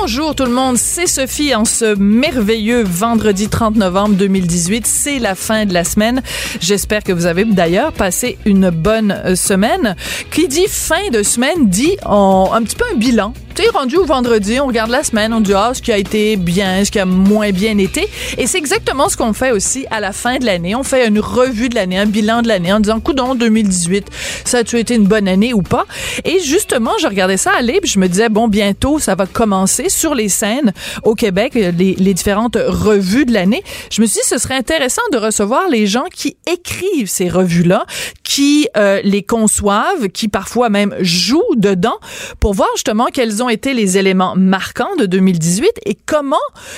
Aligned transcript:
Bonjour 0.00 0.34
tout 0.34 0.44
le 0.46 0.52
monde, 0.52 0.78
c'est 0.78 1.06
Sophie 1.06 1.54
en 1.54 1.66
ce 1.66 1.94
merveilleux 1.96 2.82
vendredi 2.82 3.50
30 3.50 3.76
novembre 3.76 4.14
2018. 4.14 4.86
C'est 4.86 5.18
la 5.18 5.34
fin 5.34 5.66
de 5.66 5.74
la 5.74 5.84
semaine. 5.84 6.22
J'espère 6.60 7.04
que 7.04 7.12
vous 7.12 7.26
avez 7.26 7.44
d'ailleurs 7.44 7.92
passé 7.92 8.38
une 8.46 8.70
bonne 8.70 9.12
euh, 9.12 9.36
semaine. 9.36 9.94
Qui 10.30 10.48
dit 10.48 10.66
fin 10.66 11.10
de 11.12 11.22
semaine 11.22 11.68
dit 11.68 11.94
un 12.06 12.62
petit 12.62 12.76
peu 12.76 12.86
un 12.90 12.96
bilan 12.96 13.34
tu 13.54 13.68
rendu 13.70 13.96
au 13.96 14.04
vendredi, 14.04 14.60
on 14.60 14.66
regarde 14.66 14.90
la 14.90 15.02
semaine, 15.02 15.32
on 15.32 15.40
dit 15.40 15.52
ah, 15.54 15.72
ce 15.74 15.82
qui 15.82 15.92
a 15.92 15.98
été 15.98 16.36
bien, 16.36 16.84
ce 16.84 16.90
qui 16.90 16.98
a 16.98 17.04
moins 17.04 17.50
bien 17.50 17.76
été. 17.78 18.08
Et 18.38 18.46
c'est 18.46 18.58
exactement 18.58 19.08
ce 19.08 19.16
qu'on 19.16 19.32
fait 19.32 19.50
aussi 19.50 19.86
à 19.90 20.00
la 20.00 20.12
fin 20.12 20.38
de 20.38 20.46
l'année. 20.46 20.74
On 20.74 20.82
fait 20.82 21.06
une 21.06 21.20
revue 21.20 21.68
de 21.68 21.74
l'année, 21.74 21.98
un 21.98 22.06
bilan 22.06 22.42
de 22.42 22.48
l'année 22.48 22.72
en 22.72 22.80
disant, 22.80 23.00
coudon, 23.00 23.34
2018, 23.34 24.06
ça 24.44 24.58
a-tu 24.58 24.78
été 24.78 24.94
une 24.94 25.06
bonne 25.06 25.28
année 25.28 25.52
ou 25.52 25.62
pas? 25.62 25.86
Et 26.24 26.40
justement, 26.40 26.92
je 27.00 27.06
regardais 27.06 27.36
ça 27.36 27.52
aller, 27.52 27.80
puis 27.80 27.90
je 27.90 27.98
me 27.98 28.08
disais, 28.08 28.28
bon, 28.28 28.48
bientôt, 28.48 28.98
ça 28.98 29.14
va 29.14 29.26
commencer 29.26 29.88
sur 29.88 30.14
les 30.14 30.28
scènes 30.28 30.72
au 31.02 31.14
Québec, 31.14 31.54
les, 31.54 32.14
différentes 32.14 32.56
revues 32.56 33.24
de 33.24 33.32
l'année. 33.32 33.62
Je 33.90 34.00
me 34.00 34.06
suis 34.06 34.20
dit, 34.20 34.28
ce 34.28 34.38
serait 34.38 34.56
intéressant 34.56 35.02
de 35.12 35.18
recevoir 35.18 35.68
les 35.68 35.86
gens 35.86 36.04
qui 36.14 36.36
écrivent 36.50 37.08
ces 37.08 37.28
revues-là, 37.28 37.86
qui 38.22 38.68
euh, 38.76 39.00
les 39.04 39.22
conçoivent, 39.22 40.08
qui 40.08 40.28
parfois 40.28 40.68
même 40.68 40.94
jouent 41.00 41.42
dedans, 41.56 41.98
pour 42.40 42.54
voir 42.54 42.68
justement 42.76 43.06
quels 43.12 43.42
ont 43.42 43.48
été 43.52 43.74
les 43.74 43.98
éléments 43.98 44.34
marquants 44.36 44.96
de 44.98 45.06
2018 45.06 45.70
et 45.86 45.96
comment 46.06 46.36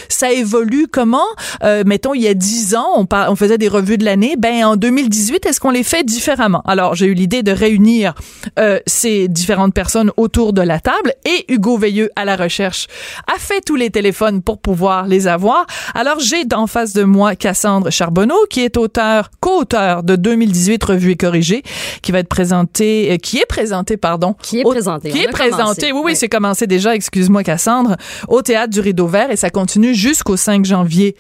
ça 0.09 0.33
évolue, 0.33 0.87
comment, 0.91 1.25
euh, 1.63 1.83
mettons, 1.87 2.15
il 2.15 2.23
y 2.23 2.29
a 2.29 2.35
dix 2.35 2.75
ans, 2.75 2.89
on, 2.97 3.07
on 3.11 3.37
faisait 3.37 3.59
des 3.59 3.69
revues 3.69 3.99
de 3.99 4.05
l'année, 4.05 4.37
ben 4.39 4.65
en 4.65 4.77
2018, 4.77 5.47
est-ce 5.47 5.61
qu'on 5.61 5.71
les 5.71 5.83
fait 5.83 6.05
différemment? 6.05 6.63
Alors, 6.67 6.95
j'ai 6.95 7.07
eu 7.07 7.15
l'idée 7.15 7.43
de 7.43 7.53
réunir 7.53 8.15
euh, 8.59 8.79
ces 8.87 9.29
différentes 9.29 9.75
personnes 9.75 10.13
autour 10.17 10.53
de 10.53 10.63
la 10.63 10.81
table 10.81 11.15
et 11.25 11.45
Hugo 11.53 11.77
Veilleux 11.77 12.11
à 12.17 12.25
la 12.25 12.37
recherche 12.37 12.87
a 13.35 13.39
fait 13.39 13.61
tous 13.61 13.77
les 13.77 13.91
téléphones 13.91 14.43
pour 14.43 14.59
pouvoir 14.59 15.07
les 15.07 15.27
avoir. 15.27 15.67
Alors, 15.95 16.21
j'ai 16.21 16.45
en 16.55 16.67
face 16.67 16.93
de 16.93 17.05
moi 17.05 17.37
Cassandre 17.37 17.91
Charbonneau, 17.91 18.47
qui 18.51 18.61
est 18.61 18.77
auteur, 18.77 19.31
co-auteur 19.41 20.03
de 20.03 20.17
2018 20.17 20.85
Revue 20.85 21.13
et 21.13 21.17
corrigée, 21.17 21.63
qui 22.03 22.13
va 22.13 22.19
être 22.19 22.29
présenté, 22.29 23.13
euh, 23.13 23.17
qui 23.17 23.39
est 23.39 23.47
présenté, 23.47 23.97
pardon. 23.97 24.35
Qui 24.43 24.61
est 24.61 24.65
présenté. 24.65 25.11
Qui 25.11 25.21
est 25.21 25.29
présenté. 25.29 25.93
Oui, 25.93 26.01
oui, 26.05 26.17
c'est 26.17 26.29
commencé 26.29 26.54
déjà, 26.63 26.95
excuse-moi 26.95 27.43
Cassandre, 27.43 27.97
au 28.29 28.43
théâtre 28.43 28.71
du 28.71 28.81
Rideau 28.81 29.07
Vert 29.07 29.31
et 29.31 29.37
ça 29.37 29.51
continue 29.51 29.95
jusqu'au 29.95 30.37
5 30.37 30.65
janvier 30.65 31.17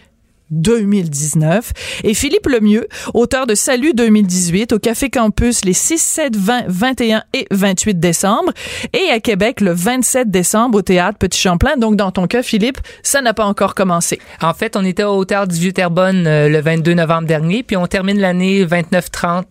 2019. 0.51 1.73
Et 2.05 2.15
Philippe 2.15 2.47
Lemieux, 2.47 2.87
auteur 3.13 3.47
de 3.47 3.55
Salut 3.55 3.93
2018 3.95 4.73
au 4.73 4.79
Café 4.79 5.11
Campus 5.11 5.65
les 5.65 5.73
6, 5.73 5.99
7, 5.99 6.37
20, 6.37 6.65
21 6.69 7.23
et 7.33 7.47
28 7.51 7.99
décembre 7.99 8.53
et 8.93 9.11
à 9.11 9.21
Québec 9.21 9.61
le 9.61 9.73
27 9.73 10.31
décembre 10.31 10.79
au 10.79 10.83
Théâtre 10.83 11.19
Petit 11.19 11.41
Champlain. 11.41 11.77
Donc, 11.77 11.97
dans 11.97 12.11
ton 12.11 12.27
cas, 12.27 12.43
Philippe, 12.43 12.79
ça 13.03 13.23
n'a 13.23 13.35
pas 13.35 13.45
encore 13.45 13.75
commencé. 13.75 14.21
En 14.41 14.55
fait, 14.55 14.77
on 14.77 14.85
était 14.85 15.05
au 15.05 15.25
Théâtre 15.25 15.53
du 15.53 15.61
Vieux-Terrebonne 15.61 16.27
euh, 16.27 16.49
le 16.49 16.61
22 16.61 16.95
novembre 16.95 17.27
dernier, 17.27 17.62
puis 17.62 17.77
on 17.77 17.87
termine 17.87 18.19
l'année 18.19 18.65
29-30 18.65 19.45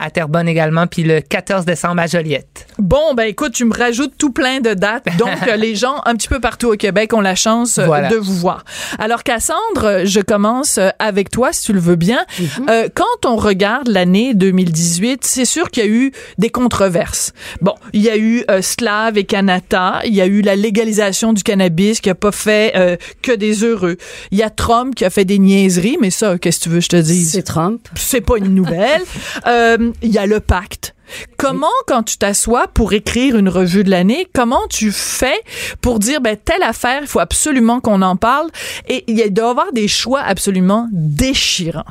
à, 0.00 0.10
Terrebonne 0.10 0.48
également, 0.48 0.86
puis 0.86 1.02
le 1.02 1.20
14 1.20 1.64
décembre 1.64 2.00
à 2.00 2.06
Joliette. 2.06 2.66
Bon, 2.78 3.14
ben 3.14 3.24
écoute, 3.24 3.52
tu 3.52 3.64
me 3.64 3.74
rajoutes 3.74 4.14
tout 4.18 4.32
plein 4.32 4.60
de 4.60 4.74
dates. 4.74 5.06
Donc, 5.18 5.30
les 5.56 5.74
gens 5.74 6.00
un 6.06 6.14
petit 6.14 6.28
peu 6.28 6.40
partout 6.40 6.68
au 6.72 6.76
Québec 6.76 7.12
ont 7.12 7.20
la 7.20 7.34
chance 7.34 7.78
euh, 7.78 8.08
de 8.08 8.16
vous 8.16 8.34
voir. 8.34 8.64
Alors, 8.98 9.22
Cassandre, 9.22 10.04
je 10.04 10.20
commence 10.20 10.78
euh, 10.78 10.88
avec 10.98 11.30
toi, 11.30 11.52
si 11.52 11.66
tu 11.66 11.72
le 11.72 11.80
veux 11.80 11.96
bien. 11.96 12.24
Euh, 12.68 12.88
quand 12.94 13.26
on 13.26 13.36
regarde 13.36 13.88
l'année 13.88 14.34
2018, 14.34 15.24
c'est 15.24 15.44
sûr 15.44 15.70
qu'il 15.70 15.84
y 15.84 15.86
a 15.86 15.90
eu 15.90 16.12
des 16.38 16.50
controverses. 16.50 17.32
Bon, 17.60 17.74
il 17.92 18.02
y 18.02 18.10
a 18.10 18.16
eu 18.16 18.44
euh, 18.50 18.62
Slav 18.62 19.18
et 19.18 19.24
Canada, 19.24 20.00
il 20.04 20.14
y 20.14 20.20
a 20.20 20.26
eu 20.26 20.40
la 20.42 20.56
légalisation 20.56 21.32
du 21.32 21.42
cannabis 21.42 22.00
qui 22.00 22.10
a 22.10 22.14
pas 22.14 22.32
fait 22.32 22.72
euh, 22.76 22.96
que 23.22 23.32
des 23.32 23.64
heureux. 23.64 23.96
Il 24.30 24.38
y 24.38 24.42
a 24.42 24.50
Trump 24.50 24.94
qui 24.94 25.04
a 25.04 25.10
fait 25.10 25.24
des 25.24 25.38
niaiseries, 25.38 25.98
mais 26.00 26.10
ça, 26.10 26.38
qu'est-ce 26.38 26.58
que 26.58 26.64
tu 26.64 26.68
veux 26.70 26.78
que 26.78 26.84
je 26.84 26.88
te 26.88 26.96
dise? 26.96 27.32
C'est 27.32 27.42
Trump. 27.42 27.86
C'est 27.94 28.20
pas 28.20 28.38
une 28.38 28.54
nouvelle. 28.54 29.02
Euh, 29.58 29.92
il 30.02 30.10
y 30.10 30.18
a 30.18 30.26
le 30.26 30.40
pacte. 30.40 30.94
Comment, 31.36 31.66
quand 31.86 32.02
tu 32.02 32.18
t'assois 32.18 32.68
pour 32.68 32.92
écrire 32.92 33.36
une 33.36 33.48
revue 33.48 33.82
de 33.82 33.90
l'année, 33.90 34.28
comment 34.32 34.66
tu 34.68 34.92
fais 34.92 35.40
pour 35.80 35.98
dire, 35.98 36.20
ben, 36.20 36.36
telle 36.36 36.62
affaire, 36.62 37.00
il 37.02 37.08
faut 37.08 37.18
absolument 37.18 37.80
qu'on 37.80 38.02
en 38.02 38.16
parle? 38.16 38.48
Et 38.88 39.04
il 39.08 39.32
doit 39.32 39.46
y 39.46 39.50
avoir 39.50 39.72
des 39.72 39.88
choix 39.88 40.20
absolument 40.20 40.86
déchirants. 40.92 41.84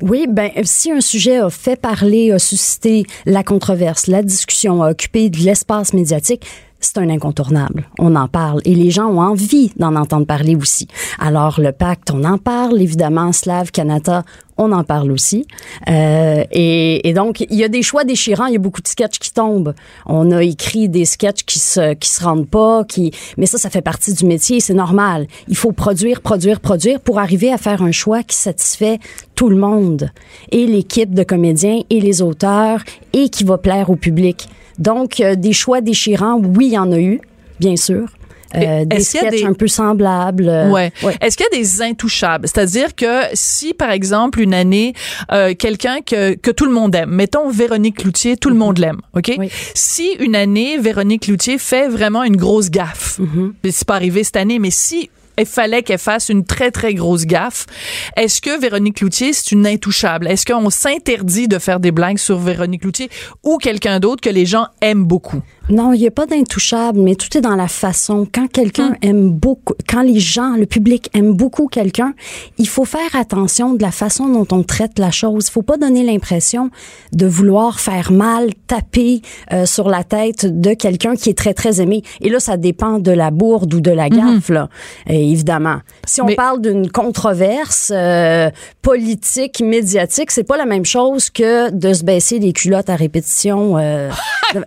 Oui, 0.00 0.26
ben 0.28 0.50
si 0.62 0.92
un 0.92 1.00
sujet 1.00 1.38
a 1.38 1.50
fait 1.50 1.78
parler, 1.80 2.32
a 2.32 2.38
suscité 2.38 3.04
la 3.26 3.42
controverse, 3.42 4.06
la 4.06 4.22
discussion, 4.22 4.82
a 4.82 4.90
occupé 4.90 5.30
de 5.30 5.38
l'espace 5.38 5.92
médiatique, 5.92 6.46
c'est 6.84 6.98
un 6.98 7.08
incontournable. 7.10 7.88
On 7.98 8.14
en 8.16 8.28
parle 8.28 8.60
et 8.64 8.74
les 8.74 8.90
gens 8.90 9.06
ont 9.06 9.20
envie 9.20 9.72
d'en 9.76 9.96
entendre 9.96 10.26
parler 10.26 10.54
aussi. 10.56 10.86
Alors 11.18 11.60
le 11.60 11.72
pacte, 11.72 12.10
on 12.12 12.24
en 12.24 12.38
parle 12.38 12.80
évidemment. 12.80 13.32
Slav 13.32 13.70
Canada, 13.70 14.24
on 14.56 14.70
en 14.72 14.84
parle 14.84 15.10
aussi. 15.10 15.46
Euh, 15.88 16.44
et, 16.52 17.12
donc 17.14 17.40
il 17.40 17.56
y 17.56 17.64
a 17.64 17.68
des 17.68 17.82
choix 17.82 18.04
déchirants. 18.04 18.46
Il 18.46 18.52
y 18.52 18.56
a 18.56 18.60
beaucoup 18.60 18.82
de 18.82 18.88
sketchs 18.88 19.18
qui 19.18 19.32
tombent. 19.32 19.74
On 20.06 20.30
a 20.30 20.42
écrit 20.42 20.88
des 20.88 21.04
sketchs 21.04 21.44
qui 21.44 21.58
se 21.58 21.94
qui 21.94 22.08
se 22.08 22.22
rendent 22.22 22.48
pas, 22.48 22.84
qui. 22.84 23.12
Mais 23.36 23.46
ça, 23.46 23.58
ça 23.58 23.70
fait 23.70 23.82
partie 23.82 24.12
du 24.12 24.26
métier. 24.26 24.60
C'est 24.60 24.74
normal. 24.74 25.26
Il 25.48 25.56
faut 25.56 25.72
produire, 25.72 26.20
produire, 26.20 26.60
produire 26.60 27.00
pour 27.00 27.18
arriver 27.18 27.52
à 27.52 27.58
faire 27.58 27.82
un 27.82 27.92
choix 27.92 28.22
qui 28.22 28.36
satisfait 28.36 28.98
tout 29.34 29.48
le 29.48 29.56
monde 29.56 30.10
et 30.52 30.66
l'équipe 30.66 31.14
de 31.14 31.22
comédiens 31.22 31.80
et 31.90 32.00
les 32.00 32.22
auteurs 32.22 32.82
et 33.12 33.28
qui 33.28 33.44
va 33.44 33.58
plaire 33.58 33.90
au 33.90 33.96
public. 33.96 34.48
Donc, 34.78 35.20
euh, 35.20 35.34
des 35.34 35.52
choix 35.52 35.80
déchirants, 35.80 36.40
oui, 36.40 36.66
il 36.66 36.72
y 36.72 36.78
en 36.78 36.92
a 36.92 36.98
eu, 36.98 37.20
bien 37.60 37.76
sûr. 37.76 38.08
Euh, 38.56 38.84
des 38.84 39.00
sketchs 39.00 39.44
un 39.44 39.52
peu 39.52 39.66
semblables. 39.66 40.48
Euh, 40.48 40.70
ouais. 40.70 40.92
Est-ce 41.20 41.36
qu'il 41.36 41.46
y 41.50 41.56
a 41.56 41.58
des 41.58 41.82
intouchables? 41.82 42.46
C'est-à-dire 42.46 42.94
que 42.94 43.22
si, 43.32 43.74
par 43.74 43.90
exemple, 43.90 44.40
une 44.40 44.54
année, 44.54 44.94
euh, 45.32 45.54
quelqu'un 45.54 46.00
que, 46.00 46.34
que 46.34 46.50
tout 46.50 46.66
le 46.66 46.72
monde 46.72 46.94
aime, 46.94 47.10
mettons 47.10 47.50
Véronique 47.50 47.98
Cloutier, 47.98 48.36
tout 48.36 48.50
le 48.50 48.56
monde 48.56 48.78
l'aime, 48.78 49.00
OK? 49.16 49.32
Si 49.74 50.12
une 50.20 50.36
année, 50.36 50.78
Véronique 50.78 51.22
Cloutier 51.22 51.58
fait 51.58 51.88
vraiment 51.88 52.22
une 52.22 52.36
grosse 52.36 52.70
gaffe, 52.70 53.18
mm 53.18 53.52
c'est 53.70 53.86
pas 53.86 53.96
arrivé 53.96 54.22
cette 54.22 54.36
année, 54.36 54.58
mais 54.60 54.70
si 54.70 55.10
il 55.38 55.46
fallait 55.46 55.82
qu'elle 55.82 55.98
fasse 55.98 56.28
une 56.28 56.44
très, 56.44 56.70
très 56.70 56.94
grosse 56.94 57.26
gaffe. 57.26 57.66
Est-ce 58.16 58.40
que 58.40 58.60
Véronique 58.60 58.96
Cloutier, 58.96 59.32
c'est 59.32 59.52
une 59.52 59.66
intouchable? 59.66 60.28
Est-ce 60.28 60.46
qu'on 60.46 60.70
s'interdit 60.70 61.48
de 61.48 61.58
faire 61.58 61.80
des 61.80 61.92
blagues 61.92 62.18
sur 62.18 62.38
Véronique 62.38 62.82
Cloutier 62.82 63.10
ou 63.42 63.58
quelqu'un 63.58 64.00
d'autre 64.00 64.20
que 64.20 64.30
les 64.30 64.46
gens 64.46 64.66
aiment 64.80 65.04
beaucoup? 65.04 65.42
Non, 65.70 65.94
il 65.94 66.00
n'y 66.00 66.06
a 66.06 66.10
pas 66.10 66.26
d'intouchable, 66.26 67.00
mais 67.00 67.14
tout 67.14 67.36
est 67.36 67.40
dans 67.40 67.56
la 67.56 67.68
façon. 67.68 68.26
Quand 68.30 68.48
quelqu'un 68.48 68.88
hum. 68.88 68.96
aime 69.02 69.30
beaucoup, 69.30 69.74
quand 69.88 70.02
les 70.02 70.20
gens, 70.20 70.56
le 70.56 70.66
public 70.66 71.08
aime 71.14 71.32
beaucoup 71.32 71.68
quelqu'un, 71.68 72.12
il 72.58 72.68
faut 72.68 72.84
faire 72.84 73.14
attention 73.14 73.72
de 73.72 73.82
la 73.82 73.90
façon 73.90 74.28
dont 74.28 74.46
on 74.54 74.62
traite 74.62 74.98
la 74.98 75.10
chose. 75.10 75.46
Il 75.48 75.52
faut 75.52 75.62
pas 75.62 75.78
donner 75.78 76.04
l'impression 76.04 76.70
de 77.12 77.26
vouloir 77.26 77.80
faire 77.80 78.12
mal, 78.12 78.50
taper 78.66 79.22
euh, 79.52 79.64
sur 79.64 79.88
la 79.88 80.04
tête 80.04 80.60
de 80.60 80.74
quelqu'un 80.74 81.16
qui 81.16 81.30
est 81.30 81.38
très, 81.38 81.54
très 81.54 81.80
aimé. 81.80 82.02
Et 82.20 82.28
là, 82.28 82.40
ça 82.40 82.56
dépend 82.56 82.98
de 82.98 83.10
la 83.10 83.30
bourde 83.30 83.72
ou 83.72 83.80
de 83.80 83.90
la 83.90 84.10
gaffe, 84.10 84.50
là, 84.50 84.68
évidemment. 85.06 85.78
Si 86.06 86.20
on 86.20 86.26
parle 86.34 86.60
d'une 86.60 86.90
controverse 86.90 87.90
euh, 87.94 88.50
politique, 88.82 89.60
médiatique, 89.60 90.30
c'est 90.30 90.44
pas 90.44 90.56
la 90.56 90.66
même 90.66 90.84
chose 90.84 91.30
que 91.30 91.70
de 91.70 91.94
se 91.94 92.04
baisser 92.04 92.38
les 92.38 92.52
culottes 92.52 92.90
à 92.90 92.96
répétition. 92.96 93.78
Euh, 93.78 94.10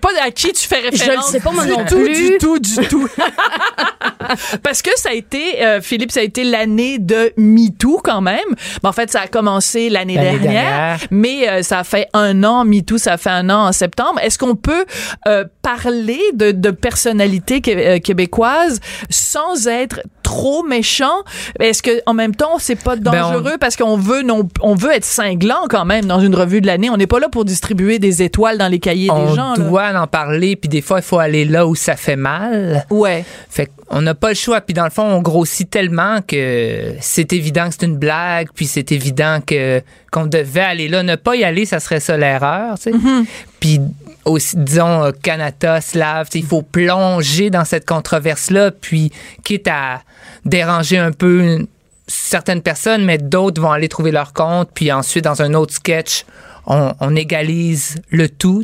pas 0.00 0.08
à 0.22 0.30
qui 0.30 0.52
tu 0.52 0.66
fais 0.66 0.80
référence. 0.80 1.26
Je 1.26 1.26
ne 1.28 1.32
sais 1.32 1.40
pas 1.40 1.50
moi 1.50 1.66
non 1.66 1.84
tout, 1.84 1.96
plus. 1.96 2.30
Du 2.30 2.38
tout, 2.38 2.58
du 2.58 2.76
tout. 2.88 3.08
Parce 4.62 4.82
que 4.82 4.90
ça 4.96 5.10
a 5.10 5.12
été, 5.12 5.64
euh, 5.64 5.80
Philippe, 5.80 6.12
ça 6.12 6.20
a 6.20 6.22
été 6.22 6.44
l'année 6.44 6.98
de 6.98 7.32
MeToo 7.36 8.00
quand 8.02 8.20
même. 8.20 8.38
Ben, 8.82 8.90
en 8.90 8.92
fait, 8.92 9.10
ça 9.10 9.22
a 9.22 9.26
commencé 9.26 9.90
l'année 9.90 10.16
dernière, 10.16 10.98
mais 11.10 11.48
euh, 11.48 11.62
ça 11.62 11.80
a 11.80 11.84
fait 11.84 12.08
un 12.12 12.44
an. 12.44 12.64
MeToo, 12.64 12.98
ça 12.98 13.14
a 13.14 13.16
fait 13.16 13.30
un 13.30 13.50
an 13.50 13.66
en 13.66 13.72
septembre. 13.72 14.20
Est-ce 14.22 14.38
qu'on 14.38 14.56
peut 14.56 14.84
euh, 15.26 15.44
parler 15.62 16.20
de, 16.34 16.52
de 16.52 16.70
personnalités 16.70 17.60
québécoises 17.60 18.80
sans 19.10 19.66
être 19.66 20.00
trop 20.22 20.62
méchant? 20.62 21.24
Est-ce 21.60 21.82
que 21.82 22.02
en 22.06 22.14
même 22.14 22.34
temps, 22.34 22.58
c'est 22.58 22.76
pas 22.76 22.96
ben, 22.96 23.12
dangereux 23.12 23.56
parce 23.60 23.76
qu'on 23.76 23.96
veut 23.96 24.22
non, 24.22 24.48
on 24.60 24.74
veut 24.74 24.92
être 24.92 25.04
cinglant 25.04 25.66
quand 25.68 25.84
même 25.84 26.04
dans 26.06 26.20
une 26.20 26.34
revue 26.34 26.60
de 26.60 26.66
l'année? 26.66 26.90
On 26.90 26.96
n'est 26.96 27.06
pas 27.06 27.20
là 27.20 27.28
pour 27.28 27.44
distribuer 27.44 27.98
des 27.98 28.22
étoiles 28.22 28.58
dans 28.58 28.68
les 28.68 28.78
cahiers 28.78 29.10
des 29.10 29.34
gens. 29.34 29.54
On 29.56 29.68
doit 29.68 29.90
en 29.94 30.06
parler, 30.12 30.54
puis 30.54 30.68
des 30.68 30.82
fois 30.82 30.98
il 30.98 31.02
faut 31.02 31.18
aller 31.18 31.44
là 31.44 31.66
où 31.66 31.74
ça 31.74 31.96
fait 31.96 32.14
mal. 32.16 32.84
Ouais. 32.90 33.24
Fait 33.50 33.68
on 33.88 34.00
n'a 34.02 34.14
pas 34.14 34.28
le 34.28 34.34
choix. 34.36 34.60
Puis 34.60 34.74
dans 34.74 34.84
le 34.84 34.90
fond, 34.90 35.02
on 35.02 35.20
grossit 35.20 35.68
tellement 35.68 36.20
que 36.22 36.94
c'est 37.00 37.32
évident 37.32 37.68
que 37.68 37.74
c'est 37.78 37.86
une 37.86 37.96
blague, 37.96 38.48
puis 38.54 38.66
c'est 38.66 38.92
évident 38.92 39.40
que 39.44 39.82
qu'on 40.12 40.26
devait 40.26 40.60
aller 40.60 40.88
là. 40.88 41.02
Ne 41.02 41.16
pas 41.16 41.34
y 41.34 41.42
aller, 41.42 41.66
ça 41.66 41.80
serait 41.80 41.98
ça 42.00 42.16
l'erreur. 42.16 42.78
tu 42.78 42.84
sais. 42.84 42.90
Mm-hmm. 42.92 43.24
Puis 43.58 43.80
aussi, 44.24 44.56
disons, 44.56 45.04
euh, 45.06 45.10
Canada, 45.22 45.80
Slav, 45.80 46.26
tu 46.28 46.32
sais, 46.32 46.38
il 46.38 46.46
faut 46.46 46.62
plonger 46.62 47.50
dans 47.50 47.64
cette 47.64 47.86
controverse-là, 47.86 48.70
puis 48.70 49.10
quitte 49.42 49.66
à 49.66 50.02
déranger 50.44 50.98
un 50.98 51.10
peu 51.12 51.40
une- 51.42 51.66
certaines 52.06 52.62
personnes, 52.62 53.04
mais 53.04 53.18
d'autres 53.18 53.60
vont 53.60 53.72
aller 53.72 53.88
trouver 53.88 54.10
leur 54.12 54.32
compte, 54.32 54.68
puis 54.74 54.92
ensuite, 54.92 55.24
dans 55.24 55.42
un 55.42 55.54
autre 55.54 55.74
sketch, 55.74 56.24
on, 56.66 56.92
on 57.00 57.16
égalise 57.16 57.96
le 58.10 58.28
tout. 58.28 58.62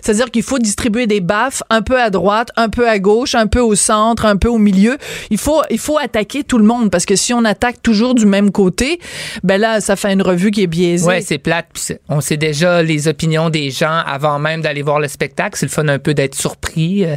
C'est-à-dire 0.00 0.30
qu'il 0.30 0.42
faut 0.42 0.58
distribuer 0.58 1.06
des 1.06 1.20
baffes 1.20 1.62
un 1.70 1.82
peu 1.82 2.00
à 2.00 2.10
droite, 2.10 2.50
un 2.56 2.68
peu 2.68 2.88
à 2.88 2.98
gauche, 2.98 3.34
un 3.34 3.46
peu 3.46 3.60
au 3.60 3.74
centre, 3.74 4.24
un 4.26 4.36
peu 4.36 4.48
au 4.48 4.58
milieu. 4.58 4.96
Il 5.30 5.38
faut, 5.38 5.62
il 5.70 5.78
faut 5.78 5.98
attaquer 5.98 6.44
tout 6.44 6.58
le 6.58 6.64
monde 6.64 6.90
parce 6.90 7.06
que 7.06 7.16
si 7.16 7.34
on 7.34 7.44
attaque 7.44 7.82
toujours 7.82 8.14
du 8.14 8.26
même 8.26 8.50
côté, 8.52 9.00
ben 9.42 9.60
là, 9.60 9.80
ça 9.80 9.96
fait 9.96 10.12
une 10.12 10.22
revue 10.22 10.50
qui 10.50 10.62
est 10.62 10.66
biaisée. 10.66 11.06
Ouais, 11.06 11.20
c'est 11.20 11.38
plate. 11.38 11.92
on 12.08 12.20
sait 12.20 12.36
déjà 12.36 12.82
les 12.82 13.08
opinions 13.08 13.50
des 13.50 13.70
gens 13.70 14.02
avant 14.06 14.38
même 14.38 14.60
d'aller 14.62 14.82
voir 14.82 15.00
le 15.00 15.08
spectacle. 15.08 15.58
C'est 15.58 15.66
le 15.66 15.70
fun 15.72 15.88
un 15.88 15.98
peu 15.98 16.14
d'être 16.14 16.34
surpris. 16.34 17.04
euh. 17.04 17.16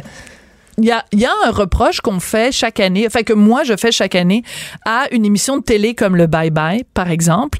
Il 0.80 0.84
y 0.84 0.92
a, 0.92 1.04
il 1.12 1.18
y 1.18 1.24
a 1.26 1.32
un 1.44 1.50
reproche 1.50 2.00
qu'on 2.00 2.20
fait 2.20 2.52
chaque 2.52 2.78
année, 2.78 3.04
enfin 3.04 3.24
que 3.24 3.32
moi 3.32 3.64
je 3.64 3.76
fais 3.76 3.90
chaque 3.90 4.14
année 4.14 4.44
à 4.84 5.06
une 5.10 5.24
émission 5.24 5.56
de 5.58 5.62
télé 5.64 5.96
comme 5.96 6.14
le 6.14 6.28
Bye 6.28 6.50
Bye, 6.50 6.84
par 6.94 7.10
exemple. 7.10 7.58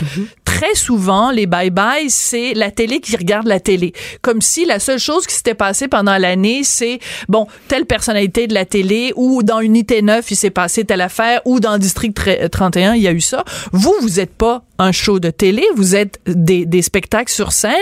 Très 0.48 0.74
souvent, 0.74 1.30
les 1.30 1.46
Bye 1.46 1.70
Bye, 1.70 2.06
c'est 2.08 2.54
la 2.54 2.70
télé 2.70 3.00
qui 3.00 3.16
regarde 3.16 3.46
la 3.46 3.60
télé. 3.60 3.92
Comme 4.22 4.40
si 4.40 4.64
la 4.64 4.78
seule 4.80 4.98
chose 4.98 5.26
qui 5.26 5.34
s'était 5.34 5.54
passée 5.54 5.88
pendant 5.88 6.16
l'année, 6.16 6.62
c'est, 6.64 6.98
bon, 7.28 7.46
telle 7.68 7.84
personnalité 7.84 8.46
de 8.46 8.54
la 8.54 8.64
télé, 8.64 9.12
ou 9.14 9.42
dans 9.42 9.60
Unité 9.60 10.00
9, 10.02 10.28
il 10.30 10.36
s'est 10.36 10.50
passé 10.50 10.84
telle 10.84 11.02
affaire, 11.02 11.42
ou 11.44 11.60
dans 11.60 11.76
District 11.78 12.16
tre- 12.18 12.48
31, 12.48 12.94
il 12.94 13.02
y 13.02 13.08
a 13.08 13.12
eu 13.12 13.20
ça. 13.20 13.44
Vous, 13.72 13.94
vous 14.00 14.18
êtes 14.20 14.34
pas 14.34 14.62
un 14.80 14.90
show 14.92 15.18
de 15.20 15.30
télé, 15.30 15.64
vous 15.76 15.94
êtes 15.96 16.20
des, 16.26 16.64
des 16.64 16.82
spectacles 16.82 17.32
sur 17.32 17.52
scène. 17.52 17.72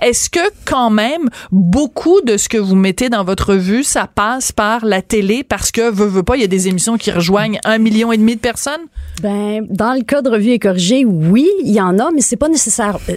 Est-ce 0.00 0.30
que 0.30 0.40
quand 0.64 0.88
même 0.90 1.28
beaucoup 1.52 2.20
de 2.22 2.36
ce 2.36 2.48
que 2.48 2.58
vous 2.58 2.76
mettez 2.76 3.08
dans 3.10 3.24
votre 3.24 3.50
revue, 3.54 3.82
ça 3.84 4.06
passe 4.12 4.50
par 4.52 4.84
la 4.86 5.02
télé 5.02 5.42
parce 5.44 5.70
que 5.72 5.90
veut, 5.90 6.06
veut 6.06 6.22
pas, 6.22 6.36
il 6.36 6.40
y 6.42 6.44
a 6.44 6.48
des 6.48 6.68
émissions 6.68 6.96
qui 6.96 7.10
rejoignent 7.10 7.58
un 7.64 7.78
million 7.78 8.12
et 8.12 8.16
demi 8.16 8.36
de 8.36 8.40
personnes? 8.40 8.80
Ben, 9.20 9.66
dans 9.68 9.92
le 9.94 10.02
cas 10.02 10.22
de 10.22 10.30
Revue 10.30 10.50
et 10.50 10.58
Corrigé, 10.60 11.04
oui, 11.04 11.48
il 11.64 11.72
y 11.72 11.80
en 11.80 11.97
a, 11.98 12.10
mais 12.14 12.20
c'est 12.20 12.36
pas 12.36 12.48
nécessaire. 12.48 12.98
Euh, 13.08 13.16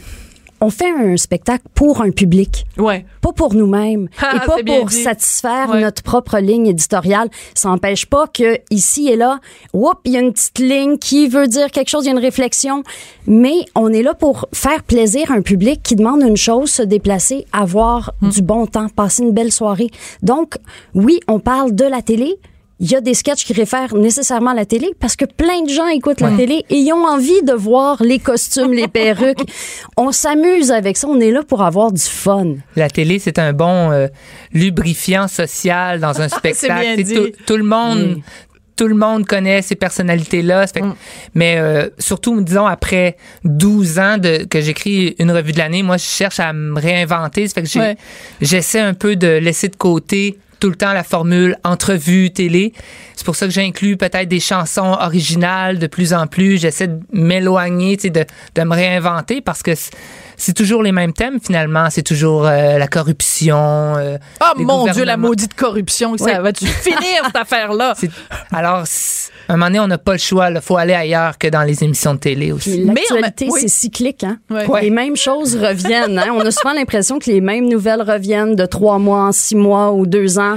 On 0.64 0.70
fait 0.70 0.92
un 0.92 1.18
spectacle 1.18 1.64
pour 1.74 2.02
un 2.04 2.12
public. 2.12 2.66
Ouais. 2.78 3.04
pas 3.22 3.32
pour 3.34 3.56
nous-mêmes 3.56 4.08
Ah, 4.22 4.36
et 4.36 4.46
pas 4.46 4.58
pour 4.64 4.86
dit. 4.90 5.02
satisfaire 5.02 5.72
Ouais. 5.72 5.82
notre 5.82 6.04
propre 6.04 6.38
ligne 6.38 6.68
éditoriale. 6.68 7.30
Ça 7.56 7.70
n'empêche 7.70 8.06
pas 8.06 8.28
que 8.28 8.60
ici 8.70 9.10
et 9.10 9.16
là, 9.16 9.40
whoop, 9.74 9.98
il 10.06 10.12
y 10.12 10.18
a 10.18 10.20
une 10.20 10.34
petite 10.34 10.60
ligne 10.60 10.98
qui 11.00 11.28
veut 11.28 11.48
dire 11.48 11.72
quelque 11.72 11.90
chose, 11.90 12.04
il 12.06 12.10
y 12.10 12.10
a 12.10 12.14
une 12.14 12.20
réflexion, 12.24 12.84
mais 13.26 13.66
on 13.74 13.92
est 13.92 14.04
là 14.04 14.14
pour 14.14 14.46
faire 14.54 14.84
plaisir 14.84 15.32
à 15.32 15.34
un 15.34 15.42
public 15.42 15.82
qui 15.82 15.96
demande 15.96 16.22
une 16.22 16.38
chose, 16.38 16.70
se 16.70 16.84
déplacer, 16.84 17.48
avoir 17.52 18.12
Hmm. 18.22 18.30
du 18.30 18.44
bon 18.44 18.68
temps, 18.68 18.88
passer 18.90 19.24
une 19.24 19.32
belle 19.32 19.52
soirée. 19.52 19.90
Donc, 20.22 20.58
oui, 20.94 21.20
on 21.28 21.40
parle 21.40 21.74
de 21.74 21.86
la 21.86 22.04
télé. 22.04 22.36
Il 22.84 22.90
y 22.92 22.96
a 22.96 23.02
des 23.02 23.14
sketchs 23.14 23.46
qui 23.46 23.54
réfèrent 23.54 23.94
nécessairement 23.94 24.50
à 24.50 24.54
la 24.56 24.66
télé 24.66 24.90
parce 25.00 25.16
que 25.16 25.26
plein 25.26 25.62
de 25.62 25.70
gens 25.70 25.88
écoutent 25.88 26.20
la 26.20 26.32
télé 26.32 26.66
et 26.72 26.78
ils 26.78 26.92
ont 26.92 27.06
envie 27.06 27.44
de 27.44 27.54
voir 27.54 28.02
les 28.02 28.18
costumes, 28.18 28.74
les 28.74 28.88
perruques. 28.88 29.38
On 29.98 30.12
s'amuse 30.12 30.72
avec 30.72 30.98
ça. 30.98 31.08
On 31.08 31.20
est 31.20 31.30
là 31.30 31.44
pour 31.44 31.62
avoir 31.62 31.92
du 31.92 32.02
fun. 32.02 32.56
La 32.76 32.90
télé, 32.90 33.20
c'est 33.20 33.38
un 33.38 33.54
bon 33.54 33.92
euh, 33.92 34.08
lubrifiant 34.52 35.28
social 35.28 36.00
dans 36.00 36.20
un 36.22 36.28
spectacle. 36.40 37.04
Tout, 37.04 37.30
tout 37.46 37.58
le 37.58 37.64
monde. 37.64 38.16
Oui. 38.16 38.24
Tout 38.78 38.88
le 38.88 38.96
monde 38.96 39.28
connaît 39.28 39.62
ces 39.62 39.76
personnalités-là. 39.76 40.66
Mm. 40.66 40.94
Mais 41.36 41.58
euh, 41.60 41.88
surtout, 42.00 42.42
disons, 42.42 42.66
après 42.66 43.16
12 43.44 44.00
ans 44.00 44.18
de, 44.18 44.46
que 44.46 44.60
j'écris 44.60 45.16
une 45.20 45.30
revue 45.30 45.52
de 45.52 45.60
l'année, 45.60 45.84
moi, 45.84 45.98
je 45.98 46.06
cherche 46.06 46.40
à 46.40 46.52
me 46.52 46.80
réinventer. 46.80 47.48
Ça 47.48 47.54
fait 47.54 47.62
que 47.62 47.78
Ouais. 47.78 47.96
j'essaie 48.42 48.80
un 48.80 48.96
peu 48.96 49.16
de 49.16 49.28
laisser 49.28 49.68
de 49.68 49.76
côté 49.76 50.40
tout 50.62 50.70
le 50.70 50.76
temps 50.76 50.94
la 50.94 51.04
formule 51.04 51.58
entrevue, 51.66 52.32
télé. 52.32 52.72
C'est 53.16 53.26
pour 53.26 53.36
ça 53.36 53.48
que 53.48 53.52
j'inclus 53.52 53.98
peut-être 53.98 54.30
des 54.30 54.40
chansons 54.40 54.96
originales 55.02 55.80
de 55.80 55.88
plus 55.88 56.14
en 56.14 56.28
plus. 56.28 56.62
J'essaie 56.62 56.88
de 56.88 57.00
m'éloigner, 57.12 57.98
de, 57.98 58.26
de 58.56 58.62
me 58.62 58.74
réinventer 58.74 59.42
parce 59.42 59.64
que 59.64 59.72
c'est- 60.42 60.54
toujours 60.54 60.84
les 60.84 60.92
mêmes 60.92 61.14
thèmes 61.14 61.40
finalement. 61.42 61.88
C'est 61.90 62.04
toujours 62.04 62.46
euh, 62.46 62.78
la 62.78 62.88
corruption. 62.88 63.58
euh, 63.58 64.18
Ah 64.40 64.54
les 64.58 64.66
mon 64.66 64.86
Dieu, 64.92 65.04
la 65.04 65.18
maudite 65.18 65.54
corruption, 65.54 66.18
ça 66.18 66.26
Oui. 66.26 66.32
va-tu 66.42 66.66
finir 66.88 67.24
cette 67.26 67.36
affaire-là? 67.36 67.94
Alors, 68.52 68.84
à 69.50 69.54
un 69.54 69.58
moment 69.58 69.66
donné, 69.68 69.80
on 69.80 69.88
n'a 69.88 69.98
pas 69.98 70.14
le 70.14 70.18
choix. 70.20 70.50
Il 70.50 70.62
faut 70.62 70.78
aller 70.78 70.94
ailleurs 70.94 71.38
que 71.38 71.48
dans 71.48 71.64
les 71.64 71.84
émissions 71.84 72.14
de 72.14 72.20
télé 72.20 72.52
aussi. 72.52 72.84
L'actualité, 72.86 73.48
oui. 73.50 73.62
c'est 73.62 73.68
cyclique. 73.68 74.24
Hein? 74.24 74.38
Les 74.82 74.90
mêmes 74.90 75.16
choses 75.18 75.56
reviennent. 75.56 76.20
Hein? 76.20 76.32
On 76.34 76.40
a 76.42 76.52
souvent 76.52 76.74
l'impression 76.74 77.20
que 77.20 77.30
les 77.30 77.42
mêmes 77.42 77.68
nouvelles 77.68 78.02
reviennent 78.02 78.56
de 78.56 78.66
trois 78.66 78.98
mois 79.00 79.24
en 79.26 79.32
six 79.32 79.56
mois 79.56 79.92
ou 79.92 80.06
deux 80.06 80.40
ans. 80.40 80.56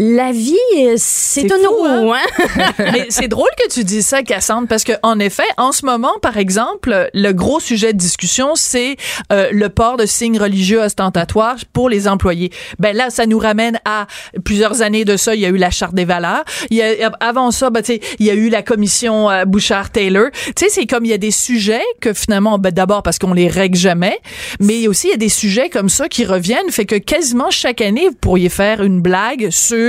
La 0.00 0.30
vie, 0.30 0.54
euh, 0.76 0.94
c'est 0.96 1.40
C'est 1.40 1.52
un 1.52 1.56
fou, 1.56 1.84
euro. 1.84 2.12
Hein? 2.12 2.72
Mais 2.78 3.06
c'est 3.08 3.26
drôle 3.26 3.48
que 3.58 3.68
tu 3.68 3.82
dises 3.82 4.06
ça, 4.06 4.22
Cassandre, 4.22 4.68
parce 4.68 4.84
que 4.84 4.92
en 5.02 5.18
effet, 5.18 5.42
en 5.56 5.72
ce 5.72 5.84
moment, 5.84 6.12
par 6.22 6.36
exemple, 6.36 7.10
le 7.12 7.32
gros 7.32 7.58
sujet 7.58 7.92
de 7.92 7.98
discussion, 7.98 8.52
c'est 8.54 8.96
euh, 9.32 9.48
le 9.50 9.68
port 9.70 9.96
de 9.96 10.06
signes 10.06 10.38
religieux 10.38 10.80
ostentatoires 10.80 11.56
pour 11.72 11.88
les 11.88 12.06
employés. 12.06 12.52
Ben 12.78 12.94
là, 12.94 13.10
ça 13.10 13.26
nous 13.26 13.40
ramène 13.40 13.80
à 13.84 14.06
plusieurs 14.44 14.82
années 14.82 15.04
de 15.04 15.16
ça. 15.16 15.34
Il 15.34 15.40
y 15.40 15.46
a 15.46 15.48
eu 15.48 15.56
la 15.56 15.70
charte 15.70 15.94
des 15.94 16.04
valeurs. 16.04 16.44
Il 16.70 16.76
y 16.76 16.82
a, 16.82 17.10
avant 17.18 17.50
ça, 17.50 17.70
ben, 17.70 17.82
tu 17.82 17.94
sais, 17.94 18.00
il 18.20 18.26
y 18.26 18.30
a 18.30 18.34
eu 18.34 18.50
la 18.50 18.62
commission 18.62 19.28
euh, 19.28 19.46
Bouchard-Taylor. 19.46 20.26
Tu 20.32 20.52
sais, 20.60 20.68
c'est 20.68 20.86
comme 20.86 21.06
il 21.06 21.10
y 21.10 21.14
a 21.14 21.18
des 21.18 21.32
sujets 21.32 21.82
que 22.00 22.12
finalement, 22.12 22.58
ben, 22.58 22.70
d'abord 22.70 23.02
parce 23.02 23.18
qu'on 23.18 23.34
les 23.34 23.48
règle 23.48 23.76
jamais, 23.76 24.20
mais 24.60 24.86
aussi 24.86 25.08
il 25.08 25.10
y 25.10 25.14
a 25.14 25.16
des 25.16 25.28
sujets 25.28 25.70
comme 25.70 25.88
ça 25.88 26.08
qui 26.08 26.24
reviennent, 26.24 26.70
fait 26.70 26.86
que 26.86 26.94
quasiment 26.94 27.50
chaque 27.50 27.80
année, 27.80 28.06
vous 28.08 28.14
pourriez 28.20 28.48
faire 28.48 28.80
une 28.84 29.00
blague 29.00 29.48
sur 29.50 29.87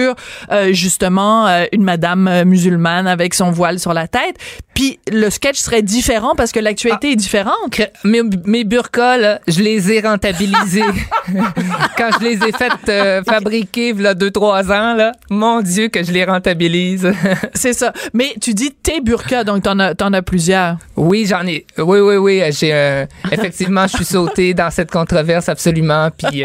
euh, 0.52 0.74
justement 0.74 1.48
euh, 1.48 1.66
une 1.72 1.84
madame 1.84 2.28
euh, 2.28 2.46
musulmane 2.46 3.08
avec 3.08 3.34
son 3.34 3.52
voile 3.52 3.80
sur 3.80 3.94
la 3.94 4.08
tête, 4.08 4.36
puis 4.74 5.00
le 5.12 5.30
sketch 5.30 5.58
serait 5.58 5.82
différent 5.82 6.34
parce 6.36 6.52
que 6.52 6.60
l'actualité 6.60 7.12
est 7.12 7.16
différente. 7.16 7.54
Que- 7.72 7.84
Mes, 8.08 8.22
mes 8.46 8.64
burkas, 8.64 9.18
là, 9.18 9.40
je 9.48 9.62
les 9.62 9.92
ai 9.92 10.00
rentabilisés. 10.02 10.84
Quand 11.98 12.10
je 12.20 12.24
les 12.26 12.36
ai 12.48 12.52
faites 12.52 12.88
euh, 12.90 13.22
fabriquer, 13.24 13.94
là, 13.94 14.14
deux, 14.14 14.32
trois 14.32 14.72
ans, 14.72 14.94
là, 14.96 15.12
mon 15.30 15.62
Dieu, 15.62 15.90
que 15.90 16.04
je 16.04 16.12
les 16.12 16.24
rentabilise. 16.26 17.12
C'est 17.54 17.74
ça. 17.74 17.94
Mais 18.14 18.34
tu 18.42 18.54
dis 18.54 18.72
tes 18.72 19.02
burkas, 19.02 19.44
donc 19.44 19.64
t'en 19.64 19.78
as, 19.80 19.96
t'en 19.96 20.14
as 20.14 20.22
plusieurs. 20.22 20.78
oui, 20.96 21.26
j'en 21.28 21.46
ai. 21.46 21.66
Oui, 21.78 22.00
oui, 22.00 22.16
oui. 22.16 22.42
J'ai, 22.52 23.06
effectivement, 23.32 23.86
je 23.88 23.98
suis 23.98 24.06
sautée 24.06 24.54
dans 24.54 24.70
cette 24.72 24.92
controverse, 24.92 25.50
absolument. 25.50 26.10
Puis, 26.18 26.44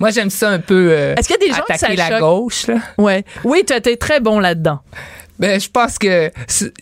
moi, 0.00 0.10
j'aime 0.10 0.30
ça 0.30 0.50
un 0.50 0.58
peu. 0.58 0.90
Est-ce 0.92 1.28
qu'il 1.28 1.36
y 1.40 1.44
a 1.44 1.48
des 1.48 1.52
gens 1.54 1.62
que 1.68 1.76
ça 1.78 1.86
attaquer 1.86 1.96
la 1.96 2.08
choque? 2.08 2.20
gauche, 2.20 2.66
là? 2.66 2.74
Ouais. 2.98 3.24
Oui, 3.44 3.62
tu 3.66 3.72
été 3.76 3.96
très 3.96 4.20
bon 4.20 4.38
là-dedans. 4.40 4.80
Ben, 5.38 5.60
je 5.60 5.68
pense 5.68 5.98
que 5.98 6.30
c'est- 6.46 6.72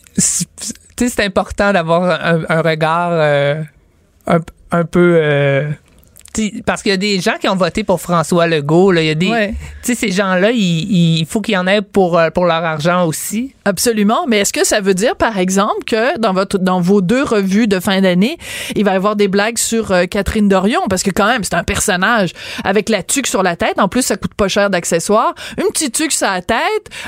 important 1.19 1.73
d'avoir 1.73 2.03
un, 2.03 2.43
regard 2.61 3.09
euh, 3.11 3.61
un, 4.27 4.39
un 4.71 4.83
peu. 4.85 5.17
euh, 5.21 5.69
parce 6.65 6.81
qu'il 6.81 6.91
y 6.91 6.93
a 6.93 6.97
des 6.97 7.19
gens 7.19 7.33
qui 7.39 7.47
ont 7.49 7.55
voté 7.55 7.83
pour 7.83 8.01
François 8.01 8.47
Legault. 8.47 8.91
Là. 8.91 9.01
Il 9.01 9.07
y 9.07 9.11
a 9.11 9.15
des, 9.15 9.29
Ouais. 9.29 9.53
tu 9.83 9.93
sais, 9.93 9.95
ces 9.95 10.11
gens-là, 10.11 10.51
il, 10.51 11.19
il 11.19 11.25
faut 11.25 11.41
qu'il 11.41 11.53
y 11.53 11.57
en 11.57 11.67
ait 11.67 11.81
pour, 11.81 12.17
euh, 12.17 12.29
pour 12.29 12.45
leur 12.45 12.63
argent 12.63 13.05
aussi. 13.05 13.53
Absolument. 13.65 14.25
Mais 14.27 14.39
est-ce 14.39 14.53
que 14.53 14.65
ça 14.65 14.79
veut 14.81 14.93
dire, 14.93 15.15
par 15.15 15.37
exemple, 15.37 15.83
que 15.87 16.17
dans 16.19 16.33
votre, 16.33 16.57
dans 16.57 16.79
vos 16.81 17.01
deux 17.01 17.23
revues 17.23 17.67
de 17.67 17.79
fin 17.79 18.01
d'année, 18.01 18.37
il 18.75 18.83
va 18.85 18.93
y 18.93 18.95
avoir 18.95 19.15
des 19.15 19.27
blagues 19.27 19.57
sur 19.57 19.91
euh, 19.91 20.05
Catherine 20.05 20.47
Dorion? 20.47 20.81
Parce 20.89 21.03
que 21.03 21.11
quand 21.11 21.25
même, 21.27 21.43
c'est 21.43 21.55
un 21.55 21.63
personnage 21.63 22.31
avec 22.63 22.89
la 22.89 23.01
tuque 23.03 23.27
sur 23.27 23.41
la 23.43 23.55
tête. 23.55 23.79
En 23.79 23.87
plus, 23.87 24.03
ça 24.03 24.17
coûte 24.17 24.33
pas 24.35 24.47
cher 24.47 24.69
d'accessoires. 24.69 25.33
Une 25.57 25.67
petite 25.71 25.95
tuque 25.95 26.11
sur 26.11 26.27
la 26.27 26.41
tête, 26.41 26.59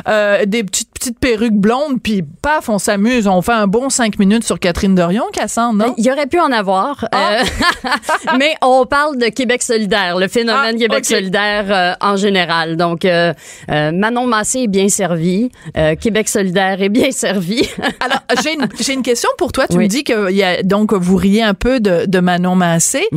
euh, 0.08 0.46
des 0.46 0.64
petites, 0.64 0.92
petites 0.92 1.20
perruques 1.20 1.54
blondes, 1.54 2.02
puis 2.02 2.24
paf, 2.42 2.70
on 2.70 2.80
s'amuse. 2.80 3.28
On 3.28 3.42
fait 3.42 3.52
un 3.54 3.68
bon 3.68 3.90
cinq 3.90 4.18
minutes 4.20 4.44
sur 4.44 4.60
Catherine 4.60 4.96
Dorion, 4.96 5.26
Cassandre, 5.32 5.86
non? 5.86 5.94
Il 5.98 6.06
y 6.06 6.12
aurait 6.12 6.28
pu 6.28 6.40
en 6.40 6.52
avoir. 6.52 7.08
Ah. 7.12 7.40
euh, 7.42 7.90
mais 8.40 8.56
on 8.62 8.86
parle 8.86 9.17
de 9.18 9.28
Québec 9.28 9.62
solidaire, 9.64 10.18
le 10.18 10.28
phénomène 10.28 10.76
Ah, 10.76 10.80
Québec 10.80 11.06
solidaire 11.06 11.66
euh, 11.70 11.94
en 12.02 12.16
général. 12.16 12.78
Donc, 12.78 13.06
euh, 13.06 13.34
euh, 13.72 13.92
Manon 13.92 14.26
Massé 14.28 14.60
est 14.64 14.68
bien 14.68 14.90
servi. 14.90 15.50
Euh, 15.78 15.96
Québec 15.96 16.28
solidaire 16.30 16.82
est 16.82 16.90
bien 16.90 17.12
servi. 17.12 17.68
Alors, 18.00 18.20
j'ai 18.44 18.54
une, 18.54 18.68
j'ai 18.80 18.94
une 18.94 19.02
question 19.04 19.30
pour 19.38 19.52
toi. 19.52 19.68
Tu 19.68 19.78
Oui. 19.78 19.84
me 19.86 19.90
dis 19.90 20.04
que 20.04 20.32
y 20.32 20.44
a, 20.44 20.64
donc 20.64 20.94
vous 20.94 21.16
riez 21.16 21.44
un 21.44 21.54
peu 21.54 21.80
de, 21.80 22.06
de 22.06 22.20
Manon 22.20 22.56
Massé. 22.56 23.08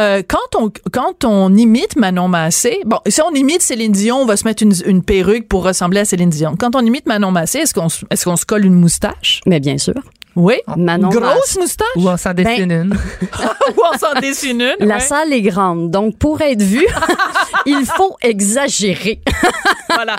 Euh, 0.00 0.22
quand 0.26 0.60
on 0.60 0.70
quand 0.92 1.24
on 1.24 1.54
imite 1.54 1.96
Manon 1.96 2.28
Massé, 2.28 2.80
bon, 2.84 2.98
si 3.06 3.20
on 3.22 3.32
imite 3.34 3.62
Céline 3.62 3.92
Dion, 3.92 4.16
on 4.18 4.26
va 4.26 4.36
se 4.36 4.44
mettre 4.44 4.62
une, 4.62 4.74
une 4.86 5.02
perruque 5.02 5.48
pour 5.48 5.64
ressembler 5.64 6.00
à 6.00 6.04
Céline 6.04 6.30
Dion. 6.30 6.54
Quand 6.58 6.74
on 6.76 6.80
imite 6.80 7.06
Manon 7.06 7.30
Massé, 7.30 7.58
est-ce 7.60 7.74
qu'on 7.74 7.88
est-ce 8.10 8.24
qu'on 8.24 8.36
se 8.36 8.46
colle 8.46 8.64
une 8.64 8.74
moustache? 8.74 9.40
Mais 9.46 9.60
bien 9.60 9.78
sûr. 9.78 9.94
Oui, 10.36 10.54
Manon 10.76 11.08
grosse 11.08 11.56
moustache? 11.58 11.86
Ou 11.96 12.08
on 12.08 12.16
s'en 12.16 12.34
dessine 12.34 12.70
une. 12.70 12.92
ou 13.76 13.80
on 13.92 13.98
s'en 13.98 14.20
dessine 14.20 14.60
une. 14.60 14.86
La 14.86 14.96
ouais. 14.96 15.00
salle 15.00 15.32
est 15.32 15.40
grande, 15.42 15.90
donc 15.90 16.18
pour 16.18 16.40
être 16.42 16.62
vu, 16.62 16.86
Il 17.66 17.84
faut 17.84 18.16
exagérer. 18.22 19.20
voilà. 19.94 20.16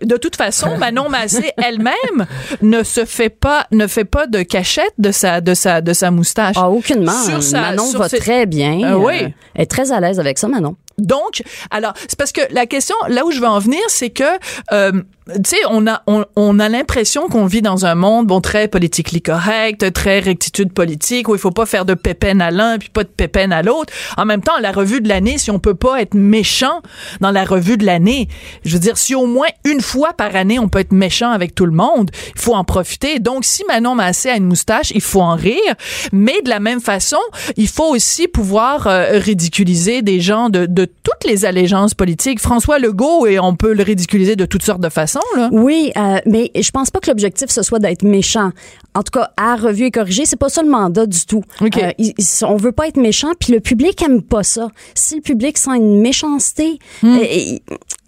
Et 0.00 0.04
de 0.04 0.16
toute 0.16 0.34
façon, 0.34 0.76
Manon 0.76 1.08
Massé 1.08 1.52
elle-même 1.56 2.26
ne 2.62 2.82
se 2.82 3.04
fait 3.04 3.28
pas 3.28 3.66
ne 3.70 3.86
fait 3.86 4.04
pas 4.04 4.26
de 4.26 4.42
cachette 4.42 4.94
de 4.98 5.12
sa 5.12 5.40
de 5.40 5.54
sa 5.54 5.80
de 5.80 5.92
sa 5.92 6.10
moustache. 6.10 6.56
Ah, 6.58 6.70
aucunement. 6.70 7.12
Sur 7.12 7.42
sa- 7.42 7.60
Manon 7.60 7.84
sur 7.84 8.00
va 8.00 8.08
ses- 8.08 8.18
très 8.18 8.46
bien. 8.46 8.94
Euh, 8.94 8.96
oui. 8.96 9.14
elle 9.54 9.62
est 9.62 9.66
très 9.66 9.92
à 9.92 10.00
l'aise 10.00 10.18
avec 10.18 10.38
ça, 10.38 10.48
Manon. 10.48 10.74
Donc, 10.98 11.42
alors, 11.70 11.92
c'est 12.08 12.18
parce 12.18 12.32
que 12.32 12.40
la 12.50 12.66
question, 12.66 12.94
là 13.08 13.24
où 13.24 13.30
je 13.30 13.40
veux 13.40 13.46
en 13.48 13.58
venir, 13.58 13.80
c'est 13.88 14.10
que, 14.10 14.24
euh, 14.72 14.92
tu 15.26 15.40
sais, 15.44 15.56
on 15.70 15.86
a, 15.86 16.02
on, 16.06 16.24
on 16.36 16.58
a 16.58 16.68
l'impression 16.68 17.28
qu'on 17.28 17.46
vit 17.46 17.62
dans 17.62 17.86
un 17.86 17.94
monde, 17.94 18.26
bon, 18.26 18.40
très 18.40 18.68
politically 18.68 19.22
correct, 19.22 19.92
très 19.92 20.20
rectitude 20.20 20.72
politique, 20.72 21.28
où 21.28 21.34
il 21.34 21.40
faut 21.40 21.50
pas 21.50 21.66
faire 21.66 21.84
de 21.84 21.94
pépène 21.94 22.40
à 22.40 22.50
l'un 22.50 22.78
puis 22.78 22.90
pas 22.90 23.04
de 23.04 23.08
pépène 23.08 23.52
à 23.52 23.62
l'autre. 23.62 23.92
En 24.16 24.24
même 24.24 24.42
temps, 24.42 24.58
la 24.60 24.72
revue 24.72 25.00
de 25.00 25.08
l'année, 25.08 25.38
si 25.38 25.50
on 25.50 25.58
peut 25.58 25.74
pas 25.74 26.00
être 26.00 26.14
méchant 26.14 26.82
dans 27.20 27.30
la 27.30 27.44
revue 27.44 27.76
de 27.76 27.86
l'année, 27.86 28.28
je 28.64 28.74
veux 28.74 28.80
dire, 28.80 28.98
si 28.98 29.14
au 29.14 29.26
moins 29.26 29.48
une 29.64 29.80
fois 29.80 30.12
par 30.12 30.36
année, 30.36 30.58
on 30.58 30.68
peut 30.68 30.80
être 30.80 30.92
méchant 30.92 31.30
avec 31.30 31.54
tout 31.54 31.66
le 31.66 31.72
monde, 31.72 32.10
il 32.34 32.40
faut 32.40 32.54
en 32.54 32.64
profiter. 32.64 33.18
Donc, 33.18 33.44
si 33.44 33.64
Manon 33.66 33.94
Massé 33.94 34.28
a 34.28 34.36
une 34.36 34.46
moustache, 34.46 34.90
il 34.94 35.00
faut 35.00 35.22
en 35.22 35.34
rire. 35.34 35.74
Mais 36.12 36.40
de 36.42 36.48
la 36.48 36.60
même 36.60 36.80
façon, 36.80 37.18
il 37.56 37.68
faut 37.68 37.88
aussi 37.88 38.28
pouvoir 38.28 38.86
euh, 38.86 39.18
ridiculiser 39.18 40.02
des 40.02 40.20
gens 40.20 40.48
de, 40.48 40.66
de 40.66 40.83
toutes 40.86 41.24
les 41.28 41.44
allégeances 41.44 41.94
politiques. 41.94 42.40
François 42.40 42.78
Legault, 42.78 43.26
et 43.26 43.38
on 43.38 43.54
peut 43.56 43.72
le 43.72 43.82
ridiculiser 43.82 44.36
de 44.36 44.44
toutes 44.46 44.62
sortes 44.62 44.80
de 44.80 44.88
façons, 44.88 45.20
là. 45.36 45.48
Oui, 45.52 45.92
euh, 45.96 46.18
mais 46.26 46.50
je 46.54 46.70
pense 46.70 46.90
pas 46.90 47.00
que 47.00 47.10
l'objectif 47.10 47.50
ce 47.50 47.62
soit 47.62 47.78
d'être 47.78 48.02
méchant. 48.02 48.50
En 48.94 49.02
tout 49.02 49.18
cas, 49.18 49.30
à 49.36 49.56
revue 49.56 49.84
et 49.86 49.90
corriger, 49.90 50.24
c'est 50.26 50.36
pas 50.36 50.48
ça 50.48 50.62
le 50.62 50.68
mandat 50.68 51.06
du 51.06 51.24
tout. 51.26 51.42
OK. 51.60 51.76
Euh, 51.78 51.90
il- 51.98 52.14
on 52.46 52.56
veut 52.56 52.72
pas 52.72 52.88
être 52.88 52.96
méchant, 52.96 53.32
puis 53.38 53.52
le 53.52 53.60
public 53.60 54.00
aime 54.02 54.22
pas 54.22 54.42
ça. 54.42 54.68
Si 54.94 55.16
le 55.16 55.20
public 55.20 55.58
sent 55.58 55.76
une 55.76 56.00
méchanceté, 56.00 56.78
Hmm. 57.02 57.18
euh, 57.18 57.58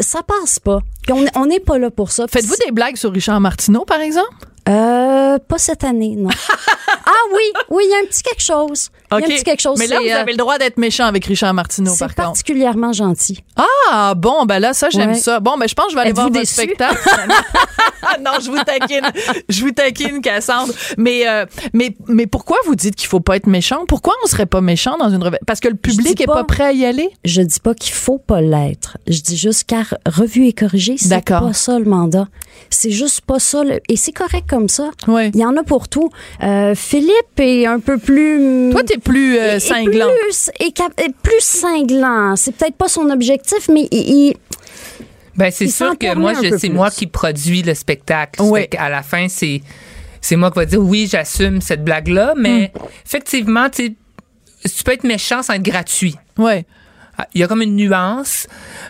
ça 0.00 0.20
passe 0.22 0.58
pas. 0.58 0.80
Puis 1.02 1.12
on 1.34 1.46
n'est 1.46 1.60
pas 1.60 1.78
là 1.78 1.90
pour 1.90 2.10
ça. 2.12 2.26
Faites-vous 2.28 2.54
des 2.66 2.72
blagues 2.72 2.96
sur 2.96 3.12
Richard 3.12 3.40
Martineau, 3.40 3.84
par 3.84 4.00
exemple? 4.00 4.28
Euh, 4.68 5.38
pas 5.38 5.58
cette 5.58 5.84
année, 5.84 6.16
non. 6.16 6.28
ah 7.06 7.10
oui, 7.32 7.42
oui, 7.70 7.84
il 7.86 7.90
y 7.90 7.94
a 7.94 7.98
un 7.98 8.06
petit 8.06 8.22
quelque 8.24 8.42
chose. 8.42 8.90
Il 9.12 9.14
y 9.20 9.22
a 9.22 9.26
un 9.26 9.28
petit 9.28 9.44
quelque 9.44 9.60
chose. 9.60 9.78
Mais 9.78 9.86
là, 9.86 9.96
c'est, 10.00 10.08
vous 10.08 10.14
euh, 10.14 10.20
avez 10.20 10.32
le 10.32 10.38
droit 10.38 10.58
d'être 10.58 10.78
méchant 10.78 11.04
avec 11.06 11.24
Richard 11.26 11.54
Martineau, 11.54 11.92
c'est 11.92 11.98
par 12.00 12.08
contre. 12.14 12.28
particulièrement 12.28 12.92
gentil. 12.92 13.42
Ah, 13.90 14.14
bon, 14.16 14.44
ben 14.46 14.58
là, 14.58 14.72
ça, 14.74 14.88
j'aime 14.90 15.10
Ouais. 15.10 15.14
ça. 15.18 15.40
Bon, 15.40 15.56
ben 15.58 15.68
je 15.68 15.74
pense 15.74 15.86
que 15.86 15.90
je 15.92 15.96
vais 15.96 16.02
aller 16.02 16.12
voir 16.12 16.30
votre 16.30 16.46
spectacle. 16.46 16.96
non, 18.20 18.32
je 18.42 18.50
vous 18.50 18.62
taquine. 18.64 19.06
Je 19.48 19.60
vous 19.62 19.70
taquine, 19.72 20.20
Cassandre. 20.20 20.72
Mais, 20.98 21.26
euh, 21.28 21.46
mais, 21.72 21.94
mais 22.08 22.26
pourquoi 22.26 22.56
vous 22.66 22.74
dites 22.74 22.96
qu'il 22.96 23.08
faut 23.08 23.20
pas 23.20 23.36
être 23.36 23.46
méchant? 23.46 23.84
Pourquoi 23.86 24.14
on 24.24 24.26
serait 24.26 24.46
pas 24.46 24.60
méchant 24.60 24.96
dans 24.98 25.10
une 25.10 25.22
revue? 25.22 25.36
Parce 25.46 25.60
que 25.60 25.68
le 25.68 25.76
public 25.76 26.20
est 26.20 26.26
pas 26.26 26.34
pas. 26.36 26.44
prêt 26.44 26.64
à 26.64 26.72
y 26.72 26.84
aller? 26.84 27.10
Je 27.24 27.42
dis 27.42 27.60
pas 27.60 27.74
qu'il 27.74 27.92
faut 27.94 28.18
pas 28.18 28.40
l'être. 28.40 28.98
Je 29.06 29.20
dis 29.20 29.36
juste 29.36 29.64
car 29.64 29.94
revue 30.06 30.46
et 30.46 30.52
corrigée, 30.52 30.96
c'est 30.98 31.24
pas 31.24 31.52
ça 31.52 31.78
le 31.78 31.84
mandat. 31.84 32.28
C'est 32.70 32.90
juste 32.90 33.20
pas 33.22 33.38
ça. 33.38 33.64
le- 33.64 33.80
Et 33.88 33.96
c'est 33.96 34.12
correct 34.12 34.46
comme 34.48 34.68
ça. 34.68 34.90
Oui. 35.08 35.30
Il 35.34 35.40
y 35.40 35.44
en 35.44 35.56
a 35.56 35.62
pour 35.62 35.88
tout. 35.88 36.10
Euh, 36.42 36.74
Philippe 36.74 37.38
est 37.38 37.66
un 37.66 37.80
peu 37.80 37.98
plus. 37.98 38.70
Toi, 38.72 38.82
plus 38.98 39.38
euh, 39.38 39.58
cinglant. 39.58 40.08
Plus, 40.22 40.50
est 40.60 40.72
cap- 40.72 40.98
est 41.00 41.14
plus 41.22 41.40
cinglant. 41.40 42.34
C'est 42.36 42.52
peut-être 42.56 42.76
pas 42.76 42.88
son 42.88 43.08
objectif, 43.10 43.68
mais 43.72 43.88
il, 43.90 43.98
il- 44.30 44.36
Ben, 45.36 45.50
c'est 45.50 45.68
sûr 45.68 45.96
que 45.98 46.14
moi, 46.14 46.32
c'est 46.58 46.68
moi 46.68 46.90
qui 46.90 47.06
produis 47.06 47.62
le 47.62 47.74
spectacle. 47.74 48.40
Oui. 48.42 48.66
À 48.78 48.88
la 48.88 49.02
fin, 49.02 49.26
c'est 49.28 49.60
c'est 50.20 50.36
moi 50.36 50.50
qui 50.50 50.58
va 50.58 50.64
dire 50.66 50.80
oui, 50.80 51.08
j'assume 51.10 51.60
cette 51.60 51.84
blague-là, 51.84 52.34
mais 52.36 52.72
Hmm. 52.74 52.78
effectivement, 53.04 53.68
tu 53.70 53.94
peux 54.84 54.92
être 54.92 55.04
méchant 55.04 55.42
sans 55.42 55.52
être 55.54 55.62
gratuit. 55.62 56.16
Ouais. 56.38 56.64
Ah, 57.18 57.26
Il 57.34 57.40
y 57.40 57.44
a 57.44 57.48
comme 57.48 57.62
une 57.62 57.76
nuance. 57.76 58.46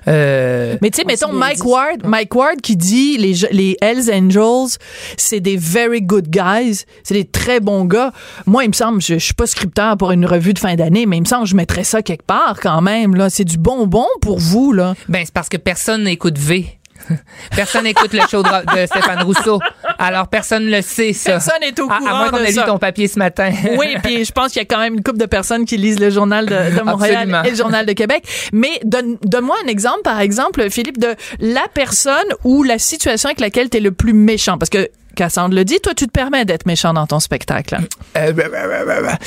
Euh, 0.09 0.76
Mais 0.83 0.90
tu 0.90 1.00
sais, 1.00 1.04
mettons 1.06 1.33
Mike 1.33 1.56
dit. 1.59 1.62
Ward, 1.62 2.04
Mike 2.04 2.35
Ward 2.35 2.61
qui 2.61 2.76
dit 2.76 3.16
les, 3.18 3.35
les 3.52 3.76
Hells 3.80 4.11
Angels, 4.12 4.76
c'est 5.16 5.40
des 5.40 5.56
very 5.56 6.02
good 6.02 6.28
guys, 6.28 6.85
c'est 7.04 7.14
des 7.14 7.25
très 7.25 7.61
bons 7.61 7.85
gars. 7.85 8.12
Moi, 8.47 8.64
il 8.64 8.68
me 8.68 8.73
semble, 8.73 9.00
je, 9.00 9.14
je 9.14 9.25
suis 9.25 9.35
pas 9.35 9.47
scripteur 9.47 9.97
pour 9.97 10.11
une 10.12 10.26
revue 10.26 10.54
de 10.54 10.59
fin 10.59 10.75
d'année, 10.75 11.06
mais 11.06 11.18
il 11.18 11.23
me 11.23 11.26
semble 11.26 11.45
que 11.45 11.50
je 11.50 11.56
mettrais 11.56 11.85
ça 11.85 12.02
quelque 12.02 12.25
part 12.26 12.59
quand 12.61 12.80
même. 12.83 13.14
Là, 13.14 13.30
c'est 13.30 13.45
du 13.45 13.59
bonbon 13.59 14.06
pour 14.21 14.38
vous 14.38 14.73
là. 14.73 14.95
Ben, 15.09 15.23
c'est 15.25 15.35
parce 15.35 15.49
que 15.49 15.56
personne 15.56 16.04
n'écoute 16.04 16.38
V. 16.38 16.66
personne 17.56 17.84
n'écoute 17.84 18.12
le 18.12 18.20
show 18.30 18.42
de, 18.42 18.76
de 18.82 18.86
Stéphane 18.86 19.22
Rousseau. 19.22 19.60
Alors, 19.98 20.28
personne 20.28 20.66
ne 20.66 20.70
le 20.76 20.82
sait, 20.82 21.12
ça. 21.12 21.32
Personne 21.32 21.54
n'est 21.60 21.80
au 21.80 21.90
À- 21.90 21.98
courant 21.98 22.10
À, 22.10 22.18
moins 22.18 22.30
qu'on 22.30 22.38
ait 22.44 22.52
lu 22.52 22.58
ton 22.66 22.78
papier 22.78 23.08
ce 23.08 23.18
matin. 23.18 23.50
Oui, 23.78 23.96
puis 24.02 24.25
je 24.25 24.32
pense 24.32 24.52
qu'il 24.52 24.60
y 24.60 24.64
a 24.64 24.66
quand 24.66 24.78
même 24.80 24.94
une 24.94 25.02
couple 25.02 25.18
de 25.18 25.26
personnes 25.26 25.64
qui 25.64 25.76
lisent 25.76 26.00
le 26.00 26.10
journal 26.10 26.46
de, 26.46 26.76
de 26.76 26.82
Montréal 26.82 27.14
Absolument. 27.16 27.42
et 27.44 27.50
le 27.50 27.56
journal 27.56 27.86
de 27.86 27.92
Québec. 27.92 28.25
Mais 28.52 28.80
donne- 28.84 29.16
donne-moi 29.22 29.56
un 29.64 29.68
exemple, 29.68 30.02
par 30.04 30.20
exemple, 30.20 30.68
Philippe, 30.70 30.98
de 30.98 31.14
la 31.40 31.64
personne 31.72 32.14
ou 32.44 32.62
la 32.62 32.78
situation 32.78 33.28
avec 33.28 33.40
laquelle 33.40 33.70
tu 33.70 33.76
es 33.78 33.80
le 33.80 33.92
plus 33.92 34.12
méchant. 34.12 34.58
Parce 34.58 34.70
que 34.70 34.88
Cassandre 35.14 35.54
le 35.54 35.64
dit, 35.64 35.80
toi, 35.80 35.94
tu 35.94 36.06
te 36.06 36.12
permets 36.12 36.44
d'être 36.44 36.66
méchant 36.66 36.92
dans 36.92 37.06
ton 37.06 37.20
spectacle. 37.20 37.78
Euh, 38.16 38.32
bah, 38.32 38.44
bah, 38.50 38.66
bah, 38.68 38.84
bah, 38.86 39.02
bah. 39.02 39.18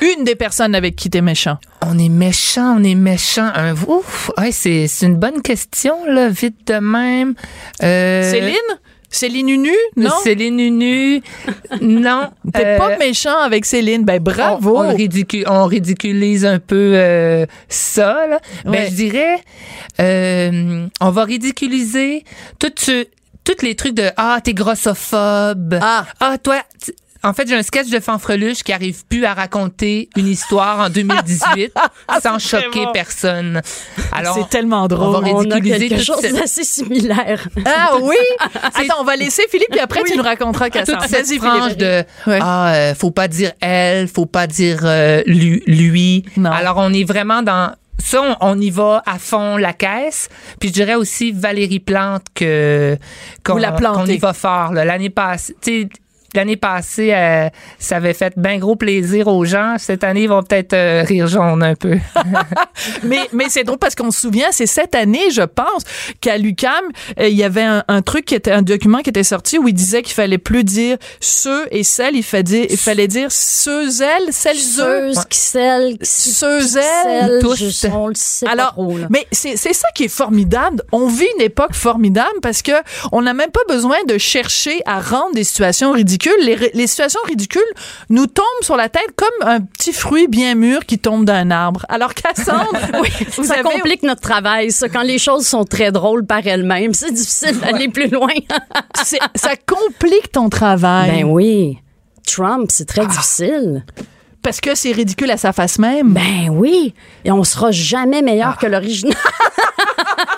Une 0.00 0.24
des 0.24 0.34
personnes 0.34 0.74
avec 0.74 0.96
qui 0.96 1.10
t'es 1.10 1.20
méchant. 1.20 1.58
On 1.82 1.98
est 1.98 2.08
méchant, 2.08 2.76
on 2.78 2.84
est 2.84 2.94
méchant. 2.94 3.50
Un, 3.54 3.72
ouf, 3.72 4.30
ouais, 4.38 4.52
c'est, 4.52 4.86
une 5.02 5.16
bonne 5.16 5.42
question, 5.42 6.04
là, 6.06 6.28
vite 6.28 6.66
de 6.68 6.74
même. 6.78 7.34
Euh, 7.82 8.30
Céline? 8.30 8.56
Céline 9.12 9.48
Unu? 9.48 9.72
Non? 9.96 10.10
Céline 10.22 10.60
Unu. 10.60 11.20
non. 11.80 12.30
T'es 12.52 12.64
Euh, 12.64 12.78
pas 12.78 12.96
méchant 12.96 13.38
avec 13.40 13.64
Céline. 13.66 14.04
Ben, 14.04 14.20
bravo. 14.22 14.78
On, 14.78 14.84
on 14.90 14.94
ridicu- 14.96 15.44
on 15.48 15.64
ridiculise 15.66 16.44
un 16.46 16.60
peu 16.60 16.92
euh, 16.94 17.44
ça. 17.68 18.26
Là. 18.28 18.38
Ben, 18.64 18.70
Ouais. 18.70 18.86
je 18.88 18.94
dirais, 18.94 19.40
euh, 20.00 20.86
on 21.00 21.10
va 21.10 21.24
ridiculiser 21.24 22.24
tout 22.60 22.70
ce- 22.78 23.06
tous 23.42 23.62
les 23.62 23.74
trucs 23.74 23.94
de 23.94 24.10
ah 24.16 24.38
t'es 24.44 24.54
grossophobe. 24.54 25.78
Ah. 25.82 26.06
toi. 26.42 26.62
En 27.22 27.32
fait, 27.34 27.46
j'ai 27.48 27.54
un 27.54 27.62
sketch 27.62 27.88
de 27.90 28.00
Fanfreluche 28.00 28.62
qui 28.62 28.72
arrive 28.72 29.04
plus 29.06 29.24
à 29.26 29.34
raconter 29.34 30.08
une 30.16 30.26
histoire 30.26 30.78
en 30.80 30.88
2018 30.88 31.72
sans 32.22 32.38
choquer 32.38 32.86
bon. 32.86 32.92
personne. 32.92 33.60
Alors, 34.12 34.34
C'est 34.36 34.48
tellement 34.48 34.84
on 34.84 34.88
drôle. 34.88 35.24
va 35.24 35.30
on 35.34 35.50
a 35.50 35.60
quelque 35.60 35.96
toute 35.96 36.02
chose 36.02 36.20
cette- 36.20 36.34
d'assez 36.34 36.64
similaire. 36.64 37.46
Ah 37.66 37.96
oui? 38.02 38.16
Attends, 38.62 39.00
on 39.00 39.04
va 39.04 39.16
laisser 39.16 39.42
Philippe, 39.50 39.68
puis 39.70 39.80
après, 39.80 40.02
tu 40.04 40.16
nous 40.16 40.22
raconteras 40.22 40.70
toute 40.70 40.72
Cassandre. 40.86 41.02
cette 41.08 41.26
Vas-y, 41.26 41.38
frange 41.38 41.76
de 41.76 42.04
Ouais. 42.26 42.38
ah 42.40 42.72
euh, 42.74 42.94
faut 42.94 43.10
pas 43.10 43.28
dire 43.28 43.52
elle 43.60 44.08
faut 44.08 44.26
pas 44.26 44.46
dire 44.46 44.80
euh, 44.84 45.22
lui, 45.26 45.62
lui. 45.66 46.24
Non. 46.36 46.50
alors 46.50 46.76
on 46.78 46.92
est 46.92 47.04
vraiment 47.04 47.42
dans 47.42 47.72
ça 47.98 48.22
on, 48.22 48.36
on 48.40 48.60
y 48.60 48.70
va 48.70 49.02
à 49.06 49.18
fond 49.18 49.56
la 49.58 49.72
caisse 49.74 50.28
puis 50.58 50.68
je 50.70 50.74
dirais 50.74 50.94
aussi 50.94 51.32
Valérie 51.32 51.80
Plante 51.80 52.24
que 52.34 52.96
qu'on 53.44 53.54
qu'on 53.60 54.06
y 54.06 54.16
va 54.18 54.32
fort 54.32 54.72
là. 54.72 54.84
l'année 54.84 55.10
passée 55.10 55.54
tu 55.60 55.82
sais 55.82 55.88
L'année 56.34 56.56
passée, 56.56 57.12
euh, 57.12 57.48
ça 57.78 57.96
avait 57.96 58.14
fait 58.14 58.32
bien 58.36 58.58
gros 58.58 58.76
plaisir 58.76 59.26
aux 59.28 59.44
gens. 59.44 59.76
Cette 59.78 60.04
année, 60.04 60.22
ils 60.22 60.28
vont 60.28 60.42
peut-être 60.42 60.72
euh, 60.74 61.02
rire 61.02 61.26
jaune 61.26 61.62
un 61.62 61.74
peu. 61.74 61.98
Mais, 63.02 63.28
mais 63.32 63.46
c'est 63.48 63.64
drôle 63.64 63.78
parce 63.78 63.94
qu'on 63.94 64.10
se 64.10 64.20
souvient, 64.20 64.48
c'est 64.52 64.66
cette 64.66 64.94
année, 64.94 65.30
je 65.30 65.42
pense, 65.42 65.82
qu'à 66.20 66.38
l'UCAM, 66.38 66.72
euh, 67.18 67.28
il 67.28 67.36
y 67.36 67.44
avait 67.44 67.62
un, 67.62 67.84
un 67.88 68.02
truc 68.02 68.24
qui 68.24 68.34
était, 68.34 68.52
un 68.52 68.62
document 68.62 68.98
qui 69.00 69.10
était 69.10 69.22
sorti 69.24 69.58
où 69.58 69.68
il 69.68 69.74
disait 69.74 70.02
qu'il 70.02 70.14
fallait 70.14 70.38
plus 70.38 70.64
dire 70.64 70.96
ceux 71.20 71.66
et 71.70 71.82
celles, 71.82 72.16
il 72.16 72.22
fallait 72.22 72.42
dire, 72.42 72.66
il 72.70 72.76
fallait 72.76 73.08
dire 73.08 73.30
ceux, 73.30 73.88
elles, 74.02 74.32
celles, 74.32 74.56
eux. 74.56 75.12
Ceux, 75.12 75.24
qui 75.28 75.38
celle, 75.38 75.98
qui 75.98 76.06
Ceux, 76.06 76.58
qui 76.60 76.76
elles, 76.78 77.28
celle, 77.28 77.38
tous. 77.40 77.86
on 77.92 78.08
le 78.08 78.14
sait 78.14 78.46
pas 78.46 78.52
Alors, 78.52 78.72
trop, 78.72 78.96
là. 78.96 79.06
mais 79.10 79.26
c'est 79.32 79.56
c'est 79.56 79.74
ça 79.74 79.88
qui 79.94 80.04
est 80.04 80.08
formidable. 80.08 80.82
On 80.92 81.06
vit 81.06 81.26
une 81.36 81.42
époque 81.44 81.74
formidable 81.74 82.40
parce 82.42 82.62
que 82.62 82.72
on 83.12 83.22
n'a 83.22 83.34
même 83.34 83.50
pas 83.50 83.60
besoin 83.68 83.96
de 84.08 84.16
chercher 84.18 84.80
à 84.86 85.00
rendre 85.00 85.34
des 85.34 85.44
situations 85.44 85.92
ridicules. 85.92 86.19
Les, 86.74 86.86
situations 86.86 87.20
ridicules 87.26 87.62
nous 88.08 88.26
tombent 88.26 88.44
sur 88.62 88.76
la 88.76 88.88
tête 88.88 89.10
comme 89.16 89.48
un 89.48 89.60
petit 89.60 89.92
fruit 89.92 90.28
bien 90.28 90.54
mûr 90.54 90.86
qui 90.86 90.98
tombe 90.98 91.24
d'un 91.24 91.50
arbre. 91.50 91.86
Alors 91.88 92.14
Cassandre, 92.14 92.78
oui, 93.00 93.08
vous 93.36 93.44
ça 93.44 93.54
avez 93.54 93.62
complique 93.62 94.02
notre 94.02 94.20
travail, 94.20 94.70
ça. 94.72 94.88
Quand 94.88 95.02
les 95.02 95.18
choses 95.18 95.46
sont 95.46 95.64
très 95.64 95.92
drôles 95.92 96.26
par 96.26 96.46
elles-mêmes, 96.46 96.94
c'est 96.94 97.12
difficile 97.12 97.58
d'aller 97.60 97.88
plus 97.88 98.08
loin. 98.08 98.32
ça 99.34 99.50
complique 99.66 100.32
ton 100.32 100.48
travail 100.48 101.10
ben 101.10 101.24
oui. 101.24 101.78
Trump, 102.26 102.70
c'est 102.70 102.86
très 102.86 103.06
difficile. 103.06 103.84
parce 104.42 104.60
que 104.60 104.74
c'est 104.74 104.92
ridicule 104.92 105.30
à 105.30 105.36
sa 105.36 105.52
face 105.52 105.78
même. 105.78 106.12
Ben 106.12 106.48
oui. 106.50 106.94
Et 107.24 107.30
on 107.30 107.44
sera 107.44 107.70
jamais 107.70 108.22
meilleur 108.22 108.56
que 108.58 108.66
l'original. 108.66 109.16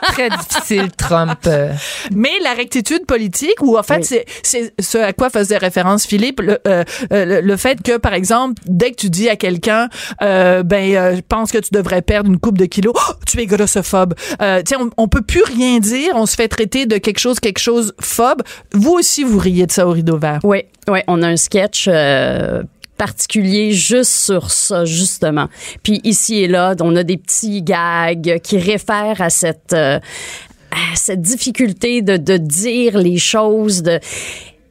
Très 0.02 0.28
difficile, 0.30 0.90
Trump. 0.96 1.38
euh. 1.46 1.72
Mais 2.14 2.30
la 2.42 2.52
rectitude 2.54 3.06
politique, 3.06 3.62
ou 3.62 3.78
en 3.78 3.82
fait, 3.82 3.98
Oui. 3.98 4.04
c'est 4.04 4.24
c'est 4.42 4.74
ce 4.80 4.98
à 4.98 5.12
quoi 5.12 5.30
faisait 5.30 5.58
référence 5.58 6.06
Philippe, 6.06 6.40
le, 6.40 6.58
euh, 6.66 6.84
euh, 7.12 7.24
le, 7.24 7.40
le 7.40 7.56
fait 7.56 7.80
que, 7.82 7.96
par 7.98 8.12
exemple, 8.14 8.60
dès 8.66 8.90
que 8.90 8.96
tu 8.96 9.10
dis 9.10 9.28
à 9.28 9.36
quelqu'un, 9.36 9.88
euh, 10.22 10.62
ben, 10.62 10.94
euh, 10.94 11.16
je 11.16 11.20
pense 11.26 11.52
que 11.52 11.58
tu 11.58 11.70
devrais 11.72 12.02
perdre 12.02 12.28
une 12.30 12.38
coupe 12.38 12.58
de 12.58 12.64
kilos, 12.66 12.94
Oh, 12.96 13.12
tu 13.26 13.40
es 13.40 13.46
grossophobe. 13.46 14.14
Euh, 14.40 14.62
tiens, 14.64 14.78
on, 14.80 14.90
on 15.04 15.08
peut 15.08 15.22
plus 15.22 15.42
rien 15.44 15.78
dire, 15.78 16.10
on 16.14 16.26
se 16.26 16.34
fait 16.36 16.48
traiter 16.48 16.86
de 16.86 16.98
quelque 16.98 17.18
chose, 17.18 17.40
quelque 17.40 17.60
chose 17.60 17.94
phobe. 18.00 18.42
Vous 18.72 18.92
aussi, 18.92 19.24
vous 19.24 19.38
riez 19.38 19.66
de 19.66 19.72
ça 19.72 19.86
au 19.86 19.90
rideau 19.92 20.18
vert. 20.18 20.40
Oui, 20.44 20.62
oui, 20.88 21.00
on 21.06 21.22
a 21.22 21.28
un 21.28 21.36
sketch 21.36 21.86
euh, 21.88 22.62
particulier 23.06 23.72
juste 23.72 24.12
sur 24.12 24.50
ça, 24.50 24.84
justement. 24.84 25.48
Puis 25.82 26.00
ici 26.04 26.42
et 26.42 26.46
là, 26.46 26.76
on 26.80 26.94
a 26.94 27.02
des 27.02 27.16
petits 27.16 27.60
gags 27.62 28.40
qui 28.44 28.58
réfèrent 28.58 29.20
à 29.20 29.30
cette... 29.30 29.72
euh, 29.72 29.98
cette 30.94 31.20
difficulté 31.20 32.00
de, 32.00 32.16
de 32.16 32.38
dire 32.38 32.96
les 32.96 33.18
choses 33.18 33.82
de 33.82 34.00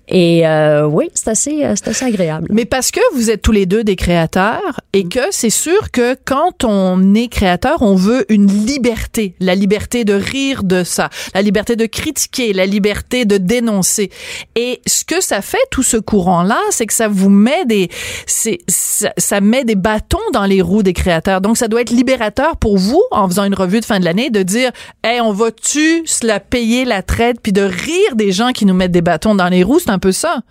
et 0.07 0.47
euh, 0.47 0.85
oui 0.85 1.09
c'est 1.13 1.29
assez 1.29 1.63
euh, 1.63 1.73
c'est 1.75 1.89
assez 1.89 2.05
agréable 2.05 2.47
Mais 2.49 2.65
parce 2.65 2.91
que 2.91 2.99
vous 3.13 3.29
êtes 3.29 3.41
tous 3.41 3.51
les 3.51 3.65
deux 3.65 3.83
des 3.83 3.95
créateurs 3.95 4.81
et 4.93 5.07
que 5.07 5.19
c'est 5.31 5.49
sûr 5.49 5.91
que 5.91 6.15
quand 6.25 6.63
on 6.63 7.15
est 7.15 7.27
créateur, 7.27 7.81
on 7.81 7.95
veut 7.95 8.25
une 8.29 8.47
liberté, 8.47 9.35
la 9.39 9.55
liberté 9.55 10.03
de 10.03 10.13
rire 10.13 10.63
de 10.63 10.83
ça, 10.83 11.09
la 11.33 11.41
liberté 11.41 11.75
de 11.75 11.85
critiquer, 11.85 12.53
la 12.53 12.65
liberté 12.65 13.25
de 13.25 13.37
dénoncer. 13.37 14.09
Et 14.55 14.81
ce 14.85 15.05
que 15.05 15.21
ça 15.21 15.41
fait 15.41 15.57
tout 15.69 15.83
ce 15.83 15.97
courant-là, 15.97 16.59
c'est 16.71 16.85
que 16.85 16.93
ça 16.93 17.07
vous 17.07 17.29
met 17.29 17.65
des 17.65 17.89
c'est 18.25 18.59
ça, 18.67 19.13
ça 19.17 19.39
met 19.39 19.63
des 19.63 19.75
bâtons 19.75 20.17
dans 20.33 20.45
les 20.45 20.61
roues 20.61 20.83
des 20.83 20.93
créateurs. 20.93 21.41
Donc 21.41 21.57
ça 21.57 21.67
doit 21.67 21.81
être 21.81 21.91
libérateur 21.91 22.57
pour 22.57 22.77
vous 22.77 23.03
en 23.11 23.27
faisant 23.27 23.45
une 23.45 23.55
revue 23.55 23.79
de 23.79 23.85
fin 23.85 23.99
de 23.99 24.05
l'année 24.05 24.29
de 24.29 24.43
dire 24.43 24.71
"Hey, 25.03 25.21
on 25.21 25.31
va-tu 25.31 26.05
se 26.05 26.25
la 26.25 26.39
payer 26.39 26.85
la 26.85 27.01
traite 27.01 27.37
puis 27.41 27.53
de 27.53 27.61
rire 27.61 28.15
des 28.15 28.31
gens 28.31 28.51
qui 28.51 28.65
nous 28.65 28.73
mettent 28.73 28.91
des 28.91 29.01
bâtons 29.01 29.35
dans 29.35 29.49
les 29.49 29.63
roues, 29.63 29.79
c'est 29.91 29.95
un 29.95 29.99
peu 29.99 30.11
ça." 30.11 30.41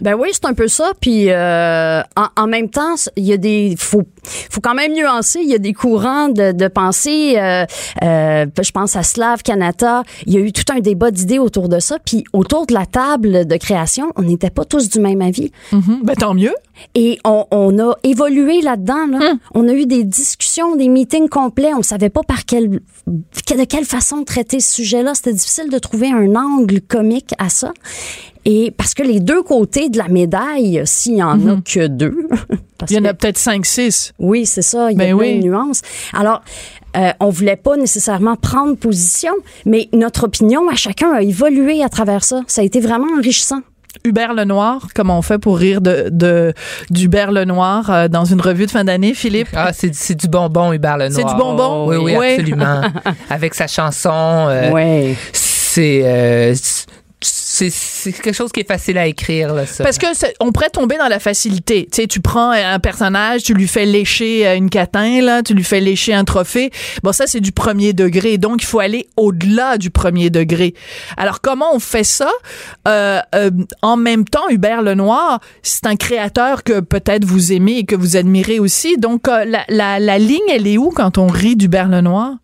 Ben 0.00 0.14
oui, 0.14 0.28
c'est 0.32 0.44
un 0.44 0.54
peu 0.54 0.68
ça. 0.68 0.92
Puis 1.00 1.30
euh, 1.30 2.00
en, 2.16 2.26
en 2.36 2.46
même 2.46 2.70
temps, 2.70 2.94
il 3.16 3.24
y 3.24 3.32
a 3.32 3.36
des 3.36 3.74
faut 3.76 4.04
faut 4.50 4.60
quand 4.60 4.74
même 4.74 4.92
nuancer. 4.92 5.40
Il 5.42 5.48
y 5.48 5.54
a 5.54 5.58
des 5.58 5.72
courants 5.72 6.28
de, 6.28 6.52
de 6.52 6.68
pensée. 6.68 7.34
Euh, 7.36 7.64
euh, 8.02 8.46
je 8.60 8.70
pense 8.70 8.96
à 8.96 9.02
Slav 9.02 9.42
Kanata. 9.42 10.02
Il 10.26 10.34
y 10.34 10.36
a 10.36 10.40
eu 10.40 10.52
tout 10.52 10.64
un 10.72 10.80
débat 10.80 11.10
d'idées 11.10 11.38
autour 11.38 11.68
de 11.68 11.80
ça. 11.80 11.98
Puis 12.04 12.24
autour 12.32 12.66
de 12.66 12.74
la 12.74 12.86
table 12.86 13.46
de 13.46 13.56
création, 13.56 14.12
on 14.16 14.22
n'était 14.22 14.50
pas 14.50 14.64
tous 14.64 14.88
du 14.88 15.00
même 15.00 15.20
avis. 15.20 15.50
Mhm. 15.72 16.00
Ben 16.04 16.14
tant 16.14 16.34
mieux. 16.34 16.54
Et 16.94 17.18
on, 17.24 17.46
on 17.50 17.78
a 17.78 17.94
évolué 18.04 18.60
là-dedans. 18.60 19.06
Là. 19.08 19.34
On 19.54 19.68
a 19.68 19.72
eu 19.72 19.86
des 19.86 20.04
discussions, 20.04 20.76
des 20.76 20.88
meetings 20.88 21.28
complets. 21.28 21.74
On 21.74 21.82
savait 21.82 22.10
pas 22.10 22.22
par 22.22 22.44
quelle, 22.44 22.80
de 23.06 23.64
quelle 23.64 23.84
façon 23.84 24.24
traiter 24.24 24.60
ce 24.60 24.72
sujet-là. 24.76 25.14
C'était 25.14 25.32
difficile 25.32 25.70
de 25.70 25.78
trouver 25.78 26.08
un 26.10 26.34
angle 26.36 26.80
comique 26.80 27.32
à 27.38 27.48
ça. 27.48 27.72
Et 28.44 28.70
parce 28.70 28.94
que 28.94 29.02
les 29.02 29.20
deux 29.20 29.42
côtés 29.42 29.88
de 29.90 29.98
la 29.98 30.08
médaille, 30.08 30.82
s'il 30.86 31.16
y 31.16 31.22
en 31.22 31.46
a 31.48 31.56
que 31.60 31.86
deux, 31.86 32.28
parce 32.78 32.90
Il 32.90 32.96
y 32.96 33.00
en 33.00 33.04
a 33.04 33.12
peut-être 33.12 33.36
cinq, 33.36 33.66
six. 33.66 34.12
oui, 34.18 34.46
c'est 34.46 34.62
ça. 34.62 34.90
Il 34.90 34.98
y 34.98 35.02
a 35.02 35.06
Ben 35.06 35.14
oui. 35.14 35.38
de 35.40 35.44
nuances. 35.44 35.82
Alors, 36.14 36.40
euh, 36.96 37.10
on 37.20 37.28
voulait 37.28 37.56
pas 37.56 37.76
nécessairement 37.76 38.36
prendre 38.36 38.74
position, 38.76 39.32
mais 39.66 39.88
notre 39.92 40.24
opinion 40.24 40.66
à 40.70 40.76
chacun 40.76 41.12
a 41.12 41.22
évolué 41.22 41.82
à 41.82 41.90
travers 41.90 42.24
ça. 42.24 42.42
Ça 42.46 42.62
a 42.62 42.64
été 42.64 42.80
vraiment 42.80 43.08
enrichissant. 43.18 43.60
Hubert 44.04 44.34
Lenoir, 44.34 44.88
comment 44.94 45.18
on 45.18 45.22
fait 45.22 45.38
pour 45.38 45.58
rire 45.58 45.80
de, 45.80 46.08
de 46.10 46.52
d'Hubert 46.90 47.32
Lenoir 47.32 47.90
euh, 47.90 48.08
dans 48.08 48.24
une 48.24 48.40
revue 48.40 48.66
de 48.66 48.70
fin 48.70 48.84
d'année, 48.84 49.14
Philippe? 49.14 49.48
Ah, 49.54 49.72
c'est, 49.72 49.94
c'est 49.94 50.14
du 50.14 50.28
bonbon, 50.28 50.72
Hubert 50.72 50.96
Lenoir. 50.96 51.12
C'est 51.14 51.24
du 51.24 51.34
bonbon? 51.40 51.86
Oui, 51.88 51.96
oui, 51.96 52.16
Oui. 52.18 52.26
absolument. 52.34 52.80
Avec 53.30 53.54
sa 53.54 53.66
chanson. 53.66 54.10
euh, 54.12 54.70
ouais. 54.70 55.14
C'est, 55.32 56.02
euh, 56.04 56.54
c'est, 57.70 58.12
quelque 58.12 58.32
chose 58.32 58.52
qui 58.52 58.60
est 58.60 58.68
facile 58.68 58.98
à 58.98 59.06
écrire, 59.06 59.52
là, 59.52 59.66
ça. 59.66 59.84
Parce 59.84 59.98
que 59.98 60.06
on 60.40 60.52
pourrait 60.52 60.70
tomber 60.70 60.96
dans 60.96 61.08
la 61.08 61.18
facilité. 61.18 61.88
Tu 61.90 62.02
sais, 62.02 62.06
tu 62.06 62.20
prends 62.20 62.50
un 62.50 62.78
personnage, 62.78 63.42
tu 63.42 63.54
lui 63.54 63.66
fais 63.66 63.84
lécher 63.84 64.46
euh, 64.46 64.56
une 64.56 64.70
catin, 64.70 65.20
là, 65.20 65.42
tu 65.42 65.54
lui 65.54 65.64
fais 65.64 65.80
lécher 65.80 66.14
un 66.14 66.24
trophée. 66.24 66.70
Bon, 67.02 67.12
ça, 67.12 67.26
c'est 67.26 67.40
du 67.40 67.52
premier 67.52 67.92
degré. 67.92 68.38
Donc, 68.38 68.62
il 68.62 68.66
faut 68.66 68.80
aller 68.80 69.08
au-delà 69.16 69.78
du 69.78 69.90
premier 69.90 70.30
degré. 70.30 70.74
Alors, 71.16 71.40
comment 71.40 71.74
on 71.74 71.80
fait 71.80 72.04
ça? 72.04 72.30
Euh, 72.86 73.20
euh, 73.34 73.50
en 73.82 73.96
même 73.96 74.24
temps, 74.24 74.48
Hubert 74.50 74.82
Lenoir, 74.82 75.40
c'est 75.62 75.86
un 75.86 75.96
créateur 75.96 76.64
que 76.64 76.80
peut-être 76.80 77.24
vous 77.24 77.52
aimez 77.52 77.78
et 77.78 77.84
que 77.84 77.96
vous 77.96 78.16
admirez 78.16 78.58
aussi. 78.58 78.96
Donc, 78.96 79.28
euh, 79.28 79.44
la, 79.44 79.64
la, 79.68 79.98
la 79.98 80.18
ligne, 80.18 80.38
elle 80.50 80.66
est 80.66 80.78
où 80.78 80.90
quand 80.90 81.18
on 81.18 81.26
rit 81.26 81.56
d'Hubert 81.56 81.88
Lenoir? 81.88 82.36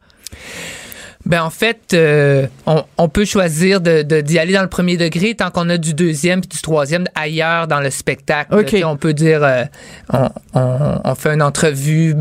Ben 1.26 1.42
en 1.42 1.50
fait, 1.50 1.94
euh, 1.94 2.46
on, 2.66 2.84
on 2.98 3.08
peut 3.08 3.24
choisir 3.24 3.80
de, 3.80 4.02
de- 4.02 4.20
d'y 4.20 4.38
aller 4.38 4.52
dans 4.52 4.62
le 4.62 4.68
premier 4.68 4.96
degré 4.98 5.34
tant 5.34 5.50
qu'on 5.50 5.70
a 5.70 5.78
du 5.78 5.94
deuxième 5.94 6.40
puis 6.42 6.48
du 6.48 6.60
troisième 6.60 7.06
ailleurs 7.14 7.66
dans 7.66 7.80
le 7.80 7.88
spectacle. 7.90 8.54
OK. 8.54 8.66
Tu 8.66 8.78
sais, 8.78 8.84
On 8.84 8.96
peut 8.96 9.14
dire, 9.14 9.42
euh, 9.42 9.64
on, 10.12 10.28
on, 10.54 11.00
on 11.02 11.14
fait 11.14 11.32
une 11.32 11.42
entrevue 11.42 12.14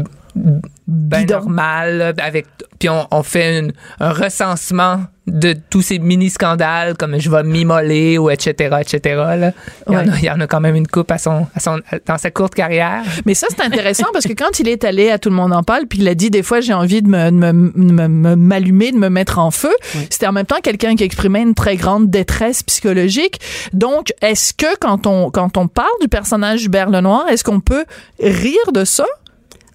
ben 0.87 1.25
normale 1.25 1.97
là, 1.97 2.13
avec 2.23 2.45
puis 2.79 2.89
on, 2.89 3.07
on 3.11 3.23
fait 3.23 3.59
une- 3.59 3.71
un 3.99 4.11
recensement 4.11 5.01
de 5.25 5.55
tous 5.69 5.81
ces 5.81 5.99
mini 5.99 6.29
scandales 6.29 6.97
comme 6.97 7.17
je 7.17 7.29
vais 7.31 7.43
m'immoler 7.43 8.17
ou 8.17 8.29
etc 8.29 8.75
etc 8.81 8.99
là. 9.39 9.51
Il, 9.87 9.93
y 9.93 9.95
en 9.95 9.99
a, 10.09 10.17
il 10.17 10.23
y 10.25 10.29
en 10.29 10.39
a 10.41 10.47
quand 10.47 10.59
même 10.59 10.75
une 10.75 10.87
coupe 10.87 11.09
à 11.11 11.17
son, 11.17 11.47
à 11.55 11.61
son 11.61 11.79
dans 12.05 12.17
sa 12.17 12.29
courte 12.29 12.53
carrière. 12.55 13.03
Mais 13.25 13.33
ça, 13.33 13.47
c'est 13.49 13.61
intéressant 13.63 14.07
parce 14.11 14.25
que 14.25 14.33
quand 14.33 14.59
il 14.59 14.67
est 14.67 14.83
allé 14.83 15.09
à 15.11 15.19
Tout 15.19 15.29
le 15.29 15.35
monde 15.37 15.53
en 15.53 15.63
parle, 15.63 15.85
puis 15.87 15.99
il 15.99 16.07
a 16.09 16.15
dit 16.15 16.29
des 16.29 16.43
fois 16.43 16.59
j'ai 16.59 16.73
envie 16.73 17.01
de 17.01 17.07
me, 17.07 17.27
de 17.31 17.35
me- 17.37 17.71
de 17.73 17.93
me- 17.93 18.07
me- 18.09 18.35
m'allumer, 18.35 18.91
de 18.91 18.97
me 18.97 19.07
mettre 19.07 19.39
en 19.39 19.49
feu, 19.51 19.71
c'était 20.09 20.27
en 20.27 20.33
même 20.33 20.45
temps 20.45 20.59
quelqu'un 20.61 20.95
qui 20.97 21.05
exprimait 21.05 21.41
une 21.43 21.55
très 21.55 21.77
grande 21.77 22.09
détresse 22.09 22.61
psychologique. 22.63 23.39
Donc, 23.71 24.11
est-ce 24.21 24.53
que 24.53 24.75
quand 24.81 25.07
on, 25.07 25.31
quand 25.31 25.55
on 25.55 25.69
parle 25.69 25.87
du 26.01 26.09
personnage 26.09 26.65
Hubert 26.65 26.89
Lenoir, 26.89 27.29
est-ce 27.29 27.45
qu'on 27.45 27.61
peut 27.61 27.85
rire 28.19 28.71
de 28.73 28.83
ça? 28.83 29.05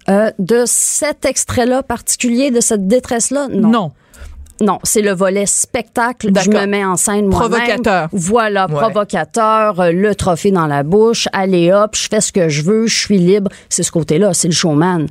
Euh, 0.09 0.31
de 0.39 0.63
cet 0.65 1.25
extrait-là 1.25 1.83
particulier, 1.83 2.51
de 2.51 2.61
cette 2.61 2.87
détresse-là, 2.87 3.47
non. 3.51 3.69
Non. 3.69 3.91
Non, 4.61 4.79
c'est 4.83 5.01
le 5.01 5.13
volet 5.13 5.45
spectacle. 5.45 6.31
Je 6.43 6.49
me 6.49 6.65
mets 6.65 6.83
en 6.83 6.97
scène 6.97 7.27
moi-même. 7.27 7.49
Provocateur. 7.59 8.09
Voilà, 8.11 8.67
Ouais. 8.67 8.73
provocateur, 8.75 9.79
euh, 9.79 9.91
le 9.93 10.13
trophée 10.15 10.51
dans 10.51 10.67
la 10.67 10.83
bouche, 10.83 11.29
allez 11.31 11.71
hop, 11.71 11.95
je 11.95 12.07
fais 12.09 12.19
ce 12.19 12.33
que 12.33 12.49
je 12.49 12.61
veux, 12.63 12.85
je 12.85 12.99
suis 12.99 13.17
libre. 13.19 13.49
C'est 13.69 13.83
ce 13.83 13.91
côté-là, 13.91 14.33
c'est 14.33 14.49
le 14.49 14.53
showman. 14.53 15.05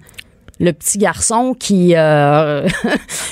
Le 0.60 0.72
petit 0.72 0.98
garçon 0.98 1.54
qui 1.58 1.94
euh, 1.96 2.66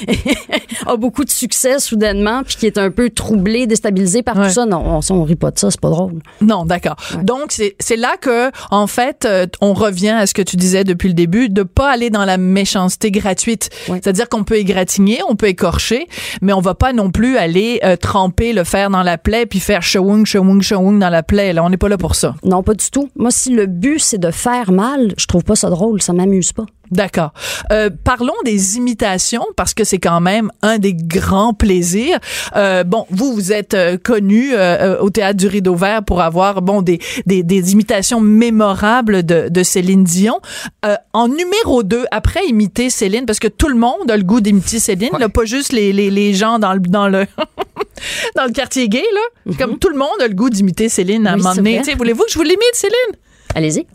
a 0.86 0.96
beaucoup 0.96 1.24
de 1.24 1.30
succès 1.30 1.78
soudainement, 1.78 2.42
puis 2.44 2.56
qui 2.56 2.66
est 2.66 2.78
un 2.78 2.90
peu 2.90 3.10
troublé, 3.10 3.66
déstabilisé 3.66 4.22
par 4.22 4.36
Ouais. 4.36 4.48
tout 4.48 4.52
ça. 4.54 4.66
Non, 4.66 5.00
on, 5.00 5.14
on 5.14 5.22
rit 5.24 5.36
pas 5.36 5.50
de 5.50 5.58
ça, 5.58 5.70
c'est 5.70 5.80
pas 5.80 5.88
drôle. 5.90 6.20
Non, 6.40 6.64
d'accord. 6.64 6.96
Donc 7.22 7.52
c'est 7.52 7.96
là 7.96 8.16
que 8.20 8.50
en 8.70 8.86
fait 8.86 9.24
euh, 9.24 9.46
on 9.60 9.72
revient 9.72 10.10
à 10.10 10.26
ce 10.26 10.34
que 10.34 10.42
tu 10.42 10.56
disais 10.56 10.84
depuis 10.84 11.08
le 11.08 11.14
début 11.14 11.48
de 11.48 11.62
pas 11.62 11.90
aller 11.90 12.10
dans 12.10 12.24
la 12.24 12.36
méchanceté 12.36 13.10
gratuite. 13.10 13.70
Ouais. 13.88 13.98
C'est-à-dire 14.02 14.28
qu'on 14.28 14.44
peut 14.44 14.56
égratigner, 14.56 15.20
on 15.28 15.36
peut 15.36 15.46
écorcher, 15.48 16.06
mais 16.42 16.52
on 16.52 16.60
va 16.60 16.74
pas 16.74 16.92
non 16.92 17.10
plus 17.10 17.36
aller 17.38 17.80
euh, 17.84 17.96
tremper 17.96 18.52
le 18.52 18.64
fer 18.64 18.90
dans 18.90 19.02
la 19.02 19.16
plaie 19.18 19.46
puis 19.46 19.60
faire 19.60 19.82
shawung 19.82 20.26
shawung 20.26 20.60
shawung 20.60 20.98
dans 20.98 21.10
la 21.10 21.22
plaie. 21.22 21.52
Là, 21.52 21.64
on 21.64 21.70
n'est 21.70 21.76
pas 21.76 21.88
là 21.88 21.96
pour 21.98 22.14
ça. 22.14 22.34
Non, 22.44 22.62
pas 22.62 22.74
du 22.74 22.90
tout. 22.90 23.08
Moi, 23.16 23.30
si 23.30 23.50
le 23.50 23.66
but 23.66 23.98
c'est 24.00 24.18
de 24.18 24.30
faire 24.30 24.70
mal, 24.72 25.14
je 25.16 25.26
trouve 25.26 25.44
pas 25.44 25.56
ça 25.56 25.70
drôle, 25.70 26.02
ça 26.02 26.12
m'amuse 26.12 26.52
pas. 26.52 26.66
D'accord. 26.90 27.32
Euh, 27.72 27.90
parlons 28.04 28.34
des 28.44 28.76
imitations 28.76 29.44
parce 29.56 29.74
que 29.74 29.84
c'est 29.84 29.98
quand 29.98 30.20
même 30.20 30.50
un 30.62 30.78
des 30.78 30.94
grands 30.94 31.52
plaisirs. 31.54 32.18
Euh, 32.56 32.84
bon, 32.84 33.06
vous 33.10 33.32
vous 33.34 33.52
êtes 33.52 33.74
euh, 33.74 33.96
connu 33.98 34.52
euh, 34.54 34.56
euh, 34.96 34.98
au 35.00 35.10
théâtre 35.10 35.36
du 35.36 35.46
Rideau 35.48 35.74
Vert 35.74 36.02
pour 36.04 36.20
avoir 36.20 36.62
bon 36.62 36.82
des 36.82 37.00
des, 37.26 37.42
des 37.42 37.72
imitations 37.72 38.20
mémorables 38.20 39.24
de, 39.24 39.48
de 39.48 39.62
Céline 39.62 40.04
Dion. 40.04 40.40
Euh, 40.84 40.94
en 41.12 41.28
numéro 41.28 41.82
2, 41.82 42.04
après 42.10 42.46
imiter 42.46 42.90
Céline 42.90 43.26
parce 43.26 43.38
que 43.40 43.48
tout 43.48 43.68
le 43.68 43.76
monde 43.76 44.10
a 44.10 44.16
le 44.16 44.22
goût 44.22 44.40
d'imiter 44.40 44.78
Céline, 44.78 45.10
là, 45.18 45.28
pas 45.28 45.44
juste 45.44 45.72
les, 45.72 45.92
les, 45.92 46.10
les 46.10 46.34
gens 46.34 46.58
dans 46.58 46.72
le 46.72 46.80
dans 46.80 47.08
le 47.08 47.26
dans 48.36 48.44
le 48.44 48.52
quartier 48.52 48.88
gay 48.88 49.04
là. 49.14 49.54
Comme 49.58 49.78
tout 49.78 49.88
le 49.88 49.96
monde 49.98 50.20
a 50.22 50.28
le 50.28 50.34
goût 50.34 50.50
d'imiter 50.50 50.88
Céline 50.88 51.26
à 51.26 51.32
un 51.32 51.34
Oui, 51.34 51.42
moment 51.42 51.54
c'est 51.54 51.62
donné. 51.62 51.94
Voulez-vous 51.96 52.24
que 52.24 52.30
je 52.30 52.38
vous 52.38 52.44
l'imite 52.44 52.74
Céline? 52.74 53.16
Allez-y. 53.54 53.86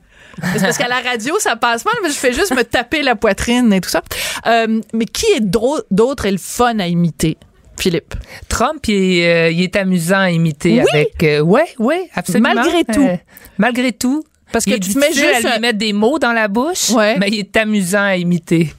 C'est 0.56 0.62
parce 0.62 0.78
qu'à 0.78 0.88
la 0.88 1.00
radio, 1.00 1.36
ça 1.40 1.56
passe 1.56 1.86
mal, 1.86 1.94
mais 2.04 2.10
je 2.10 2.16
fais 2.16 2.34
juste 2.34 2.56
me 2.56 2.64
taper 2.64 3.02
la 3.04 3.16
poitrine 3.16 3.72
et 3.74 3.82
tout 3.82 3.90
ça. 3.90 4.02
Euh, 4.48 4.80
mais 4.94 5.06
qui 5.06 5.26
est 5.36 5.42
d'autre 5.42 6.26
est 6.26 6.32
le 6.32 6.38
fun 6.38 6.80
à 6.80 6.88
imiter? 6.88 7.38
Philippe. 7.80 8.14
Trump, 8.48 8.88
il 8.88 8.94
est, 9.20 9.34
euh, 9.34 9.50
il 9.52 9.62
est 9.64 9.76
amusant 9.76 10.20
à 10.20 10.30
imiter 10.32 10.82
Oui. 10.84 10.90
avec. 10.94 11.24
euh, 11.24 11.40
ouais, 11.42 11.66
ouais, 11.80 12.10
absolument. 12.14 12.54
Malgré 12.54 12.84
tout. 12.84 13.02
Euh, 13.02 13.16
malgré 13.58 13.92
tout. 13.92 14.24
Parce 14.52 14.66
que 14.66 14.72
tu 14.78 14.94
te 14.94 15.00
mets 15.00 15.14
juste 15.14 15.46
à 15.46 15.54
lui 15.54 15.60
mettre 15.62 15.78
des 15.80 15.94
mots 15.94 16.20
dans 16.20 16.34
la 16.34 16.48
bouche, 16.50 16.90
Ouais. 16.92 17.18
mais 17.18 17.30
il 17.30 17.40
est 17.40 17.58
amusant 17.58 18.04
à 18.04 18.18
imiter. 18.18 18.74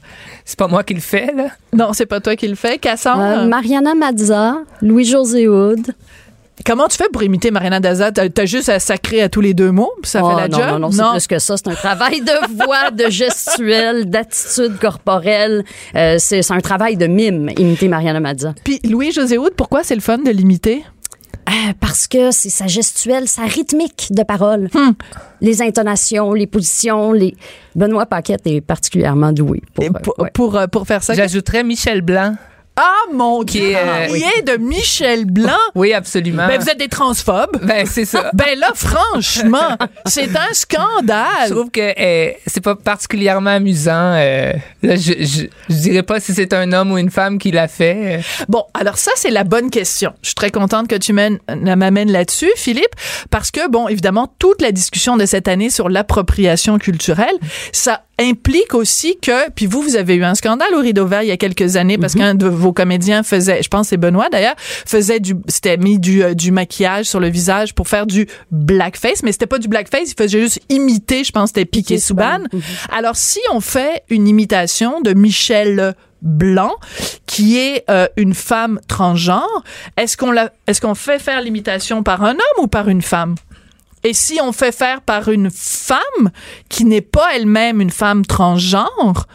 C'est 0.45 0.59
pas 0.59 0.69
moi 0.69 0.85
qui 0.85 0.93
le 0.93 1.01
fais, 1.01 1.33
là. 1.35 1.47
Non, 1.73 1.93
c'est 1.95 2.05
pas 2.07 2.21
toi 2.21 2.37
qui 2.37 2.47
le 2.47 2.57
fais. 2.57 2.77
Cassandre, 2.79 3.23
Euh, 3.23 3.47
Mariana 3.49 3.95
Mazza, 3.95 4.57
Louis-José 4.83 5.49
Hood. 5.49 5.95
Comment 6.65 6.89
tu 6.89 6.97
fais 6.97 7.09
pour 7.13 7.23
imiter 7.23 7.51
Mariana 7.51 7.81
Daza? 7.81 8.13
T'as 8.13 8.29
t'as 8.29 8.47
juste 8.47 8.69
à 8.69 8.79
sacrer 8.79 9.23
à 9.23 9.29
tous 9.29 9.41
les 9.41 9.55
deux 9.55 9.71
mots, 9.71 9.93
puis 10.03 10.11
ça 10.11 10.21
Oh, 10.23 10.31
fait 10.31 10.37
la 10.37 10.49
non, 10.49 10.59
job? 10.59 10.81
Non, 10.81 10.91
non, 10.91 10.91
c'est 11.19 11.27
plus 11.29 11.37
que 11.37 11.39
ça. 11.41 11.57
C'est 11.57 11.69
un 11.69 11.75
travail 11.75 12.21
de 12.21 12.65
voix, 12.65 12.91
de 12.91 13.11
gestuelle, 13.11 14.09
d'attitude 14.11 14.79
corporelle. 14.79 15.65
Euh, 15.97 16.17
c'est 16.19 16.51
un 16.51 16.61
travail 16.61 16.97
de 16.97 17.07
mime, 17.07 17.51
imiter 17.59 17.89
Mariana 17.89 18.21
Mazza. 18.21 18.55
Puis 18.65 18.81
Louis-José 18.89 19.39
Houd, 19.39 19.55
pourquoi 19.57 19.83
c'est 19.83 19.95
le 19.95 20.01
fun 20.01 20.19
de 20.19 20.31
l'imiter? 20.31 20.85
Euh, 21.49 21.73
parce 21.81 22.07
que 22.07 22.31
c'est 22.31 22.51
sa 22.51 22.69
gestuelle, 22.69 23.27
sa 23.27 23.43
rythmique 23.43 24.09
de 24.11 24.23
parole. 24.23 24.69
Hmm. 24.75 24.93
Les 25.41 25.61
intonations, 25.61 26.33
les 26.35 26.47
positions, 26.47 27.13
les... 27.13 27.35
Benoît 27.75 28.07
Paquette 28.07 28.43
est 28.47 28.61
particulièrement 28.61 29.33
doué. 29.33 29.61
Pour, 29.75 29.85
euh, 29.85 29.89
Pour, 30.03 30.19
ouais. 30.21 30.31
pour, 30.33 30.57
euh, 30.57 30.67
pour 30.69 30.87
faire 30.87 31.03
ça. 31.03 31.15
J'ajouterais 31.15 31.65
Michel 31.65 32.01
Blanc. 32.01 32.37
Ah, 32.77 32.95
mon 33.13 33.43
Qui 33.45 33.59
Dieu! 33.61 33.71
est, 33.73 33.77
euh, 33.77 34.07
Qui 34.17 34.25
est 34.39 34.43
de 34.43 34.57
Michel 34.57 35.27
Blanc. 35.27 35.53
Oui, 35.75 35.93
absolument. 35.93 36.47
Ben, 36.47 36.59
vous 36.59 36.69
êtes 36.71 36.79
des 36.79 36.89
transphobes. 36.89 37.59
Ben, 37.63 37.85
c'est 37.87 38.07
ça. 38.07 38.31
Ben 38.35 38.59
là, 38.59 38.71
franchement, 38.75 39.77
c'est 40.07 40.35
un 40.37 40.49
Je 40.51 40.55
scandale. 40.55 41.51
trouve 41.51 41.71
que 41.71 41.81
euh, 42.01 42.33
c'est 42.47 42.63
pas 42.63 42.75
particulièrement 42.75 43.51
amusant. 43.51 44.15
euh, 44.17 44.53
là, 44.83 44.97
je, 44.97 45.13
je, 45.21 45.45
je 45.69 45.75
dirais 45.75 46.03
pas 46.03 46.19
si 46.19 46.33
c'est 46.33 46.55
un 46.55 46.73
homme 46.73 46.93
ou 46.93 46.99
une 46.99 47.11
femme 47.11 47.39
qui 47.39 47.51
l'a 47.51 47.69
fait. 47.69 48.19
euh. 48.19 48.23
Bon, 48.49 48.65
alors 48.73 48.97
ça, 48.97 49.11
c'est 49.17 49.31
la 49.31 49.45
bonne 49.45 49.69
question. 49.71 50.15
Je 50.23 50.29
suis 50.29 50.35
très 50.35 50.51
contente 50.51 50.89
que 50.89 50.97
tu 50.97 51.13
mènes- 51.13 51.39
m'amènes 51.55 52.11
là-dessus, 52.11 52.51
Philippe, 52.57 52.95
parce 53.31 53.51
que, 53.51 53.69
bon, 53.69 53.87
évidemment, 53.89 54.33
toute 54.39 54.63
la 54.63 54.73
discussion 54.73 55.17
de 55.19 55.27
cette 55.27 55.47
année 55.47 55.69
sur 55.69 55.91
l'appropriation 55.91 56.79
culturelle, 56.79 57.37
ça 57.73 58.03
implique 58.23 58.75
aussi 58.75 59.19
que, 59.21 59.51
puis 59.51 59.67
vous, 59.67 59.83
vous 59.83 59.97
avez 59.97 60.15
eu 60.15 60.25
un 60.25 60.35
scandale 60.35 60.75
au 60.75 60.81
Rideau 60.81 61.07
Vert 61.07 61.23
il 61.23 61.29
y 61.29 61.33
a 61.33 61.37
quelques 61.37 61.77
années 61.77 61.99
parce 61.99 62.15
qu'un 62.15 62.35
de 62.35 62.47
vos 62.47 62.73
comédiens 62.73 63.23
faisait, 63.23 63.63
je 63.63 63.69
pense 63.69 63.89
c'est 63.89 63.97
Benoît 63.97 64.29
d'ailleurs, 64.31 64.55
faisait 64.59 65.21
du, 65.21 65.35
c'était 65.49 65.77
mis 65.77 65.99
du, 65.99 66.23
euh, 66.23 66.35
du 66.35 66.53
maquillage 66.53 67.07
sur 67.07 67.21
le 67.21 67.29
visage 67.29 67.75
pour 67.75 67.89
faire 67.89 68.07
du 68.07 68.27
blackface, 68.51 69.23
mais 69.23 69.33
c'était 69.33 69.47
pas 69.47 69.59
du 69.59 69.69
blackface, 69.69 70.13
il 70.13 70.15
faisait 70.17 70.41
juste 70.41 70.61
imiter, 70.69 71.25
je 71.25 71.33
pense 71.33 71.51
c'était 71.51 71.65
Piqué 71.65 71.99
Souban. 71.99 72.39
Souban. 72.51 72.65
Alors, 72.91 73.17
si 73.17 73.41
on 73.53 73.61
fait 73.61 74.03
une 74.09 74.29
imitation 74.29 75.01
de 75.01 75.13
Michel 75.13 75.95
Blanc, 76.23 76.77
qui 77.27 77.59
est 77.59 77.85
euh, 77.91 78.07
une 78.17 78.35
femme 78.35 78.81
transgenre, 78.89 79.65
est-ce 79.97 80.17
qu'on 80.17 80.31
la, 80.31 80.53
est-ce 80.67 80.81
qu'on 80.81 80.95
fait 80.95 81.19
faire 81.19 81.41
l'imitation 81.41 82.03
par 82.03 82.23
un 82.23 82.33
homme 82.33 82.63
ou 82.63 82.67
par 82.69 82.89
une 82.89 83.03
femme? 83.03 83.35
Et 84.05 84.15
si 84.15 84.41
on 84.43 84.53
fait 84.53 84.73
faire 84.73 85.01
par 85.01 85.29
une 85.29 85.51
femme 85.51 86.31
qui 86.69 86.85
n'est 86.85 87.01
pas 87.01 87.35
elle-même 87.35 87.81
une 87.81 87.91
femme 87.91 88.27
transgenre, 88.27 89.27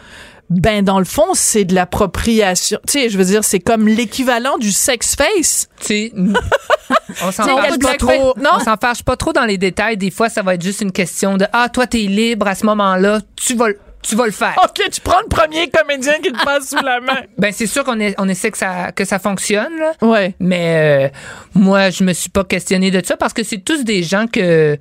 ben 0.50 0.82
dans 0.82 0.98
le 0.98 1.04
fond, 1.04 1.34
c'est 1.34 1.64
de 1.64 1.74
l'appropriation. 1.74 2.78
Tu 2.86 2.92
sais, 2.92 3.10
je 3.10 3.18
veux 3.18 3.24
dire, 3.24 3.44
c'est 3.44 3.60
comme 3.60 3.86
l'équivalent 3.86 4.56
du 4.58 4.72
sex 4.72 5.14
face. 5.14 5.68
Tu 5.80 5.86
sais, 5.86 6.12
on 7.22 7.32
s'en 7.32 7.44
fâche 7.44 7.78
pas 7.78 7.96
trop. 7.96 8.34
non? 8.38 8.50
On 8.54 8.60
s'en 8.60 8.76
fâche 8.76 9.02
pas 9.02 9.16
trop 9.16 9.32
dans 9.32 9.44
les 9.44 9.58
détails. 9.58 9.96
Des 9.96 10.10
fois, 10.10 10.28
ça 10.28 10.42
va 10.42 10.54
être 10.54 10.62
juste 10.62 10.80
une 10.80 10.92
question 10.92 11.36
de 11.36 11.46
ah 11.52 11.68
toi 11.68 11.86
t'es 11.86 11.98
libre 11.98 12.46
à 12.46 12.54
ce 12.54 12.64
moment-là, 12.66 13.20
tu 13.36 13.54
vas 13.54 13.68
tu 14.02 14.14
vas 14.16 14.26
le 14.26 14.32
faire. 14.32 14.54
OK, 14.64 14.80
tu 14.90 15.00
prends 15.00 15.20
le 15.20 15.28
premier 15.28 15.68
comédien 15.70 16.14
qui 16.22 16.32
te 16.32 16.44
passe 16.44 16.68
sous 16.68 16.82
la 16.84 17.00
main. 17.00 17.20
Ben 17.38 17.52
c'est 17.52 17.66
sûr 17.66 17.84
qu'on 17.84 17.98
est- 18.00 18.14
on 18.18 18.28
essaie 18.28 18.50
que 18.50 18.58
ça 18.58 18.92
que 18.92 19.04
ça 19.04 19.18
fonctionne. 19.18 19.76
Là. 19.78 19.92
Ouais. 20.02 20.34
Mais 20.40 21.08
euh, 21.12 21.18
moi, 21.54 21.90
je 21.90 22.04
me 22.04 22.12
suis 22.12 22.30
pas 22.30 22.44
questionné 22.44 22.90
de 22.90 23.04
ça 23.04 23.16
parce 23.16 23.32
que 23.32 23.42
c'est 23.42 23.58
tous 23.58 23.84
des 23.84 24.02
gens 24.02 24.26
que 24.26 24.76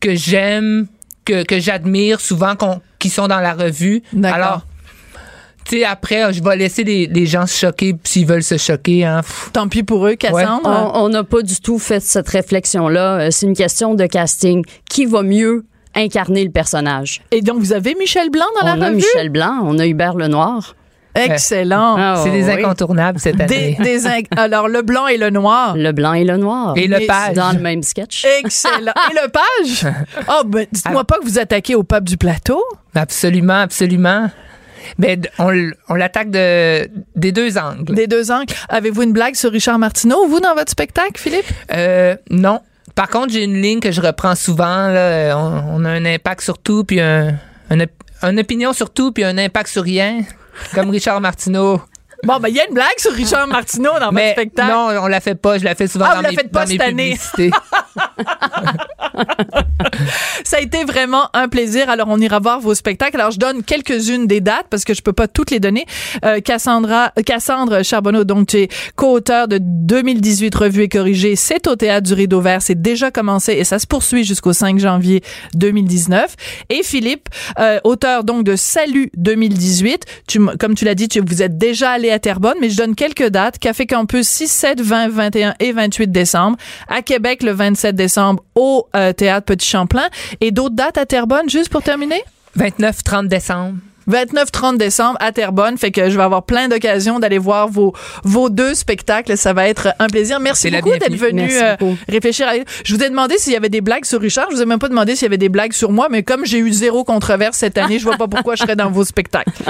que 0.00 0.14
j'aime, 0.14 0.86
que, 1.24 1.44
que 1.44 1.60
j'admire 1.60 2.20
souvent, 2.20 2.56
qu'on- 2.56 2.80
qui 2.98 3.08
sont 3.10 3.28
dans 3.28 3.40
la 3.40 3.52
revue. 3.54 4.02
D'accord. 4.12 4.36
Alors, 4.36 4.66
tu 5.64 5.78
sais, 5.78 5.84
après, 5.84 6.32
je 6.32 6.42
vais 6.42 6.56
laisser 6.56 6.82
les, 6.82 7.06
les 7.06 7.24
gens 7.26 7.46
se 7.46 7.56
choquer 7.66 7.94
s'ils 8.02 8.26
veulent 8.26 8.42
se 8.42 8.56
choquer. 8.58 9.04
Hein. 9.04 9.20
Tant 9.52 9.68
pis 9.68 9.84
pour 9.84 10.04
eux, 10.08 10.16
Cassandre. 10.16 10.62
On 10.64 11.04
on 11.04 11.08
n'a 11.08 11.22
pas 11.22 11.42
du 11.42 11.60
tout 11.60 11.78
fait 11.78 12.00
cette 12.00 12.28
réflexion-là. 12.28 13.20
Euh, 13.20 13.28
C'est 13.30 13.46
une 13.46 13.54
question 13.54 13.94
de 13.94 14.06
casting. 14.06 14.64
Qui 14.90 15.06
va 15.06 15.22
mieux 15.22 15.64
incarner 15.94 16.44
le 16.44 16.50
personnage? 16.50 17.22
Et 17.30 17.40
donc, 17.42 17.58
vous 17.60 17.72
avez 17.72 17.94
Michel 17.94 18.30
Blanc 18.30 18.44
dans 18.60 18.66
on 18.72 18.76
la 18.76 18.84
a 18.84 18.88
revue? 18.88 18.96
Michel 18.96 19.28
Blanc, 19.28 19.60
on 19.64 19.78
a 19.78 19.86
Hubert 19.86 20.14
Lenoir. 20.14 20.74
Excellent. 21.14 21.96
Ah, 21.98 22.20
c'est 22.24 22.30
des 22.30 22.44
oui. 22.46 22.52
incontournables 22.64 23.18
cette 23.20 23.38
année. 23.38 23.76
des 23.82 23.98
inc- 24.06 24.26
alors, 24.34 24.66
le 24.68 24.80
blanc 24.80 25.06
et 25.08 25.18
le 25.18 25.28
noir. 25.28 25.76
Le 25.76 25.92
blanc 25.92 26.14
et 26.14 26.24
le 26.24 26.38
noir. 26.38 26.72
Et 26.76 26.86
le 26.86 27.06
page. 27.06 27.34
Dans 27.36 27.52
le 27.52 27.58
même 27.58 27.82
sketch. 27.82 28.24
Excellent. 28.38 28.94
Et 29.10 29.14
le 29.14 29.28
page? 29.28 29.92
Oh, 30.28 30.42
ben, 30.46 30.66
dites-moi 30.72 31.04
pas 31.04 31.18
que 31.18 31.24
vous 31.24 31.38
attaquez 31.38 31.74
au 31.74 31.82
pape 31.82 32.04
du 32.04 32.16
plateau. 32.16 32.62
Absolument, 32.94 33.60
absolument. 33.60 34.30
Mais 34.98 35.16
d- 35.18 35.28
on, 35.38 35.52
on 35.90 35.94
l'attaque 35.94 36.30
de, 36.30 36.88
des 37.14 37.30
deux 37.30 37.58
angles. 37.58 37.94
Des 37.94 38.06
deux 38.06 38.30
angles. 38.32 38.52
Avez-vous 38.70 39.02
une 39.02 39.12
blague 39.12 39.34
sur 39.34 39.52
Richard 39.52 39.78
Martineau, 39.78 40.26
vous, 40.26 40.40
dans 40.40 40.54
votre 40.54 40.70
spectacle, 40.70 41.18
Philippe? 41.20 41.44
Euh, 41.74 42.16
non. 42.30 42.60
Par 42.94 43.08
contre, 43.08 43.32
j'ai 43.32 43.44
une 43.44 43.60
ligne 43.60 43.80
que 43.80 43.90
je 43.92 44.00
reprends 44.00 44.34
souvent. 44.34 44.88
Là. 44.88 45.36
On, 45.38 45.76
on 45.76 45.84
a 45.84 45.90
un 45.90 46.04
impact 46.04 46.42
sur 46.42 46.58
tout, 46.58 46.84
puis 46.84 47.00
un, 47.00 47.34
un 47.70 47.78
une 48.30 48.38
opinion 48.38 48.72
sur 48.72 48.90
tout, 48.90 49.10
puis 49.12 49.24
un 49.24 49.36
impact 49.38 49.68
sur 49.68 49.82
rien. 49.82 50.20
Comme 50.74 50.90
Richard 50.90 51.20
Martineau. 51.20 51.80
Bon, 52.24 52.38
ben, 52.38 52.48
il 52.50 52.54
y 52.54 52.60
a 52.60 52.68
une 52.68 52.74
blague 52.74 52.98
sur 52.98 53.12
Richard 53.12 53.48
Martineau 53.48 53.90
dans 53.94 53.98
votre 53.98 54.12
Mais 54.12 54.30
spectacle. 54.32 54.70
non, 54.70 54.90
on 55.02 55.08
la 55.08 55.20
fait 55.20 55.34
pas. 55.34 55.58
Je 55.58 55.64
la 55.64 55.74
fais 55.74 55.88
souvent 55.88 56.04
Ah, 56.08 56.12
dans, 56.12 56.16
vous 56.18 56.22
la 56.22 56.30
mes, 56.30 56.36
faites 56.36 56.52
pas 56.52 56.60
dans 56.64 56.66
mes 56.70 56.72
cette 56.78 56.80
année. 56.82 57.18
publicités. 57.34 57.50
Ça 60.44 60.56
a 60.58 60.60
été 60.60 60.84
vraiment 60.84 61.28
un 61.34 61.48
plaisir. 61.48 61.88
Alors, 61.90 62.08
on 62.08 62.18
ira 62.18 62.38
voir 62.38 62.60
vos 62.60 62.74
spectacles. 62.74 63.20
Alors, 63.20 63.30
je 63.30 63.38
donne 63.38 63.62
quelques-unes 63.62 64.26
des 64.26 64.40
dates 64.40 64.66
parce 64.70 64.84
que 64.84 64.94
je 64.94 65.02
peux 65.02 65.12
pas 65.12 65.28
toutes 65.28 65.50
les 65.50 65.60
donner. 65.60 65.86
Euh, 66.24 66.40
Cassandra, 66.40 67.12
Cassandre 67.24 67.84
Charbonneau, 67.84 68.24
donc, 68.24 68.48
tu 68.48 68.58
es 68.58 68.68
co-auteur 68.96 69.48
de 69.48 69.58
2018 69.60 70.54
Revue 70.54 70.82
et 70.82 70.88
corrigée. 70.88 71.36
C'est 71.36 71.66
au 71.66 71.76
Théâtre 71.76 72.06
du 72.06 72.14
Rideau 72.14 72.40
Vert. 72.40 72.62
C'est 72.62 72.80
déjà 72.80 73.10
commencé 73.10 73.52
et 73.52 73.64
ça 73.64 73.78
se 73.78 73.86
poursuit 73.86 74.24
jusqu'au 74.24 74.52
5 74.52 74.78
janvier 74.78 75.22
2019. 75.54 76.36
Et 76.70 76.82
Philippe, 76.82 77.28
euh, 77.58 77.80
auteur 77.84 78.24
donc 78.24 78.44
de 78.44 78.56
Salut 78.56 79.10
2018. 79.16 80.04
Tu, 80.26 80.40
comme 80.58 80.74
tu 80.74 80.84
l'as 80.84 80.94
dit, 80.94 81.08
tu, 81.08 81.20
vous 81.20 81.42
êtes 81.42 81.58
déjà 81.58 81.90
allé 81.90 82.10
à 82.10 82.18
Terrebonne, 82.18 82.56
mais 82.60 82.70
je 82.70 82.76
donne 82.76 82.94
quelques 82.94 83.28
dates. 83.28 83.58
Café 83.58 83.86
Campus 83.86 84.28
6, 84.28 84.48
7, 84.48 84.80
20, 84.80 85.08
21 85.08 85.54
et 85.60 85.72
28 85.72 86.10
décembre. 86.10 86.56
À 86.88 87.02
Québec, 87.02 87.42
le 87.42 87.52
27 87.52 87.94
décembre, 87.94 88.42
au 88.54 88.86
euh, 88.94 89.01
Théâtre 89.12 89.46
Petit 89.46 89.68
Champlain. 89.68 90.08
Et 90.40 90.50
d'autres 90.50 90.74
dates 90.76 90.98
à 90.98 91.06
Terrebonne, 91.06 91.48
juste 91.50 91.68
pour 91.70 91.82
terminer? 91.82 92.22
29-30 92.58 93.28
décembre. 93.28 93.76
29-30 94.10 94.78
décembre 94.78 95.16
à 95.20 95.30
Terrebonne. 95.30 95.78
Fait 95.78 95.92
que 95.92 96.10
je 96.10 96.16
vais 96.16 96.24
avoir 96.24 96.42
plein 96.42 96.66
d'occasions 96.66 97.20
d'aller 97.20 97.38
voir 97.38 97.68
vos, 97.68 97.94
vos 98.24 98.50
deux 98.50 98.74
spectacles. 98.74 99.36
Ça 99.36 99.52
va 99.52 99.68
être 99.68 99.94
un 100.00 100.08
plaisir. 100.08 100.40
Merci 100.40 100.72
beaucoup 100.72 100.90
d'être 100.90 101.14
venu 101.14 101.48
euh, 101.52 101.76
réfléchir. 102.08 102.48
À... 102.48 102.54
Je 102.84 102.96
vous 102.96 103.02
ai 103.04 103.08
demandé 103.08 103.38
s'il 103.38 103.52
y 103.52 103.56
avait 103.56 103.68
des 103.68 103.80
blagues 103.80 104.04
sur 104.04 104.20
Richard. 104.20 104.48
Je 104.50 104.56
vous 104.56 104.62
ai 104.62 104.66
même 104.66 104.80
pas 104.80 104.88
demandé 104.88 105.14
s'il 105.14 105.26
y 105.26 105.26
avait 105.26 105.38
des 105.38 105.48
blagues 105.48 105.72
sur 105.72 105.92
moi, 105.92 106.08
mais 106.10 106.24
comme 106.24 106.44
j'ai 106.44 106.58
eu 106.58 106.72
zéro 106.72 107.04
controverse 107.04 107.56
cette 107.56 107.78
année, 107.78 108.00
je 108.00 108.04
vois 108.04 108.16
pas 108.16 108.26
pourquoi 108.26 108.56
je 108.56 108.62
serais 108.62 108.74
dans 108.74 108.90
vos 108.90 109.04
spectacles. 109.04 109.52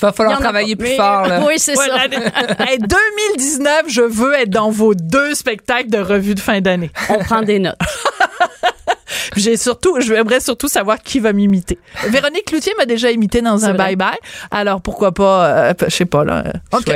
Va 0.00 0.08
Il 0.08 0.12
y 0.12 0.16
falloir 0.16 0.38
travailler 0.40 0.74
plus 0.74 0.88
Mais- 0.88 0.96
fort. 0.96 1.26
Là. 1.28 1.42
Oui, 1.46 1.54
c'est 1.58 1.76
Ouais, 1.76 1.88
ça. 1.88 1.96
l'année- 1.98 2.24
Hey, 2.70 2.78
2019, 2.78 3.82
je 3.88 4.00
veux 4.00 4.32
être 4.34 4.50
dans 4.50 4.70
vos 4.70 4.94
deux 4.94 5.34
spectacles 5.34 5.90
de 5.90 5.98
revue 5.98 6.34
de 6.34 6.40
fin 6.40 6.62
d'année. 6.62 6.90
On 7.10 7.18
prend 7.18 7.42
des 7.42 7.58
notes. 7.58 7.76
J'ai 9.36 9.56
surtout, 9.56 10.00
j'aimerais 10.00 10.40
surtout 10.40 10.68
savoir 10.68 10.98
qui 11.02 11.20
va 11.20 11.32
m'imiter. 11.32 11.78
Véronique 12.08 12.46
Cloutier 12.46 12.72
m'a 12.76 12.86
déjà 12.86 13.10
imité 13.10 13.40
dans 13.40 13.64
un 13.64 13.72
vrai. 13.72 13.94
bye-bye. 13.94 14.16
Alors 14.50 14.80
pourquoi 14.80 15.12
pas, 15.12 15.46
euh, 15.46 15.74
je 15.86 15.94
sais 15.94 16.04
pas 16.04 16.24
là. 16.24 16.44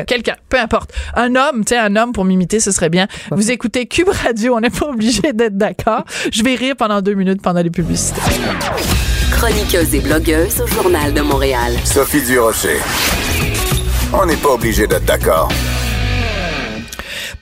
quelqu'un, 0.07 0.37
peu 0.49 0.59
importe. 0.59 0.93
Un 1.15 1.35
homme, 1.37 1.65
tu 1.65 1.71
sais, 1.71 1.79
un 1.79 1.95
homme 1.97 2.13
pour 2.13 2.25
m'imiter, 2.25 2.61
ce 2.61 2.71
serait 2.71 2.91
bien. 2.91 3.07
Vous 3.31 3.51
écoutez 3.51 3.87
Cube 3.87 4.09
Radio, 4.09 4.57
on 4.57 4.61
n'est 4.61 4.71
pas 4.71 4.87
obligé 4.87 5.33
d'être 5.33 5.57
d'accord. 5.57 6.05
Je 6.33 6.43
vais 6.43 6.55
rire 6.55 6.75
pendant 6.77 7.01
deux 7.01 7.15
minutes 7.15 7.43
pendant 7.43 7.63
les 7.63 7.71
publicités. 7.71 8.21
Chroniqueuse 9.33 9.95
et 9.95 10.01
blogueuse 10.01 10.61
au 10.61 10.67
Journal 10.67 11.13
de 11.13 11.21
Montréal. 11.21 11.73
Sophie 11.85 12.23
Durocher. 12.23 12.79
On 14.13 14.27
n'est 14.27 14.37
pas 14.37 14.51
obligé 14.51 14.87
d'être 14.87 15.05
d'accord. 15.05 15.49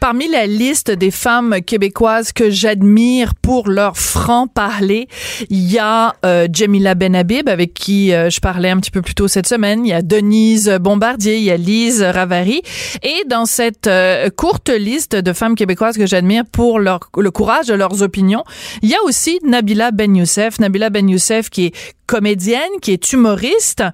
Parmi 0.01 0.29
la 0.29 0.47
liste 0.47 0.91
des 0.91 1.11
femmes 1.11 1.61
québécoises 1.61 2.33
que 2.33 2.49
j'admire 2.49 3.35
pour 3.35 3.69
leur 3.69 3.99
franc-parler, 3.99 5.09
il 5.51 5.71
y 5.71 5.79
a 5.79 6.15
euh, 6.25 6.49
Jamila 6.51 6.95
Benhabib, 6.95 7.51
avec 7.51 7.75
qui 7.75 8.15
euh, 8.15 8.31
je 8.31 8.41
parlais 8.41 8.71
un 8.71 8.79
petit 8.79 8.91
peu 8.91 9.03
plus 9.03 9.15
tôt 9.15 9.29
cette 9.29 9.47
semaine. 9.47 9.85
Il 9.85 9.91
y 9.91 9.93
a 9.93 10.01
Denise 10.01 10.71
Bombardier, 10.81 11.37
il 11.37 11.45
y 11.45 11.51
a 11.51 11.59
Lise 11.59 12.03
Ravary. 12.03 12.63
Et 13.03 13.25
dans 13.29 13.45
cette 13.45 13.89
euh, 13.89 14.31
courte 14.31 14.71
liste 14.71 15.17
de 15.17 15.33
femmes 15.35 15.55
québécoises 15.55 15.99
que 15.99 16.07
j'admire 16.07 16.45
pour 16.51 16.79
leur, 16.79 17.01
le 17.19 17.31
courage 17.31 17.67
de 17.67 17.75
leurs 17.75 18.03
opinions, 18.03 18.45
il 18.81 18.89
y 18.89 18.95
a 18.95 19.03
aussi 19.05 19.39
Nabila 19.45 19.91
Ben 19.91 20.17
Youssef. 20.17 20.61
Nabila 20.61 20.89
Ben 20.89 21.11
Youssef 21.11 21.51
qui 21.51 21.67
est 21.67 21.75
comédienne, 22.07 22.81
qui 22.81 22.93
est 22.93 23.13
humoriste 23.13 23.85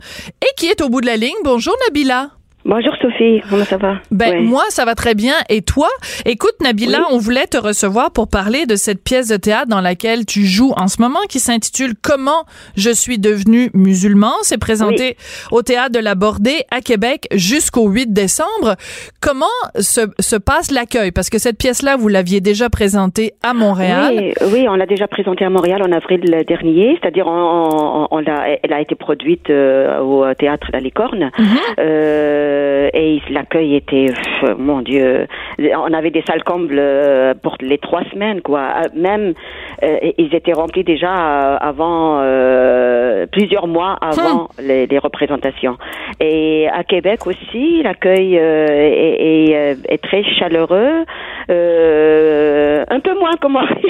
et 0.40 0.54
qui 0.56 0.66
est 0.66 0.80
au 0.82 0.88
bout 0.88 1.00
de 1.00 1.06
la 1.06 1.16
ligne. 1.16 1.34
Bonjour 1.42 1.74
Nabila. 1.88 2.35
Bonjour 2.68 2.94
Sophie, 3.00 3.40
comment 3.48 3.64
ça 3.64 3.76
va? 3.76 3.94
Ben 4.10 4.30
Ouais. 4.32 4.40
moi 4.40 4.64
ça 4.70 4.84
va 4.84 4.96
très 4.96 5.14
bien 5.14 5.34
et 5.48 5.62
toi? 5.62 5.86
Écoute 6.24 6.54
Nabila, 6.60 6.98
Oui. 6.98 7.04
on 7.12 7.18
voulait 7.18 7.46
te 7.46 7.56
recevoir 7.56 8.10
pour 8.10 8.26
parler 8.26 8.66
de 8.66 8.74
cette 8.74 9.04
pièce 9.04 9.28
de 9.28 9.36
théâtre 9.36 9.68
dans 9.68 9.80
laquelle 9.80 10.26
tu 10.26 10.44
joues 10.44 10.72
en 10.76 10.88
ce 10.88 11.00
moment 11.00 11.20
qui 11.28 11.38
s'intitule 11.38 11.92
Comment 12.02 12.44
je 12.76 12.90
suis 12.90 13.20
devenu 13.20 13.70
musulman. 13.72 14.32
C'est 14.42 14.58
présenté 14.58 15.16
au 15.52 15.62
théâtre 15.62 15.92
de 15.92 16.00
la 16.00 16.16
Bordée 16.16 16.64
à 16.72 16.80
Québec 16.80 17.28
jusqu'au 17.32 17.86
8 17.88 18.12
décembre. 18.12 18.74
Comment 19.20 19.46
se, 19.78 20.00
se 20.18 20.34
passe 20.34 20.72
l'accueil? 20.72 21.12
Parce 21.12 21.30
que 21.30 21.38
cette 21.38 21.58
pièce 21.58 21.82
là 21.82 21.96
vous 21.96 22.08
l'aviez 22.08 22.40
déjà 22.40 22.68
présentée 22.68 23.34
à 23.44 23.54
Montréal. 23.54 24.12
Oui, 24.16 24.32
oui, 24.52 24.66
on 24.68 24.74
l'a 24.74 24.86
déjà 24.86 25.06
présentée 25.06 25.44
à 25.44 25.50
Montréal 25.50 25.82
en 25.84 25.92
avril 25.92 26.42
dernier, 26.48 26.98
c'est-à-dire 27.00 27.28
on, 27.28 27.30
on, 27.30 28.08
on 28.10 28.18
l'a, 28.18 28.58
elle 28.60 28.72
a 28.72 28.80
été 28.80 28.96
produite 28.96 29.50
euh, 29.50 30.00
au 30.00 30.34
théâtre 30.34 30.66
La 30.72 30.80
Licorne. 30.80 31.30
Mhm. 31.38 31.46
Euh, 31.78 32.54
euh, 32.56 32.90
et 32.92 33.20
l'accueil 33.30 33.76
était, 33.76 34.06
pff, 34.06 34.56
mon 34.58 34.80
Dieu, 34.80 35.26
on 35.58 35.92
avait 35.92 36.10
des 36.10 36.22
salles 36.28 36.44
combles 36.44 36.78
euh, 36.78 37.34
pour 37.42 37.56
les 37.60 37.78
trois 37.78 38.04
semaines, 38.12 38.40
quoi. 38.42 38.60
Euh, 38.60 38.88
Même, 38.94 39.34
euh, 39.82 40.12
ils 40.18 40.34
étaient 40.34 40.52
remplis 40.52 40.84
déjà 40.84 41.12
avant, 41.56 42.20
euh, 42.20 43.26
plusieurs 43.30 43.66
mois 43.66 43.96
avant 44.00 44.48
les, 44.58 44.86
les 44.86 44.98
représentations. 44.98 45.76
Et 46.20 46.68
à 46.72 46.82
Québec 46.84 47.26
aussi, 47.26 47.82
l'accueil 47.82 48.36
est, 48.36 49.50
est, 49.50 49.76
est 49.88 50.02
très 50.02 50.22
chaleureux, 50.38 51.04
euh, 51.50 52.84
un 52.88 53.00
peu 53.00 53.14
moins 53.18 53.30
Montréal. 53.48 53.78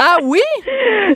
Ah 0.00 0.18
oui? 0.22 0.38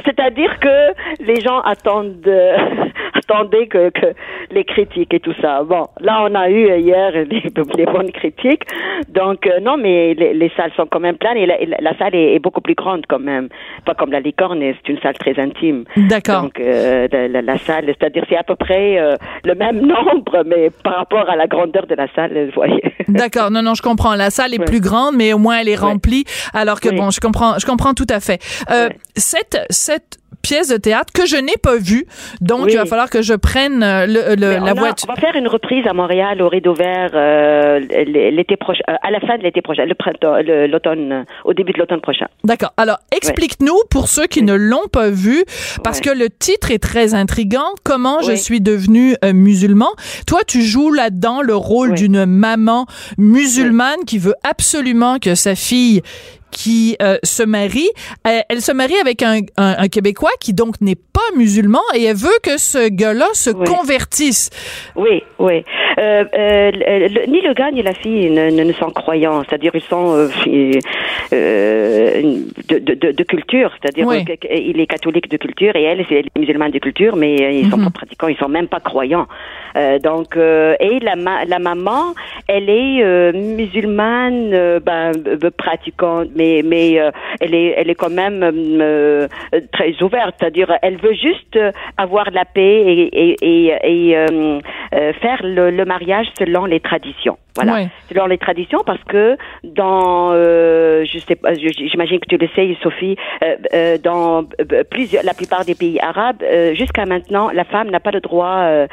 C'est-à-dire 0.05 0.59
que 0.59 1.23
les 1.25 1.41
gens 1.41 1.61
attendent, 1.61 2.17
euh, 2.27 2.57
attendaient 3.15 3.69
que, 3.69 3.91
que 3.91 4.07
les 4.51 4.65
critiques 4.65 5.15
et 5.15 5.21
tout 5.21 5.35
ça. 5.41 5.63
Bon, 5.63 5.87
là, 6.01 6.25
on 6.29 6.35
a 6.35 6.51
eu 6.51 6.67
hier 6.81 7.13
les, 7.13 7.43
les 7.77 7.85
bonnes 7.87 8.11
critiques. 8.11 8.65
Donc, 9.09 9.47
euh, 9.47 9.61
non, 9.61 9.77
mais 9.77 10.15
les, 10.15 10.35
les 10.35 10.51
salles 10.57 10.73
sont 10.77 10.87
quand 10.87 10.99
même 10.99 11.17
pleines 11.17 11.37
et 11.37 11.47
la, 11.47 11.59
la- 11.81 11.97
salle 11.97 12.17
est, 12.17 12.35
est 12.35 12.39
beaucoup 12.41 12.61
plus 12.61 12.75
grande 12.75 13.05
quand 13.09 13.21
même. 13.21 13.49
Pas 13.85 13.95
comme 13.95 14.11
la 14.11 14.19
licorne, 14.19 14.59
c'est 14.61 14.89
une 14.93 14.99
salle 15.01 15.15
très 15.19 15.39
intime. 15.39 15.85
D'accord. 15.97 16.43
Donc, 16.43 16.59
euh, 16.59 17.07
la, 17.13 17.29
la- 17.29 17.43
la 17.43 17.59
salle, 17.59 17.85
c'est-à-dire 17.87 18.25
c'est 18.29 18.37
à 18.37 18.43
peu 18.43 18.57
près 18.57 18.99
le 19.45 19.55
même 19.55 19.81
nombre, 19.93 20.43
mais 20.45 20.71
par 20.83 20.97
rapport 20.97 21.29
à 21.31 21.37
la 21.37 21.47
grandeur 21.47 21.87
de 21.87 21.95
la 21.95 22.09
salle, 22.17 22.47
vous 22.47 22.53
voyez. 22.55 22.83
D'accord, 23.07 23.53
non, 23.53 23.63
non, 23.63 23.75
je 23.75 23.83
comprends. 23.83 24.17
La 24.17 24.31
salle 24.31 24.55
est 24.55 24.59
Ouais. 24.59 24.65
plus 24.65 24.81
grande, 24.81 25.15
mais 25.17 25.33
au 25.33 25.39
moins 25.39 25.59
elle 25.61 25.69
est 25.69 25.72
Ouais. 25.77 25.91
remplie. 25.93 26.25
Alors 26.53 26.81
que 26.81 26.89
Oui. 26.89 26.97
bon, 26.97 27.11
je 27.11 27.21
comprends, 27.21 27.59
je 27.59 27.67
comprends 27.67 27.95
tout 27.95 28.07
à 28.11 28.21
fait. 28.21 28.41
Euh, 28.71 28.89
Ouais. 28.89 28.99
Cette 29.17 29.59
cette 29.71 30.19
pièce 30.43 30.69
de 30.69 30.77
théâtre 30.77 31.13
que 31.13 31.27
je 31.27 31.37
n'ai 31.37 31.57
pas 31.63 31.77
vue, 31.77 32.05
donc 32.41 32.65
Oui. 32.65 32.73
il 32.73 32.77
va 32.79 32.87
falloir 32.87 33.09
que 33.11 33.23
je 33.23 33.35
prenne 33.35 33.83
euh, 33.83 34.07
le, 34.07 34.35
le- 34.35 34.49
Mais 34.51 34.59
on 34.61 34.65
la 34.65 34.71
a- 34.73 34.75
voiture. 34.75 35.09
On 35.11 35.15
va 35.15 35.21
faire 35.21 35.37
une 35.37 35.49
reprise 35.49 35.87
à 35.87 35.93
Montréal 35.93 36.43
au 36.43 36.49
Rideau 36.49 36.75
Vert 36.75 37.11
euh, 37.15 37.79
l'été 38.07 38.57
prochain, 38.57 38.83
euh, 38.91 38.95
à 39.03 39.11
la 39.11 39.21
fin 39.21 39.39
de 39.39 39.43
l'été 39.43 39.63
prochain, 39.63 39.85
le 39.87 39.95
printemps, 39.95 40.37
le- 40.45 40.67
l'automne, 40.67 41.13
euh, 41.13 41.23
au 41.45 41.55
début 41.55 41.73
de 41.73 41.79
l'automne 41.79 42.01
prochain. 42.01 42.27
D'accord. 42.45 42.73
Alors, 42.77 42.99
explique-nous 43.15 43.77
pour 43.91 44.09
ceux 44.09 44.27
qui 44.27 44.43
ne 44.43 44.55
l'ont 44.55 44.89
pas 44.93 45.11
vu, 45.11 45.45
parce 45.85 46.01
que 46.01 46.11
le 46.11 46.29
titre 46.29 46.71
est 46.71 46.83
très 46.83 47.15
intrigant. 47.15 47.71
Comment 47.85 48.21
je 48.23 48.33
suis 48.33 48.61
devenu 48.61 49.15
euh, 49.25 49.33
musulman 49.33 49.91
Toi, 50.27 50.41
tu 50.47 50.63
joues 50.63 50.93
là-dedans 50.93 51.41
le 51.43 51.55
rôle 51.55 51.95
d'une 51.95 52.25
maman 52.27 52.87
musulmane 53.19 54.05
qui 54.07 54.19
veut 54.19 54.35
absolument 54.45 55.19
que 55.19 55.35
sa 55.35 55.55
fille 55.55 56.03
qui 56.53 56.97
euh, 57.03 57.17
se 57.25 57.43
marie, 57.43 57.89
euh, 58.27 58.41
elle 58.49 58.61
se 58.61 58.73
marie 58.73 58.99
avec 59.01 59.23
un, 59.23 59.41
un, 59.57 59.75
un 59.79 59.89
Québécois 59.89 60.31
qui 60.41 60.53
donc 60.55 60.81
n'est 60.81 60.95
pas 60.95 61.21
musulman 61.37 61.81
et 61.97 62.05
elle 62.05 62.17
veut 62.17 62.39
que 62.43 62.59
ce 62.59 62.89
gars-là 62.89 63.27
se 63.33 63.51
Oui. 63.51 63.67
convertisse. 63.67 64.51
Oui, 64.95 65.23
oui. 65.39 65.65
Euh, 65.99 66.25
euh, 66.39 66.71
le- 66.73 67.27
ni 67.31 67.41
le 67.43 67.53
gars 67.55 67.71
ni 67.71 67.83
la 67.83 67.95
fille 67.95 68.31
ne, 68.31 68.51
ne, 68.51 68.63
ne 68.65 68.73
sont 68.75 68.91
croyants, 68.91 69.43
c'est-à-dire 69.49 69.73
ils 69.75 69.83
sont 69.83 70.07
euh, 70.17 70.29
euh, 71.33 72.23
de, 72.69 72.79
de, 72.79 73.13
de, 73.13 73.23
culture, 73.25 73.71
c'est-à-dire 73.81 74.07
Oui. 74.07 74.25
il 74.51 74.81
est 74.81 74.87
catholique 74.87 75.29
de 75.31 75.37
culture 75.37 75.75
et 75.77 75.83
elle 75.83 76.05
c'est 76.09 76.25
musulmane 76.39 76.71
de 76.71 76.79
culture, 76.79 77.17
mais 77.17 77.61
ils 77.61 77.71
sont 77.71 77.77
Mhm. 77.79 77.85
pas 77.85 77.91
pratiquants, 78.01 78.29
ils 78.29 78.37
sont 78.37 78.49
même 78.59 78.69
pas 78.69 78.81
croyants. 78.81 79.27
Euh, 79.77 79.99
donc 79.99 80.37
euh, 80.37 80.75
et 80.81 80.99
la, 81.01 81.17
ma- 81.17 81.45
la 81.45 81.59
maman, 81.59 82.15
elle 82.49 82.69
est 82.69 83.03
euh, 83.03 83.33
musulmane, 83.33 84.51
ben, 84.89 85.13
pratiquante, 85.57 86.29
mais 86.37 86.42
mais 86.73 87.01
euh, 87.01 87.11
elle 87.41 87.55
est 87.55 87.71
elle 87.79 87.91
est 87.93 87.95
quand 88.03 88.15
même 88.25 88.41
euh, 88.43 89.27
euh, 89.55 89.61
très 89.77 89.93
ouverte, 90.07 90.35
c'est-à-dire 90.39 90.69
elle 90.87 90.99
veut 91.07 91.15
juste 91.29 91.57
euh, 91.57 91.71
avoir 92.07 92.27
la 92.39 92.45
paix 92.57 92.77
et 92.95 93.03
et 93.23 93.31
et, 93.53 93.65
et, 93.93 94.17
euh, 94.17 94.27
euh, 94.97 95.13
faire 95.25 95.41
le, 95.43 95.65
le 95.71 95.85
mariage 95.95 96.29
selon 96.39 96.65
les 96.73 96.81
traditions. 96.91 97.39
Voilà, 97.55 97.75
Ouais. 97.75 97.89
selon 98.09 98.27
les 98.33 98.39
traditions, 98.47 98.81
parce 98.91 99.03
que 99.13 99.37
dans, 99.63 100.31
euh, 100.33 101.05
je 101.05 101.19
sais 101.19 101.37
pas, 101.43 101.53
j'imagine 101.91 102.19
que 102.19 102.29
tu 102.33 102.39
le 102.39 102.49
sais, 102.57 102.67
Sophie, 102.83 103.17
euh, 103.45 103.57
euh, 103.75 103.99
dans 103.99 104.45
plusieurs, 104.91 105.23
la 105.31 105.35
plupart 105.35 105.63
des 105.71 105.75
pays 105.75 105.99
arabes, 106.01 106.43
euh, 106.43 106.73
jusqu'à 106.75 107.05
maintenant, 107.05 107.51
la 107.53 107.65
femme 107.65 107.91
n'a 107.91 108.01
pas 108.01 108.11
le 108.11 108.21
droit 108.29 108.87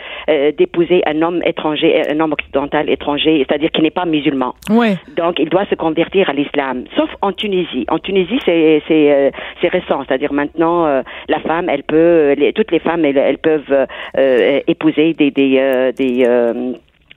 d'épouser 0.57 1.01
un 1.05 1.21
homme 1.21 1.41
étranger, 1.45 2.01
un 2.13 2.19
homme 2.19 2.33
occidental 2.33 2.89
étranger, 2.89 3.45
c'est-à-dire 3.47 3.71
qui 3.71 3.81
n'est 3.81 3.91
pas 4.01 4.05
musulman. 4.05 4.53
Ouais. 4.69 4.95
Donc, 5.15 5.39
il 5.39 5.49
doit 5.49 5.65
se 5.71 5.75
convertir 5.75 6.29
à 6.29 6.33
l'islam, 6.33 6.83
sauf 6.97 7.09
en 7.21 7.31
Tunisie. 7.43 7.86
En 7.95 7.99
Tunisie, 8.08 8.39
c'est 8.45 8.82
c'est 8.88 9.06
euh, 9.12 9.30
c'est 9.62 9.69
récent, 9.78 9.99
c'est-à-dire 10.06 10.34
maintenant, 10.41 10.86
euh, 10.86 11.02
la 11.28 11.39
femme, 11.39 11.67
elle 11.73 11.84
peut, 11.84 12.34
les- 12.38 12.54
toutes 12.54 12.71
les 12.71 12.80
femmes, 12.88 13.04
elles, 13.06 13.17
elles 13.17 13.38
peuvent 13.52 13.73
euh, 14.17 14.60
épouser 14.73 15.13
des 15.13 15.32
des 15.39 15.52
des 16.02 16.15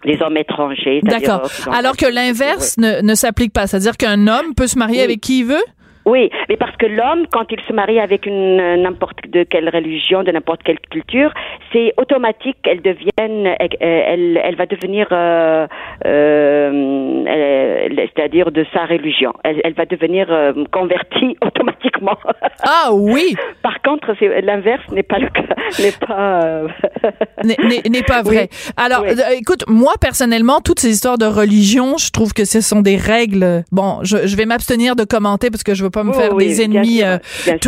des 0.04 0.16
hommes 0.22 0.36
étrangers. 0.36 1.00
D'accord. 1.02 1.42
Alors 1.72 1.96
que 1.96 2.06
l'inverse 2.12 2.76
ne, 2.78 3.02
ne 3.10 3.14
s'applique 3.14 3.52
pas. 3.52 3.66
C'est-à-dire 3.68 3.96
qu'un 3.96 4.26
homme 4.26 4.54
peut 4.56 4.66
se 4.66 4.76
marier 4.78 4.98
Oui. 4.98 5.04
avec 5.04 5.20
qui 5.20 5.40
il 5.40 5.46
veut? 5.46 5.64
Oui, 6.04 6.30
mais 6.48 6.56
parce 6.56 6.76
que 6.76 6.86
l'homme, 6.86 7.26
quand 7.30 7.46
il 7.50 7.60
se 7.66 7.72
marie 7.72 8.00
avec 8.00 8.26
une 8.26 8.56
n'importe 8.82 9.18
de 9.28 9.44
quelle 9.44 9.68
religion, 9.68 10.22
de 10.22 10.32
n'importe 10.32 10.62
quelle 10.64 10.80
culture, 10.90 11.32
c'est 11.72 11.92
automatique 11.96 12.56
qu'elle 12.62 12.82
devienne, 12.82 13.54
elle, 13.80 14.40
elle 14.42 14.56
va 14.56 14.66
devenir, 14.66 15.06
euh, 15.12 15.66
euh, 16.06 17.24
elle- 17.26 18.08
c'est-à-dire 18.14 18.50
de 18.50 18.64
sa 18.72 18.84
religion. 18.86 19.32
Elle, 19.44 19.60
elle 19.64 19.74
va 19.74 19.86
devenir 19.86 20.26
euh, 20.30 20.52
convertie 20.72 21.36
automatiquement. 21.44 22.16
Ah 22.64 22.90
oui! 22.92 23.36
Par 23.62 23.80
contre, 23.82 24.14
c'est 24.18 24.40
l'inverse 24.42 24.82
n'est 24.90 25.02
pas 25.02 25.18
le 25.18 25.28
cas, 25.28 25.54
n'est 25.78 26.06
pas. 26.06 26.40
euh, 26.44 26.68
n'est- 27.44 28.02
pas 28.02 28.22
vrai. 28.22 28.48
Alors, 28.76 29.02
Oui. 29.02 29.10
euh, 29.10 29.36
écoute, 29.38 29.64
moi 29.68 29.92
personnellement, 30.00 30.60
toutes 30.60 30.80
ces 30.80 30.90
histoires 30.90 31.18
de 31.18 31.26
religion, 31.26 31.96
je 31.98 32.10
trouve 32.10 32.32
que 32.32 32.44
ce 32.44 32.60
sont 32.60 32.80
des 32.80 32.96
règles. 32.96 33.62
Bon, 33.70 34.00
je, 34.02 34.26
je 34.26 34.36
vais 34.36 34.44
m'abstenir 34.46 34.96
de 34.96 35.04
commenter 35.04 35.50
parce 35.50 35.62
que 35.62 35.74
je 35.74 35.84
veux 35.84 35.90
pas 35.92 36.02
me 36.04 36.10
Oui, 36.10 36.16
faire 36.16 36.32
oui, 36.34 36.46
des 36.48 36.62
ennemis. 36.62 36.98
sûr, 36.98 37.06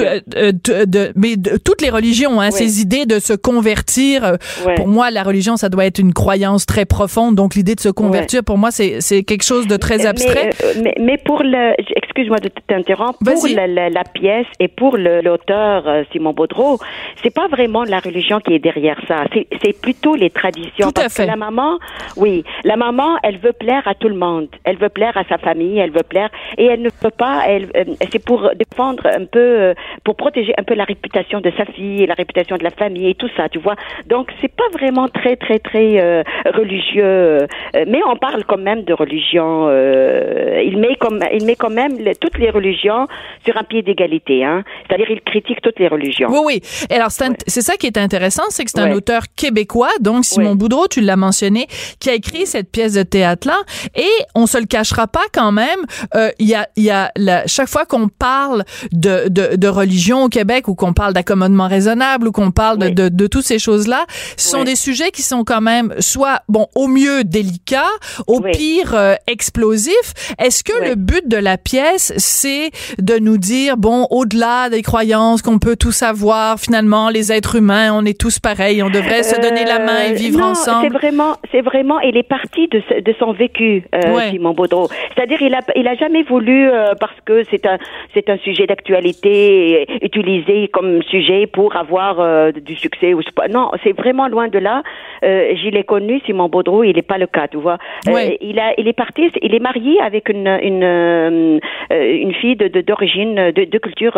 euh, 0.04 0.20
euh, 0.36 0.52
de, 0.52 0.84
de- 0.84 1.12
mais 1.14 1.36
de- 1.36 1.56
toutes 1.58 1.80
les 1.82 1.90
religions, 1.90 2.40
hein, 2.40 2.48
Oui. 2.52 2.58
ces 2.58 2.80
idées 2.80 3.06
de 3.06 3.18
se 3.18 3.32
convertir. 3.34 4.24
euh. 4.24 4.36
Pour 4.76 4.88
moi, 4.88 5.10
la 5.10 5.22
religion, 5.22 5.56
ça 5.56 5.68
doit 5.68 5.84
être 5.86 5.98
une 5.98 6.12
croyance 6.12 6.66
très 6.66 6.84
profonde. 6.84 7.34
Donc, 7.36 7.54
l'idée 7.54 7.74
de 7.74 7.80
se 7.80 7.88
convertir, 7.88 8.42
pour 8.42 8.58
moi, 8.58 8.70
c'est 8.72 9.22
quelque 9.24 9.44
chose 9.44 9.66
de 9.66 9.76
très 9.76 10.06
abstrait. 10.06 10.50
Mais, 10.60 10.66
euh, 10.66 10.72
mais, 10.82 10.94
mais 11.00 11.18
pour 11.18 11.42
le, 11.42 11.72
excuse-moi 11.96 12.38
de 12.38 12.48
t'interrompre, 12.66 13.18
pour 13.24 13.46
la, 13.54 13.66
la, 13.66 13.90
la 13.90 14.04
pièce 14.04 14.46
et 14.60 14.68
pour 14.68 14.96
l'auteur 14.96 15.86
euh, 15.86 16.02
Simon 16.12 16.32
Baudreau, 16.32 16.78
c'est 17.22 17.32
pas 17.34 17.48
vraiment 17.48 17.84
la 17.84 18.00
religion 18.00 18.40
qui 18.40 18.54
est 18.54 18.58
derrière 18.58 19.00
ça, 19.08 19.24
c'est 19.62 19.80
plutôt 19.80 20.14
les 20.14 20.30
traditions. 20.30 20.90
Tout 20.90 21.00
à 21.00 21.08
fait. 21.08 21.24
que 21.24 21.28
la 21.30 21.36
maman, 21.36 21.78
oui, 22.16 22.44
la 22.64 22.76
maman, 22.76 23.16
elle 23.22 23.38
veut 23.38 23.52
plaire 23.52 23.82
à 23.86 23.94
tout 23.94 24.08
le 24.08 24.14
monde, 24.16 24.48
elle 24.64 24.76
veut 24.76 24.88
plaire 24.88 25.16
à 25.16 25.24
sa 25.28 25.38
famille, 25.38 25.78
elle 25.78 25.90
veut 25.90 26.02
plaire 26.08 26.30
et 26.58 26.64
elle 26.66 26.82
ne 26.82 26.90
peut 26.90 27.10
pas, 27.10 27.42
elle, 27.48 27.68
c'est 28.14 28.24
pour 28.24 28.48
défendre 28.54 29.04
un 29.06 29.24
peu, 29.24 29.38
euh, 29.40 29.74
pour 30.04 30.14
protéger 30.14 30.52
un 30.56 30.62
peu 30.62 30.74
la 30.74 30.84
réputation 30.84 31.40
de 31.40 31.50
sa 31.58 31.64
fille 31.64 32.02
et 32.04 32.06
la 32.06 32.14
réputation 32.14 32.56
de 32.56 32.62
la 32.62 32.70
famille 32.70 33.08
et 33.10 33.14
tout 33.16 33.28
ça, 33.36 33.48
tu 33.48 33.58
vois. 33.58 33.74
Donc 34.06 34.30
c'est 34.40 34.54
pas 34.54 34.68
vraiment 34.72 35.08
très 35.08 35.34
très 35.36 35.58
très 35.58 35.98
euh, 36.00 36.22
religieux, 36.54 37.02
euh, 37.04 37.46
mais 37.88 38.00
on 38.06 38.16
parle 38.16 38.44
quand 38.44 38.58
même 38.70 38.84
de 38.84 38.92
religion. 38.92 39.66
euh, 39.68 40.62
il 40.64 40.78
met 40.78 40.94
comme 40.96 41.18
il 41.32 41.44
met 41.44 41.56
quand 41.56 41.70
même 41.70 41.94
toutes 42.20 42.38
les 42.38 42.50
religions 42.50 43.06
sur 43.44 43.56
un 43.56 43.64
pied 43.64 43.82
d'égalité, 43.82 44.44
hein. 44.44 44.62
C'est-à-dire 44.86 45.10
il 45.10 45.20
critique 45.22 45.60
toutes 45.60 45.78
les 45.80 45.88
religions. 45.88 46.28
Oui, 46.30 46.40
oui. 46.46 46.86
Et 46.90 46.94
alors, 46.94 47.10
c'est 47.10 47.24
c'est 47.46 47.62
ça 47.62 47.76
qui 47.76 47.86
est 47.86 47.98
intéressant, 47.98 48.44
c'est 48.50 48.64
que 48.64 48.70
c'est 48.70 48.80
un 48.80 48.90
Ouais. 48.90 48.94
auteur 48.94 49.22
québécois, 49.36 49.90
donc 50.00 50.24
Simon 50.24 50.50
Ouais. 50.50 50.56
Boudreau, 50.56 50.86
tu 50.88 51.00
l'as 51.00 51.16
mentionné, 51.16 51.66
qui 52.00 52.10
a 52.10 52.14
écrit 52.14 52.46
cette 52.46 52.70
pièce 52.70 52.94
de 52.94 53.02
théâtre-là. 53.02 53.58
Et 53.96 54.14
on 54.34 54.46
se 54.46 54.58
le 54.58 54.66
cachera 54.66 55.06
pas 55.06 55.26
quand 55.32 55.52
même, 55.52 55.80
euh, 56.14 56.28
il 56.38 56.48
y 56.48 56.54
a, 56.54 56.68
il 56.76 56.84
y 56.84 56.90
a 56.90 57.10
la- 57.16 57.46
chaque 57.46 57.68
fois 57.68 57.84
qu'on 57.86 58.03
parle 58.08 58.64
de, 58.92 59.28
de, 59.28 59.56
de 59.56 59.68
religion 59.68 60.24
au 60.24 60.28
Québec 60.28 60.68
ou 60.68 60.74
qu'on 60.74 60.92
parle 60.92 61.12
d'accommodement 61.14 61.68
raisonnable 61.68 62.28
ou 62.28 62.32
qu'on 62.32 62.50
parle 62.50 62.78
de, 62.78 62.86
Oui. 62.86 62.94
de, 62.94 63.08
de 63.08 63.26
toutes 63.26 63.44
ces 63.44 63.58
choses-là, 63.58 64.04
ce 64.36 64.48
sont 64.50 64.58
Oui. 64.58 64.64
des 64.64 64.76
sujets 64.76 65.10
qui 65.10 65.22
sont 65.22 65.44
quand 65.44 65.60
même 65.60 65.94
soit, 65.98 66.40
bon, 66.48 66.66
au 66.74 66.86
mieux 66.86 67.24
délicats, 67.24 67.82
au 68.26 68.40
Oui. 68.40 68.50
pire 68.52 68.94
euh, 68.94 69.14
explosifs. 69.26 70.14
Est-ce 70.38 70.64
que 70.64 70.88
le 70.88 70.94
but 70.94 71.28
de 71.28 71.36
la 71.36 71.56
pièce, 71.58 72.12
c'est 72.16 72.70
de 72.98 73.18
nous 73.18 73.38
dire, 73.38 73.76
bon, 73.76 74.06
au-delà 74.10 74.70
des 74.70 74.82
croyances, 74.82 75.42
qu'on 75.42 75.58
peut 75.58 75.76
tout 75.76 75.92
savoir, 75.92 76.58
finalement, 76.58 77.08
les 77.08 77.32
êtres 77.32 77.56
humains, 77.56 77.92
on 77.94 78.04
est 78.04 78.18
tous 78.18 78.38
pareils, 78.38 78.82
on 78.82 78.90
devrait 78.90 79.22
se 79.22 79.40
donner 79.40 79.64
la 79.64 79.78
main 79.78 80.00
et 80.08 80.10
Euh, 80.10 80.14
vivre 80.14 80.38
non, 80.40 80.46
ensemble? 80.48 80.86
C'est 80.90 80.92
vraiment, 80.98 81.36
c'est 81.52 81.60
vraiment, 81.60 82.00
il 82.00 82.16
est 82.16 82.22
parti 82.28 82.68
de, 82.68 82.82
de 83.00 83.14
son 83.18 83.32
vécu, 83.32 83.84
euh. 83.94 84.30
Simon 84.30 84.52
Baudreau. 84.54 84.88
C'est-à-dire, 85.14 85.40
il 85.42 85.54
a, 85.54 85.60
il 85.76 85.86
a 85.88 85.94
jamais 85.96 86.22
voulu, 86.22 86.68
euh, 86.70 86.94
parce 86.98 87.14
que 87.24 87.42
c'est 87.50 87.64
un, 87.66 87.78
c'est 88.12 88.28
un 88.30 88.38
sujet 88.38 88.66
d'actualité 88.66 89.86
utilisé 90.02 90.68
comme 90.68 91.02
sujet 91.02 91.46
pour 91.46 91.76
avoir 91.76 92.20
euh, 92.20 92.52
du 92.52 92.76
succès 92.76 93.14
ou 93.14 93.20
non, 93.50 93.70
c'est 93.82 93.92
vraiment 93.92 94.28
loin 94.28 94.48
de 94.48 94.58
là. 94.58 94.82
Euh, 95.24 95.54
je 95.62 95.68
l'ai 95.68 95.84
connu, 95.84 96.20
Simon 96.26 96.48
Baudreau, 96.48 96.84
il 96.84 96.96
n'est 96.96 97.02
pas 97.02 97.18
le 97.18 97.26
cas, 97.26 97.48
tu 97.48 97.58
vois. 97.58 97.78
Euh, 98.08 98.30
il 98.40 98.58
a, 98.58 98.74
il 98.78 98.88
est 98.88 98.92
parti, 98.92 99.30
il 99.42 99.54
est 99.54 99.60
marié 99.60 100.00
avec 100.00 100.28
une 100.28 100.48
une 100.62 100.84
euh, 100.84 101.58
une 101.90 102.34
fille 102.34 102.56
de 102.56 102.80
d'origine 102.80 103.34
de, 103.34 103.64
de, 103.64 103.78
culture 103.78 104.14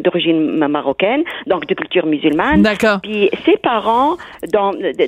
d'origine 0.00 0.66
marocaine, 0.68 1.22
donc 1.46 1.66
de 1.66 1.74
culture 1.74 2.06
musulmane. 2.06 2.62
D'accord. 2.62 3.00
Puis 3.02 3.30
ses 3.44 3.56
parents, 3.56 4.16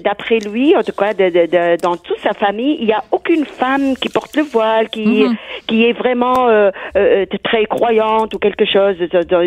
d'après 0.04 0.38
lui, 0.38 0.76
en 0.76 0.82
tout 0.82 0.92
cas, 0.92 1.14
de, 1.14 1.80
dans 1.82 1.96
toute 1.96 2.18
sa 2.18 2.32
famille, 2.32 2.76
il 2.80 2.86
n'y 2.86 2.92
a 2.92 3.02
aucune 3.12 3.44
femme 3.44 3.94
qui 4.00 4.08
porte 4.08 4.36
le 4.36 4.42
voile, 4.42 4.88
qui 4.88 5.24
mhm. 5.24 5.36
qui 5.66 5.84
est 5.84 5.92
vraiment 5.92 6.48
euh, 6.48 6.70
euh, 6.96 7.26
très 7.42 7.64
croyante 7.66 8.35
ou 8.35 8.38
quelque 8.38 8.64
chose. 8.64 8.96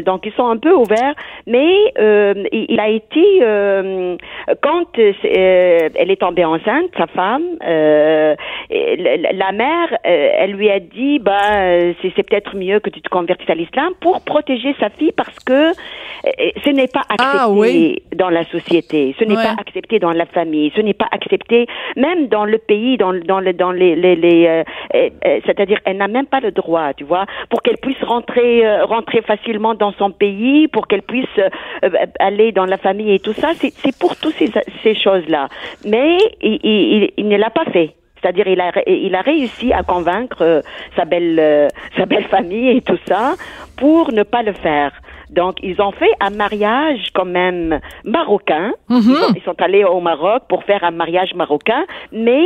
Donc 0.04 0.26
ils 0.26 0.34
sont 0.34 0.48
un 0.48 0.58
peu 0.58 0.74
ouverts, 0.74 1.16
mais 1.48 1.94
euh, 2.00 2.34
il 2.52 2.80
a 2.80 2.90
été 2.90 3.24
quand 4.62 4.86
elle 4.98 6.12
est 6.12 6.20
tombée 6.20 6.46
enceinte, 6.46 6.90
sa 6.98 7.08
femme, 7.08 7.44
la 7.62 9.52
mère, 9.52 9.98
elle 10.04 10.52
lui 10.52 10.70
a 10.70 10.80
dit, 10.80 11.20
bah 11.20 11.92
c'est 12.02 12.24
peut-être 12.24 12.56
mieux 12.56 12.80
que 12.80 12.90
tu 12.90 13.02
te 13.02 13.10
convertisses 13.10 13.50
à 13.50 13.56
l'islam 13.56 13.94
pour 14.02 14.22
protéger 14.22 14.76
sa 14.80 14.90
fille 14.90 15.12
parce 15.12 15.40
que 15.40 15.72
ce 16.64 16.70
n'est 16.70 16.88
pas 16.88 17.04
ah, 17.10 17.14
accepté 17.14 18.04
dans 18.16 18.30
la 18.30 18.44
société, 18.46 19.16
ce 19.20 19.26
n'est 19.26 19.36
pas 19.36 19.56
accepté 19.60 20.00
dans 20.00 20.12
la 20.12 20.26
famille, 20.26 20.72
ce 20.76 20.82
n'est 20.82 20.94
pas 20.94 21.08
accepté 21.12 21.68
même 21.96 22.28
dans 22.28 22.46
le 22.46 22.58
pays, 22.58 22.98
dans 22.98 23.14
dans 23.14 23.40
le 23.40 23.54
dans 23.54 23.72
les 23.72 23.96
les, 23.96 24.16
les 24.16 24.64
c'est-à-dire 25.46 25.80
elle 25.86 25.98
n'a 25.98 26.08
même 26.08 26.26
pas 26.26 26.40
le 26.40 26.52
droit, 26.52 26.94
tu 26.94 27.04
vois, 27.04 27.26
pour 27.50 27.62
qu'elle 27.62 27.78
puisse 27.86 28.04
rentrer 28.04 28.66
euh, 28.66 28.86
rentrer 28.86 29.22
facilement 29.22 29.76
dans 29.76 29.94
son 29.94 30.10
pays, 30.10 30.68
pour 30.68 30.88
qu'elle 30.88 31.04
puisse 31.04 31.38
euh, 31.38 31.90
aller 32.20 32.52
dans 32.52 32.66
la 32.66 32.78
famille 32.78 33.14
et 33.14 33.20
tout 33.20 33.34
ça. 33.34 33.50
C'est 33.60 33.98
pour 34.00 34.16
toutes 34.16 34.34
ces, 34.36 34.52
ces 34.84 34.96
choses-là. 34.96 35.50
Mais 35.86 36.18
il, 36.42 36.60
il, 36.64 37.12
il 37.18 37.28
ne 37.28 37.38
l'a 37.38 37.52
pas 37.52 37.66
fait. 37.66 37.96
C'est-à-dire, 38.20 38.48
il 38.48 38.60
a, 38.60 38.72
il 38.88 39.14
a 39.14 39.22
réussi 39.22 39.72
à 39.72 39.84
convaincre 39.84 40.42
euh, 40.42 40.62
sa 40.96 41.06
belle, 41.06 41.70
sa 41.96 42.06
belle 42.08 42.24
famille 42.24 42.70
et 42.70 42.82
tout 42.82 42.98
ça 43.08 43.34
pour 43.78 44.12
ne 44.12 44.24
pas 44.24 44.42
le 44.42 44.54
faire. 44.54 44.92
Donc, 45.30 45.56
ils 45.64 45.82
ont 45.82 45.92
fait 45.92 46.12
un 46.20 46.30
mariage 46.30 47.10
quand 47.14 47.26
même 47.26 47.80
marocain. 48.04 48.72
Mhm. 48.90 49.16
ils, 49.36 49.42
sont, 49.44 49.60
allés 49.60 49.84
au 49.84 50.00
Maroc 50.00 50.44
pour 50.48 50.64
faire 50.64 50.84
un 50.84 50.92
mariage 50.92 51.34
marocain, 51.36 51.84
mais 52.12 52.46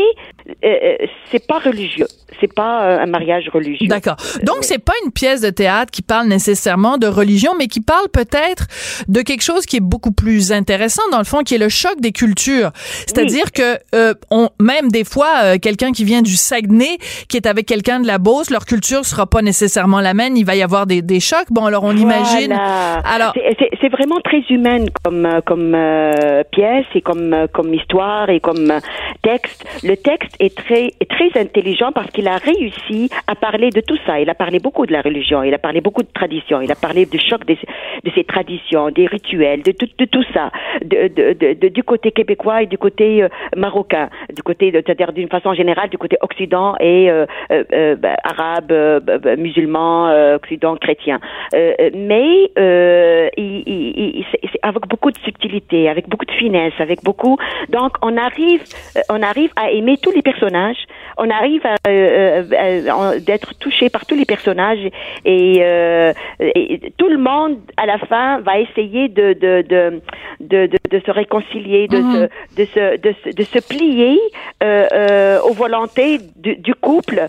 euh, 0.64 0.68
euh, 0.84 1.06
c'est 1.32 1.46
pas 1.46 1.60
religieux. 1.60 2.08
C'est 2.40 2.54
pas 2.54 2.84
euh, 2.84 3.00
un 3.00 3.06
mariage 3.06 3.50
religieux. 3.54 3.88
D'accord. 3.88 4.16
Donc, 4.44 4.58
c'est 4.62 4.84
pas 4.84 4.94
une 5.06 5.12
pièce 5.12 5.42
de 5.42 5.50
théâtre 5.50 5.92
qui 5.92 6.02
parle 6.02 6.28
nécessairement 6.28 6.98
de 6.98 7.08
religion, 7.08 7.52
mais 7.58 7.68
qui 7.68 7.82
parle 7.82 8.08
peut-être 8.10 8.68
de 9.08 9.22
quelque 9.22 9.44
chose 9.44 9.66
qui 9.66 9.78
est 9.78 9.82
beaucoup 9.82 10.12
plus 10.12 10.52
intéressant 10.52 11.04
dans 11.12 11.18
le 11.18 11.26
fond, 11.26 11.44
qui 11.44 11.56
est 11.56 11.60
le 11.60 11.70
choc 11.70 12.00
des 12.00 12.12
cultures. 12.12 12.72
C'est-à-dire 12.76 13.52
que 13.52 13.78
on, 14.32 14.50
même 14.60 14.90
des 14.90 15.04
fois, 15.04 15.58
quelqu'un 15.60 15.92
qui 15.92 16.04
vient 16.04 16.22
du 16.22 16.36
Saguenay, 16.36 16.98
qui 17.28 17.38
est 17.38 17.48
avec 17.48 17.66
quelqu'un 17.66 18.00
de 18.00 18.08
la 18.08 18.18
Beauce, 18.18 18.50
leur 18.50 18.66
culture 18.66 19.06
sera 19.06 19.26
pas 19.26 19.42
nécessairement 19.42 20.00
la 20.00 20.14
même. 20.14 20.36
Il 20.36 20.46
va 20.46 20.56
y 20.56 20.62
avoir 20.62 20.86
des, 20.86 21.02
des 21.02 21.20
chocs. 21.20 21.48
Bon, 21.50 21.66
alors 21.66 21.84
on 21.84 21.96
imagine 21.96 22.54
alors, 23.04 23.34
c'est 23.82 23.90
vraiment 23.90 24.20
très 24.24 24.42
humaine 24.50 24.90
comme 25.04 25.28
comme 25.46 25.74
euh, 25.76 26.44
pièce 26.52 26.86
et 26.96 27.02
comme 27.02 27.34
euh, 27.34 27.48
comme 27.48 27.74
histoire 27.74 28.30
et 28.30 28.40
comme 28.40 28.72
euh, 28.72 28.80
texte. 29.22 29.66
Le 29.84 29.96
texte 29.96 30.36
est 30.40 30.56
très 30.56 30.92
très 31.10 31.40
intelligent 31.40 31.92
parce 31.92 32.10
qu'il 32.12 32.28
a 32.28 32.38
réussi 32.38 33.10
à 33.28 33.36
parler 33.36 33.70
de 33.70 33.82
tout 33.82 33.98
ça. 34.06 34.20
Il 34.20 34.30
a 34.30 34.36
parlé 34.36 34.60
beaucoup 34.60 34.86
de 34.86 34.92
la 34.92 35.02
religion, 35.02 35.44
il 35.44 35.54
a 35.54 35.58
parlé 35.58 35.82
beaucoup 35.82 36.04
de 36.04 36.12
traditions, 36.14 36.62
il 36.62 36.72
a 36.72 36.76
parlé 36.76 37.06
du 37.06 37.20
choc 37.20 37.46
de, 37.46 37.54
de 37.54 38.12
ces 38.16 38.24
traditions, 38.24 38.90
des 38.90 39.06
rituels, 39.06 39.62
de 39.64 39.72
tout 39.72 39.88
de 39.98 40.06
tout 40.06 40.26
ça, 40.34 40.52
de, 40.84 41.08
de, 41.08 41.54
de 41.54 41.68
du 41.70 41.84
côté 41.84 42.12
québécois 42.12 42.64
et 42.64 42.66
du 42.68 42.78
côté 42.78 43.26
marocain, 43.56 44.10
du 44.34 44.44
côté 44.44 44.72
c'est-à-dire 44.72 45.14
d'une 45.14 45.30
façon 45.30 45.54
générale 45.54 45.90
du 45.90 45.98
côté 45.98 46.18
occident 46.22 46.76
et 46.80 47.10
bah, 47.50 48.16
arabe, 48.24 48.72
bah, 49.04 49.36
musulman, 49.36 50.36
occident 50.36 50.76
chrétien. 50.76 51.20
mais 51.54 52.52
euh, 52.58 53.30
il, 53.38 53.64
il, 53.68 54.26
c'est 54.32 54.60
avec 54.62 54.88
beaucoup 54.88 55.12
de 55.12 55.18
subtilité, 55.18 55.90
avec 55.90 56.08
beaucoup 56.08 56.26
de 56.26 56.32
finesse, 56.32 56.74
avec 56.80 57.04
beaucoup. 57.04 57.38
Donc 57.70 57.94
on 58.02 58.18
arrive, 58.18 58.64
euh, 58.98 59.02
on 59.10 59.22
arrive 59.22 59.52
à 59.56 59.72
aimer 59.72 59.98
tous 60.02 60.12
les 60.12 60.22
personnages. 60.32 60.84
On 61.18 61.30
arrive 61.30 61.64
à, 61.66 61.76
euh, 61.88 62.44
euh 62.52 63.20
d'être 63.20 63.52
touché 63.64 63.90
par 63.90 64.06
tous 64.06 64.16
les 64.16 64.26
personnages 64.34 64.86
et, 65.26 65.58
euh, 65.62 66.14
et, 66.40 66.94
tout 66.98 67.10
le 67.10 67.22
monde 67.30 67.58
à 67.78 67.86
la 67.86 67.98
fin 68.12 68.40
va 68.48 68.60
essayer 68.66 69.04
de 69.20 69.28
de 69.44 69.54
de 69.74 69.82
de, 70.52 70.60
de, 70.74 70.78
de 70.94 71.00
se 71.06 71.12
réconcilier, 71.12 71.88
de, 71.88 72.02
se, 72.12 72.22
de 72.58 72.66
se 72.74 72.84
de 73.06 73.12
se 73.22 73.28
de 73.40 73.44
se 73.54 73.60
plier 73.72 74.14
aux 75.48 75.56
volontés 75.64 76.14
du, 76.46 76.56
du 76.68 76.74
couple 76.76 77.20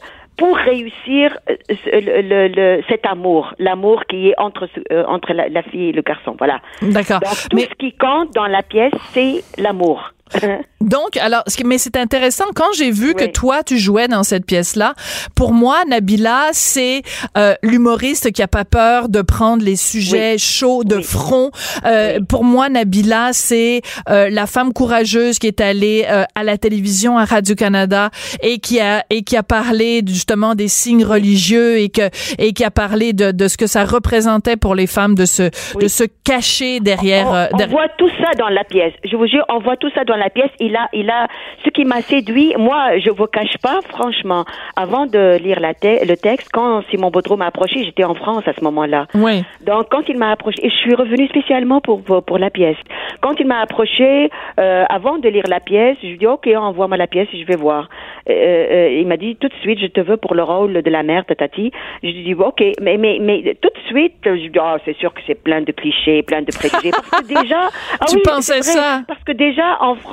pour 0.40 0.56
réussir 0.56 1.36
euh, 1.50 1.56
le, 1.92 2.48
le, 2.48 2.82
cet 2.88 3.04
amour, 3.04 3.52
l'amour 3.58 4.04
qui 4.08 4.30
est 4.30 4.34
entre 4.38 4.68
euh, 4.90 5.04
entre 5.06 5.34
la, 5.34 5.50
la, 5.50 5.62
fille 5.62 5.90
et 5.90 5.92
le 5.92 6.00
garçon. 6.00 6.34
Voilà. 6.38 6.60
D'accord. 6.80 7.20
tout 7.50 7.58
ce 7.58 7.74
qui 7.78 7.92
compte 7.92 8.32
dans 8.34 8.46
la 8.46 8.62
pièce, 8.62 8.94
c'est 9.12 9.44
l'amour. 9.58 10.12
Donc, 10.80 11.16
alors, 11.18 11.44
mais 11.64 11.78
c'est 11.78 11.96
intéressant. 11.96 12.46
Quand 12.54 12.72
j'ai 12.76 12.90
vu 12.90 13.14
que 13.14 13.26
toi, 13.26 13.62
tu 13.62 13.78
jouais 13.78 14.08
dans 14.08 14.22
cette 14.22 14.46
pièce-là, 14.46 14.94
pour 15.34 15.52
moi, 15.52 15.82
Nabila, 15.86 16.48
c'est 16.52 17.02
euh, 17.36 17.54
l'humoriste 17.62 18.32
qui 18.32 18.42
a 18.42 18.48
pas 18.48 18.64
peur 18.64 19.08
de 19.08 19.20
prendre 19.22 19.62
les 19.62 19.76
sujets 19.76 20.38
chauds 20.38 20.84
de 20.84 21.00
front. 21.00 21.50
Euh, 21.84 22.20
pour 22.26 22.44
moi, 22.44 22.68
Nabila, 22.68 23.32
c'est 23.32 23.82
euh, 24.08 24.30
la 24.30 24.46
femme 24.46 24.72
courageuse 24.72 25.38
qui 25.38 25.46
est 25.46 25.60
allée 25.60 26.06
euh, 26.08 26.24
à 26.34 26.44
la 26.44 26.56
télévision, 26.56 27.18
à 27.18 27.24
Radio-Canada, 27.24 28.10
et 28.42 28.58
qui 28.58 28.80
a 28.80 29.04
et 29.10 29.22
qui 29.22 29.36
a 29.36 29.42
parlé 29.42 30.02
justement 30.06 30.54
des 30.54 30.68
signes 30.68 31.04
religieux 31.04 31.78
et 31.78 31.88
que 31.88 32.08
et 32.38 32.52
qui 32.52 32.64
a 32.64 32.70
parlé 32.70 33.12
de, 33.12 33.32
de 33.32 33.48
ce 33.48 33.56
que 33.56 33.66
ça 33.66 33.84
représentait 33.84 34.56
pour 34.56 34.74
les 34.74 34.86
femmes 34.86 35.14
de 35.14 35.24
se 35.24 35.50
de 35.78 35.88
se 35.88 36.04
cacher 36.24 36.80
derrière. 36.80 37.50
On, 37.52 37.62
on 37.62 37.66
voit 37.66 37.88
tout 37.98 38.10
ça 38.20 38.32
dans 38.38 38.48
la 38.48 38.64
pièce. 38.64 38.94
Je 39.04 39.16
vous 39.16 39.26
jure, 39.26 39.44
on 39.48 39.60
voit 39.60 39.76
tout 39.76 39.90
ça 39.94 40.04
dans 40.04 40.16
la 40.20 40.30
pièce. 40.30 40.50
Il 40.60 40.76
a, 40.76 40.88
il 40.92 41.10
a, 41.10 41.26
ce 41.64 41.70
qui 41.70 41.84
m'a 41.84 42.00
séduit, 42.02 42.54
moi, 42.58 42.98
je 42.98 43.10
vous 43.10 43.26
cache 43.26 43.58
pas, 43.62 43.80
franchement, 43.88 44.44
avant 44.76 45.06
de 45.06 45.36
lire 45.38 45.58
la 45.58 45.74
le 45.82 46.16
texte, 46.16 46.50
quand 46.52 46.82
Simon 46.90 47.10
Baudreau 47.10 47.36
m'a 47.36 47.46
approché, 47.46 47.84
j'étais 47.84 48.04
en 48.04 48.14
France 48.14 48.46
à 48.46 48.52
ce 48.52 48.62
moment-là. 48.64 49.06
Oui. 49.14 49.44
Donc, 49.64 49.86
quand 49.90 50.08
il 50.08 50.18
m'a 50.18 50.30
approché, 50.30 50.58
et 50.64 50.70
je 50.70 50.76
suis 50.76 50.94
revenue 50.94 51.28
spécialement 51.28 51.80
pour, 51.80 52.02
pour, 52.02 52.38
la 52.38 52.50
pièce. 52.50 52.76
Quand 53.20 53.38
il 53.38 53.46
m'a 53.46 53.60
approché, 53.60 54.30
euh, 54.58 54.84
avant 54.88 55.18
de 55.18 55.28
lire 55.28 55.44
la 55.48 55.60
pièce, 55.60 55.96
je 56.02 56.08
lui 56.08 56.18
dis, 56.18 56.26
OK, 56.26 56.48
envoie-moi 56.54 56.96
la 56.96 57.06
pièce, 57.06 57.28
je 57.32 57.44
vais 57.44 57.56
voir. 57.56 57.88
Euh, 58.28 58.32
euh, 58.32 58.98
il 59.00 59.06
m'a 59.06 59.16
dit, 59.16 59.36
tout 59.36 59.48
de 59.48 59.54
suite, 59.62 59.78
je 59.80 59.86
te 59.86 60.00
veux 60.00 60.16
pour 60.16 60.34
le 60.34 60.42
rôle 60.42 60.82
de 60.82 60.90
la 60.90 61.02
mère 61.02 61.24
de 61.28 61.34
Tati. 61.34 61.70
Je 62.02 62.08
lui 62.08 62.24
dis, 62.24 62.34
OK, 62.34 62.62
mais, 62.80 62.96
mais, 62.96 63.18
mais 63.20 63.56
tout 63.60 63.68
de 63.68 63.80
suite, 63.88 64.14
je 64.24 64.30
lui 64.30 64.50
dis, 64.50 64.58
oh, 64.60 64.76
c'est 64.84 64.96
sûr 64.96 65.12
que 65.14 65.20
c'est 65.26 65.34
plein 65.34 65.62
de 65.62 65.72
clichés, 65.72 66.22
plein 66.22 66.42
de 66.42 66.52
préjugés. 66.52 66.90
Parce 66.90 67.22
que 67.22 67.42
déjà, 67.42 67.68
ah 68.00 68.04
tu 68.08 68.18
pensais 68.20 68.62
ça? 68.62 69.02
Parce 69.06 69.22
que 69.24 69.32
déjà, 69.32 69.78
en 69.80 69.94
France, 69.94 70.09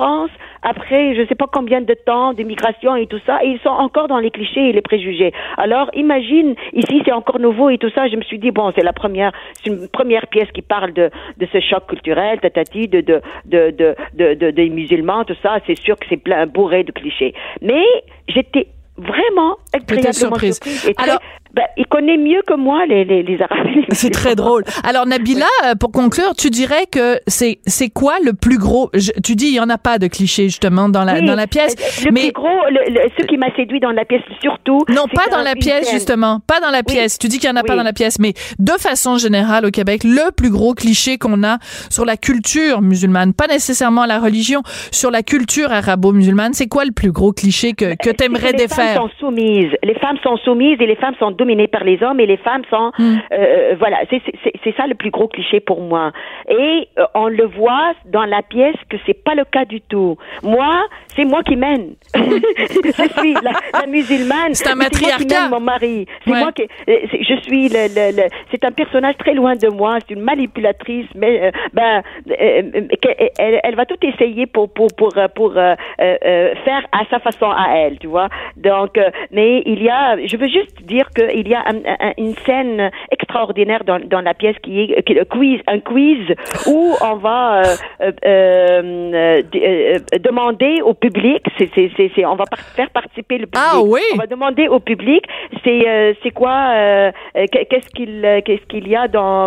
après 0.62 1.14
je 1.14 1.22
ne 1.22 1.26
sais 1.26 1.34
pas 1.34 1.46
combien 1.52 1.80
de 1.80 1.94
temps 1.94 2.32
d'immigration 2.32 2.96
et 2.96 3.06
tout 3.06 3.20
ça, 3.26 3.42
et 3.44 3.48
ils 3.48 3.60
sont 3.60 3.68
encore 3.68 4.08
dans 4.08 4.18
les 4.18 4.30
clichés 4.30 4.68
et 4.68 4.72
les 4.72 4.82
préjugés. 4.82 5.32
Alors 5.56 5.90
imagine, 5.94 6.54
ici 6.72 7.02
c'est 7.04 7.12
encore 7.12 7.38
nouveau 7.38 7.70
et 7.70 7.78
tout 7.78 7.90
ça, 7.90 8.08
je 8.08 8.16
me 8.16 8.22
suis 8.22 8.38
dit, 8.38 8.50
bon, 8.50 8.72
c'est 8.74 8.84
la 8.84 8.92
première, 8.92 9.32
c'est 9.54 9.70
une 9.70 9.88
première 9.88 10.26
pièce 10.26 10.50
qui 10.52 10.62
parle 10.62 10.92
de, 10.92 11.10
de 11.36 11.46
ce 11.52 11.60
choc 11.60 11.86
culturel, 11.86 12.40
tatati, 12.40 12.88
de, 12.88 13.00
de, 13.00 13.20
de, 13.44 13.70
de, 13.70 13.96
de, 14.14 14.34
de 14.34 14.50
des 14.50 14.68
musulmans, 14.68 15.24
tout 15.24 15.36
ça, 15.42 15.58
c'est 15.66 15.78
sûr 15.78 15.96
que 15.96 16.06
c'est 16.08 16.16
plein, 16.16 16.46
bourré 16.46 16.84
de 16.84 16.92
clichés. 16.92 17.34
Mais 17.62 17.84
j'étais 18.28 18.68
vraiment 18.96 19.56
agréablement 19.72 20.12
surprise. 20.12 20.60
surprise 20.60 20.92
Alors, 20.98 21.20
ben, 21.54 21.64
il 21.76 21.86
connaît 21.86 22.16
mieux 22.16 22.42
que 22.46 22.54
moi 22.54 22.84
les, 22.86 23.04
les, 23.04 23.22
les 23.22 23.42
Arabes. 23.42 23.66
C'est 23.90 24.10
très 24.10 24.34
drôle. 24.34 24.64
Alors 24.84 25.06
Nabila, 25.06 25.46
euh, 25.64 25.74
pour 25.74 25.92
conclure, 25.92 26.34
tu 26.36 26.50
dirais 26.50 26.86
que 26.90 27.18
c'est 27.26 27.58
c'est 27.66 27.88
quoi 27.88 28.14
le 28.22 28.32
plus 28.32 28.58
gros 28.58 28.90
Tu 29.24 29.34
dis 29.34 29.46
il 29.46 29.54
y 29.54 29.60
en 29.60 29.70
a 29.70 29.78
pas 29.78 29.98
de 29.98 30.06
clichés 30.06 30.44
justement 30.44 30.88
dans 30.88 31.04
la 31.04 31.20
dans 31.20 31.34
la 31.34 31.46
pièce. 31.46 31.74
Le 32.04 32.12
mais 32.12 32.24
plus 32.24 32.32
gros, 32.32 32.60
le, 32.70 33.08
ce 33.18 33.26
qui 33.26 33.36
m'a 33.38 33.54
séduit 33.56 33.80
dans 33.80 33.92
la 33.92 34.04
pièce 34.04 34.22
surtout. 34.40 34.80
Non, 34.88 35.04
pas 35.12 35.28
dans 35.30 35.42
la 35.42 35.54
pièce 35.54 35.90
justement, 35.90 36.40
pas 36.46 36.60
dans 36.60 36.70
la 36.70 36.82
pièce. 36.82 37.18
Tu 37.18 37.28
dis 37.28 37.38
qu'il 37.38 37.48
y 37.48 37.52
en 37.52 37.56
a 37.56 37.62
pas 37.62 37.76
dans 37.76 37.82
la 37.82 37.92
pièce, 37.92 38.18
mais 38.18 38.34
de 38.58 38.72
façon 38.72 39.16
générale 39.18 39.64
au 39.66 39.70
Québec, 39.70 40.02
le 40.04 40.30
plus 40.32 40.50
gros 40.50 40.74
cliché 40.74 41.18
qu'on 41.18 41.42
a 41.42 41.58
sur 41.90 42.04
la 42.04 42.16
culture 42.16 42.82
musulmane, 42.82 43.32
pas 43.32 43.46
nécessairement 43.46 44.04
la 44.06 44.18
religion, 44.18 44.62
sur 44.90 45.10
la 45.10 45.22
culture 45.22 45.72
arabo-musulmane, 45.72 46.52
c'est 46.52 46.68
quoi 46.68 46.84
le 46.84 46.92
plus 46.92 47.12
gros 47.12 47.32
cliché 47.32 47.72
que 47.72 47.94
que 47.96 48.10
t'aimerais 48.10 48.52
défaire 48.52 48.78
Les 48.78 48.94
femmes 48.94 49.08
sont 49.08 49.10
soumises. 49.18 49.72
Les 49.82 49.94
femmes 49.94 50.18
sont 50.22 50.36
soumises 50.38 50.78
et 50.80 50.86
les 50.86 50.96
femmes 50.96 51.14
sont 51.18 51.30
dominés 51.38 51.68
par 51.68 51.84
les 51.84 52.02
hommes 52.02 52.20
et 52.20 52.26
les 52.26 52.36
femmes 52.36 52.62
sont, 52.70 52.90
Hmm. 52.98 53.16
euh, 53.32 53.74
voilà, 53.78 53.98
c'est 54.10 54.20
c'est- 54.42 54.52
c'est 54.64 54.74
ça 54.76 54.86
le 54.86 54.94
plus 54.94 55.10
gros 55.10 55.28
cliché 55.28 55.60
pour 55.60 55.80
moi. 55.80 56.12
Et 56.48 56.88
euh, 56.98 57.04
on 57.14 57.28
le 57.28 57.46
voit 57.46 57.92
dans 58.06 58.24
la 58.24 58.42
pièce 58.42 58.76
que 58.90 58.96
c'est 59.06 59.22
pas 59.28 59.34
le 59.34 59.44
cas 59.44 59.64
du 59.64 59.80
tout. 59.80 60.16
Moi, 60.42 60.72
c'est 61.14 61.24
moi 61.24 61.42
qui 61.42 61.56
mène. 61.56 61.94
je 62.14 63.08
suis 63.20 63.34
la, 63.34 63.52
la 63.80 63.86
musulmane. 63.86 64.52
C'est 64.54 64.68
un 64.68 64.74
mais 64.74 64.84
moi 64.84 64.90
qui 64.90 65.04
matriarcat. 65.06 65.40
mène 65.42 65.50
mon 65.50 65.60
mari. 65.60 66.06
C'est 66.24 66.32
Ouais. 66.32 66.40
moi 66.40 66.52
qui, 66.52 66.62
euh, 66.62 66.96
je 67.30 67.36
suis 67.46 67.68
le, 67.68 67.82
le, 67.96 68.16
le- 68.18 68.28
c'est 68.50 68.64
un 68.64 68.72
personnage 68.72 69.16
très 69.18 69.34
loin 69.34 69.54
de 69.54 69.68
moi. 69.68 69.98
C'est 70.00 70.14
une 70.14 70.22
manipulatrice, 70.22 71.06
mais 71.14 71.34
euh, 71.46 71.50
ben, 71.72 72.02
euh, 72.30 72.62
que- 73.02 73.16
elle, 73.38 73.60
elle 73.62 73.74
va 73.76 73.86
tout 73.86 74.00
essayer 74.02 74.46
pour 74.46 74.72
pour 74.72 74.88
pour 74.96 75.12
pour 75.34 75.52
faire 75.52 76.82
à 76.92 77.04
sa 77.10 77.18
façon 77.20 77.50
à 77.50 77.66
elle, 77.76 77.98
tu 77.98 78.06
vois. 78.06 78.28
Donc, 78.56 78.96
euh, 78.98 79.10
mais 79.30 79.62
il 79.66 79.82
y 79.82 79.88
a, 79.90 80.16
je 80.24 80.36
veux 80.36 80.48
juste 80.48 80.82
dire 80.82 81.06
qu'il 81.28 81.48
y 81.48 81.54
a 81.54 81.60
un- 81.66 81.84
un- 82.08 82.12
une 82.18 82.34
scène 82.46 82.90
extraordinaire 83.10 83.84
dans, 83.84 83.98
dans 84.00 84.20
la 84.20 84.34
pièce 84.34 84.56
qui 84.62 84.80
est, 84.82 85.02
qui 85.02 85.12
est 85.12 85.16
le 85.16 85.24
quiz, 85.24 85.60
un 85.66 85.80
quiz 85.80 86.34
où 86.66 86.94
on 87.00 87.16
va 87.16 87.62
euh, 87.62 88.12
euh, 88.26 89.42
euh, 89.54 89.98
demander 90.20 90.80
au 90.82 90.94
public, 90.94 91.42
c'est, 91.58 91.68
c'est, 91.74 91.90
c'est, 92.14 92.24
on 92.24 92.34
va 92.36 92.44
par- 92.44 92.58
faire 92.60 92.90
participer 92.90 93.38
le 93.38 93.46
public. 93.46 93.64
Ah 93.74 93.80
oui. 93.82 94.00
On 94.14 94.16
va 94.16 94.26
demander 94.26 94.68
au 94.68 94.80
public, 94.80 95.24
c'est, 95.64 95.88
euh, 95.88 96.12
c'est 96.22 96.30
quoi, 96.30 97.10
qu'est-ce 97.34 97.88
qu'il, 97.94 98.22
qu'est-ce 98.44 98.66
qu'il 98.66 98.88
y 98.88 98.96
a 98.96 99.08
dans, 99.08 99.46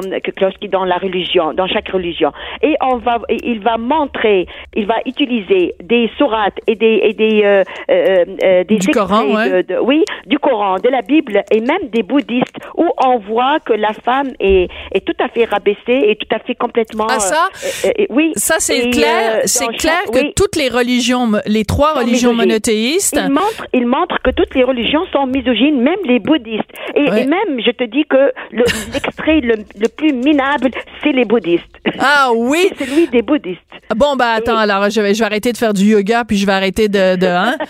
dans 0.71 0.85
la 0.85 0.97
religion, 0.97 1.53
dans 1.53 1.67
chaque 1.67 1.89
religion. 1.89 2.31
Et 2.61 2.75
on 2.81 2.97
va, 2.97 3.19
il 3.29 3.59
va 3.59 3.77
montrer, 3.77 4.47
il 4.75 4.85
va 4.85 4.95
utiliser 5.05 5.75
des 5.83 6.09
sourates 6.17 6.57
et 6.67 6.75
des, 6.75 7.01
et 7.03 7.13
des, 7.13 7.41
euh, 7.43 7.63
euh, 7.89 8.63
des 8.63 8.77
Du 8.77 8.87
Coran, 8.89 9.25
ouais. 9.35 9.63
de- 9.63 9.73
de- 9.73 9.79
oui, 9.79 10.03
du 10.25 10.37
Coran, 10.39 10.75
de 10.75 10.89
la 10.89 11.01
Bible 11.01 11.43
et 11.51 11.59
même 11.61 11.70
des 11.91 12.03
bouddhistes 12.03 12.55
où 12.77 12.85
on 13.03 13.17
voit 13.19 13.59
que 13.59 13.73
la 13.73 13.93
femme 13.93 14.29
est, 14.39 14.67
est 14.93 15.05
tout 15.05 15.15
à 15.23 15.27
fait 15.29 15.45
rabaissée 15.45 15.79
et 15.87 16.15
tout 16.15 16.33
à 16.35 16.39
fait 16.39 16.55
complètement. 16.55 17.07
Ah, 17.09 17.19
ça? 17.19 17.49
euh, 17.63 17.67
euh, 17.85 17.91
euh, 18.01 18.05
oui. 18.09 18.31
Ça, 18.35 18.55
c'est 18.59 18.89
clair, 18.89 19.41
c'est 19.45 19.67
clair 19.77 20.01
que 20.11 20.19
oui. 20.19 20.33
toutes 20.35 20.55
les 20.55 20.69
religions, 20.69 21.31
les 21.45 21.65
trois 21.65 21.93
religions 21.93 22.31
misogynes. 22.31 22.49
monothéistes, 22.51 23.19
Il 23.23 23.31
montre, 23.31 23.65
il 23.73 23.87
montre 23.87 24.17
que 24.23 24.31
toutes 24.31 24.55
les 24.55 24.63
religions 24.63 25.05
sont 25.11 25.25
misogynes, 25.27 25.81
même 25.81 25.99
les 26.05 26.19
bouddhistes. 26.19 26.63
Et, 26.95 27.09
Ouais. 27.11 27.23
et 27.23 27.25
même, 27.25 27.59
je 27.65 27.71
te 27.71 27.83
dis 27.83 28.05
que 28.09 28.31
le- 28.51 28.63
l'extrait 28.93 29.41
le, 29.41 29.55
le 29.79 29.87
plus 29.89 30.13
minable, 30.13 30.69
c'est 31.03 31.11
les 31.11 31.25
bouddhistes. 31.25 31.65
Ah 31.99 32.29
oui. 32.35 32.69
C'est 32.77 32.85
celui 32.85 33.07
des 33.07 33.21
bouddhistes. 33.21 33.59
Bon, 33.95 34.15
bah 34.15 34.33
attends, 34.37 34.57
alors 34.57 34.89
je 34.89 35.01
vais, 35.01 35.13
je 35.13 35.19
vais 35.19 35.25
arrêter 35.25 35.51
de 35.51 35.57
faire 35.57 35.73
du 35.73 35.83
yoga, 35.85 36.23
puis 36.25 36.37
je 36.37 36.45
vais 36.45 36.51
arrêter 36.53 36.87
de... 36.87 37.15
de 37.17 37.27
hein? 37.27 37.55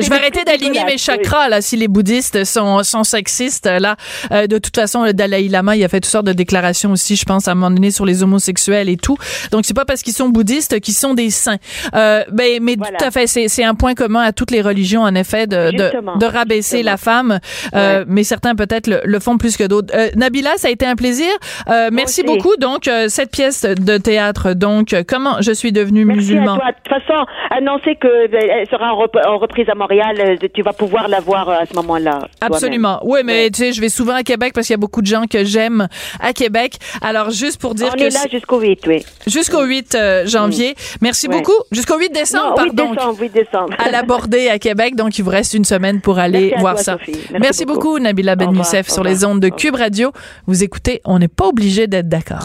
Je 0.00 0.08
vais 0.08 0.16
arrêter 0.16 0.44
d'aligner 0.44 0.84
mes 0.84 0.98
chakras, 0.98 1.48
là, 1.48 1.60
si 1.60 1.76
les 1.76 1.88
bouddhistes 1.88 1.99
sont, 2.44 2.82
sont 2.82 3.04
sexistes, 3.04 3.66
là. 3.66 3.96
Euh, 4.32 4.46
de 4.46 4.58
toute 4.58 4.74
façon, 4.76 5.04
le 5.04 5.12
Dalai 5.12 5.48
Lama, 5.48 5.76
il 5.76 5.84
a 5.84 5.88
fait 5.88 6.00
toutes 6.00 6.10
sortes 6.10 6.26
de 6.26 6.32
déclarations 6.32 6.92
aussi, 6.92 7.16
je 7.16 7.24
pense, 7.24 7.48
à 7.48 7.52
un 7.52 7.54
moment 7.54 7.70
donné, 7.70 7.90
sur 7.90 8.04
les 8.06 8.22
homosexuels 8.22 8.88
et 8.88 8.96
tout. 8.96 9.16
Donc, 9.50 9.64
c'est 9.64 9.74
pas 9.74 9.84
parce 9.84 10.02
qu'ils 10.02 10.12
sont 10.14 10.28
bouddhistes 10.28 10.80
qu'ils 10.80 10.94
sont 10.94 11.14
des 11.14 11.30
saints. 11.30 11.56
Euh, 11.94 12.24
ben, 12.30 12.58
mais 12.62 12.76
Voilà. 12.78 12.98
tout 12.98 13.04
à 13.04 13.10
fait, 13.10 13.26
c'est, 13.26 13.64
un 13.64 13.74
point 13.74 13.94
commun 13.94 14.22
à 14.22 14.32
toutes 14.32 14.50
les 14.50 14.62
religions, 14.62 15.02
en 15.02 15.14
effet, 15.14 15.46
de, 15.46 15.70
de, 15.70 16.18
de 16.18 16.26
rabaisser 16.26 16.78
justement. 16.78 16.90
la 16.92 16.96
femme. 16.96 17.38
Euh, 17.74 17.80
Ouais. 18.00 18.04
Mais 18.06 18.24
certains, 18.24 18.54
peut-être, 18.54 18.86
le, 18.86 19.00
le 19.04 19.18
font 19.20 19.36
plus 19.38 19.56
que 19.56 19.64
d'autres. 19.64 19.92
Euh, 19.96 20.08
Nabila, 20.16 20.50
ça 20.56 20.68
a 20.68 20.70
été 20.70 20.86
un 20.86 20.94
plaisir. 20.96 21.30
Euh, 21.68 21.88
merci 21.92 22.22
aussi. 22.22 22.26
beaucoup. 22.36 22.54
Donc, 22.56 22.86
euh, 22.88 23.06
cette 23.08 23.30
pièce 23.30 23.62
de 23.62 23.96
théâtre, 23.98 24.52
donc, 24.54 24.94
comment 25.08 25.40
je 25.40 25.52
suis 25.52 25.72
devenue 25.72 26.04
Merci 26.04 26.20
musulman? 26.34 26.54
De 26.56 26.60
toute 26.60 26.88
façon, 27.06 27.24
annoncer 27.50 27.96
qu'elle 28.00 28.66
sera 28.70 28.92
en, 28.94 28.96
rep- 28.98 29.26
en 29.26 29.38
reprise 29.38 29.68
à 29.68 29.74
Montréal, 29.74 30.38
tu 30.54 30.62
vas 30.62 30.72
pouvoir 30.72 31.08
la 31.08 31.20
voir 31.20 31.48
à 31.48 31.66
ce 31.66 31.74
moment-là. 31.92 32.28
Absolument. 32.40 33.00
Oui, 33.04 33.20
mais 33.24 33.44
Ouais. 33.44 33.50
tu 33.50 33.58
sais, 33.58 33.72
je 33.72 33.80
vais 33.80 33.88
souvent 33.88 34.14
à 34.14 34.22
Québec 34.22 34.52
parce 34.54 34.66
qu'il 34.66 34.74
y 34.74 34.78
a 34.78 34.78
beaucoup 34.78 35.02
de 35.02 35.06
gens 35.06 35.24
que 35.26 35.44
j'aime 35.44 35.88
à 36.20 36.32
Québec. 36.32 36.76
Alors, 37.02 37.30
juste 37.30 37.60
pour 37.60 37.74
dire 37.74 37.90
On 37.92 37.96
que 37.96 38.02
est 38.02 38.10
là 38.10 38.20
c'est- 38.22 38.30
jusqu'au 38.30 38.60
8, 38.60 38.80
oui. 38.86 39.04
jusqu'au 39.26 39.62
8 39.64 39.94
euh, 39.94 40.26
janvier. 40.26 40.74
Merci 41.00 41.28
Ouais. 41.28 41.36
beaucoup. 41.36 41.52
Jusqu'au 41.72 41.98
8 41.98 42.12
décembre, 42.12 42.54
non, 42.58 42.64
8 42.64 42.74
pardon. 42.76 42.94
décembre, 42.94 43.20
8 43.20 43.32
décembre. 43.32 43.74
À 43.78 43.90
l'aborder 43.90 44.48
à 44.48 44.58
Québec, 44.58 44.96
donc 44.96 45.18
il 45.18 45.22
vous 45.24 45.30
reste 45.30 45.54
une 45.54 45.64
semaine 45.64 46.00
pour 46.00 46.18
aller 46.18 46.48
Merci 46.50 46.60
voir 46.60 46.74
toi, 46.74 46.82
ça. 46.82 46.92
Sophie. 46.98 47.12
Merci, 47.12 47.32
Merci 47.40 47.64
beaucoup. 47.64 47.80
beaucoup. 47.80 47.98
Nabila 47.98 48.36
Ben 48.36 48.54
Youssef 48.54 48.88
sur 48.88 49.02
les 49.04 49.24
ondes 49.24 49.40
de 49.40 49.48
Cube 49.48 49.74
Radio. 49.76 50.12
Vous 50.46 50.62
écoutez, 50.62 51.00
on 51.04 51.18
n'est 51.18 51.28
pas 51.28 51.46
obligé 51.46 51.86
d'être 51.86 52.08
d'accord. 52.08 52.42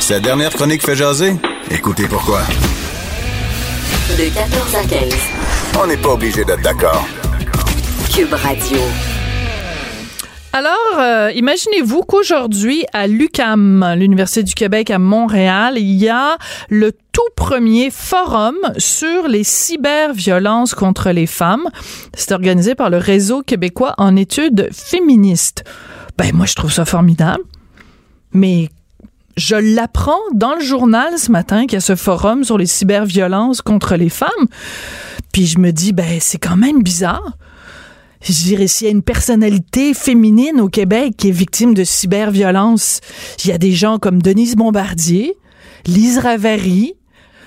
Sa 0.00 0.20
dernière 0.20 0.50
chronique 0.50 0.82
fait 0.84 0.96
jaser? 0.96 1.34
Écoutez 1.70 2.04
pourquoi. 2.08 2.40
De 4.16 4.34
14 4.34 4.74
à 4.74 4.84
15. 4.88 5.37
On 5.80 5.86
n'est 5.86 5.96
pas 5.96 6.14
obligé 6.14 6.44
d'être 6.44 6.62
d'accord. 6.62 7.06
Cube 8.12 8.32
Radio. 8.32 8.78
Alors, 10.52 10.98
euh, 10.98 11.30
imaginez-vous 11.32 12.02
qu'aujourd'hui, 12.02 12.84
à 12.92 13.06
l'UCAM, 13.06 13.94
l'Université 13.96 14.42
du 14.42 14.54
Québec 14.54 14.90
à 14.90 14.98
Montréal, 14.98 15.74
il 15.76 15.94
y 15.94 16.08
a 16.08 16.36
le 16.68 16.90
tout 17.12 17.20
premier 17.36 17.90
forum 17.92 18.56
sur 18.76 19.28
les 19.28 19.44
cyberviolences 19.44 20.74
contre 20.74 21.10
les 21.10 21.26
femmes. 21.26 21.68
C'est 22.12 22.32
organisé 22.32 22.74
par 22.74 22.90
le 22.90 22.96
Réseau 22.96 23.42
québécois 23.42 23.94
en 23.98 24.16
études 24.16 24.70
féministes. 24.72 25.62
Ben, 26.16 26.34
moi, 26.34 26.46
je 26.46 26.54
trouve 26.54 26.72
ça 26.72 26.86
formidable. 26.86 27.44
Mais 28.32 28.68
je 29.38 29.54
l'apprends 29.54 30.18
dans 30.34 30.54
le 30.54 30.60
journal 30.60 31.16
ce 31.16 31.30
matin 31.30 31.62
qu'il 31.62 31.74
y 31.74 31.76
a 31.76 31.80
ce 31.80 31.94
forum 31.94 32.42
sur 32.44 32.58
les 32.58 32.66
cyberviolences 32.66 33.62
contre 33.62 33.94
les 33.94 34.08
femmes. 34.08 34.28
Puis 35.32 35.46
je 35.46 35.58
me 35.58 35.70
dis, 35.70 35.92
ben, 35.92 36.18
c'est 36.20 36.38
quand 36.38 36.56
même 36.56 36.82
bizarre. 36.82 37.38
Je 38.20 38.32
dirais, 38.32 38.66
s'il 38.66 38.86
y 38.86 38.88
a 38.88 38.92
une 38.92 39.02
personnalité 39.02 39.94
féminine 39.94 40.60
au 40.60 40.68
Québec 40.68 41.14
qui 41.16 41.28
est 41.28 41.32
victime 41.32 41.72
de 41.72 41.84
cyberviolence, 41.84 43.00
il 43.44 43.50
y 43.50 43.52
a 43.52 43.58
des 43.58 43.72
gens 43.72 43.98
comme 43.98 44.20
Denise 44.20 44.56
Bombardier, 44.56 45.36
Lise 45.86 46.18
Ravary, 46.18 46.94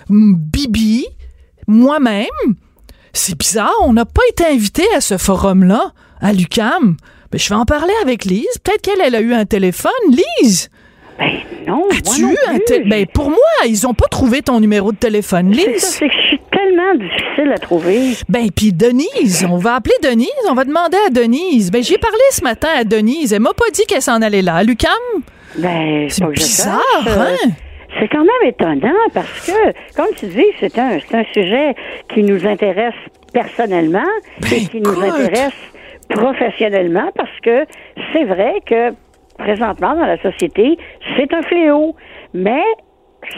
Bibi, 0.09 1.05
moi-même. 1.67 2.27
C'est 3.11 3.37
bizarre, 3.37 3.75
on 3.81 3.91
n'a 3.91 4.05
pas 4.05 4.21
été 4.29 4.45
invité 4.45 4.83
à 4.95 5.01
ce 5.01 5.17
forum-là, 5.17 5.91
à 6.21 6.31
l'UCAM. 6.31 6.95
Ben, 7.31 7.37
je 7.37 7.49
vais 7.49 7.55
en 7.55 7.65
parler 7.65 7.93
avec 8.01 8.23
Lise. 8.23 8.47
Peut-être 8.63 8.81
qu'elle 8.81 9.01
elle 9.01 9.15
a 9.15 9.21
eu 9.21 9.33
un 9.33 9.45
téléphone. 9.45 9.91
Lise, 10.41 10.69
Ben 11.21 11.33
non, 11.67 11.75
moi 11.77 11.87
as-tu 11.91 12.23
eu 12.23 12.35
un? 12.47 12.89
Ben, 12.89 13.05
pour 13.05 13.29
moi, 13.29 13.37
ils 13.67 13.85
ont 13.85 13.93
pas 13.93 14.07
trouvé 14.07 14.41
ton 14.41 14.59
numéro 14.59 14.91
de 14.91 14.97
téléphone, 14.97 15.51
Lise. 15.51 15.77
c'est 15.77 16.07
que 16.07 16.15
je 16.15 16.27
suis 16.29 16.41
tellement 16.51 16.95
difficile 16.95 17.51
à 17.53 17.59
trouver. 17.59 17.99
Ben, 18.27 18.49
puis 18.49 18.73
Denise, 18.73 19.45
on 19.47 19.57
va 19.57 19.75
appeler 19.75 19.93
Denise, 20.01 20.27
on 20.49 20.55
va 20.55 20.63
demander 20.65 20.97
à 21.05 21.11
Denise. 21.11 21.69
Ben, 21.71 21.83
j'ai 21.83 21.99
parlé 21.99 22.17
ce 22.31 22.43
matin 22.43 22.69
à 22.75 22.83
Denise. 22.83 23.33
Elle 23.33 23.41
m'a 23.41 23.53
pas 23.53 23.69
dit 23.71 23.85
qu'elle 23.85 24.01
s'en 24.01 24.19
allait 24.23 24.41
là. 24.41 24.55
À 24.55 24.63
l'UCAM, 24.63 24.89
Ben, 25.57 26.07
c'est 26.09 26.23
pas 26.23 26.31
que 26.31 26.39
je 26.39 26.41
bizarre, 26.41 27.05
hein? 27.07 27.49
C'est 27.99 28.07
quand 28.07 28.23
même 28.23 28.49
étonnant 28.49 28.97
parce 29.13 29.45
que, 29.45 29.95
comme 29.95 30.07
tu 30.17 30.25
dis, 30.25 30.45
c'est 30.59 30.79
un, 30.79 30.97
c'est 31.07 31.17
un 31.17 31.25
sujet 31.33 31.75
qui 32.11 32.23
nous 32.23 32.47
intéresse 32.47 32.95
personnellement 33.31 33.99
Ben, 34.39 34.53
et 34.53 34.65
qui 34.65 34.81
nous 34.81 34.99
intéresse 34.99 35.53
professionnellement 36.09 37.11
parce 37.15 37.39
que 37.43 37.65
c'est 38.11 38.23
vrai 38.23 38.55
que 38.65 38.89
présentement 39.41 39.95
dans 39.95 40.05
la 40.05 40.21
société, 40.21 40.77
c'est 41.17 41.33
un 41.33 41.41
fléau. 41.41 41.95
Mais 42.33 42.63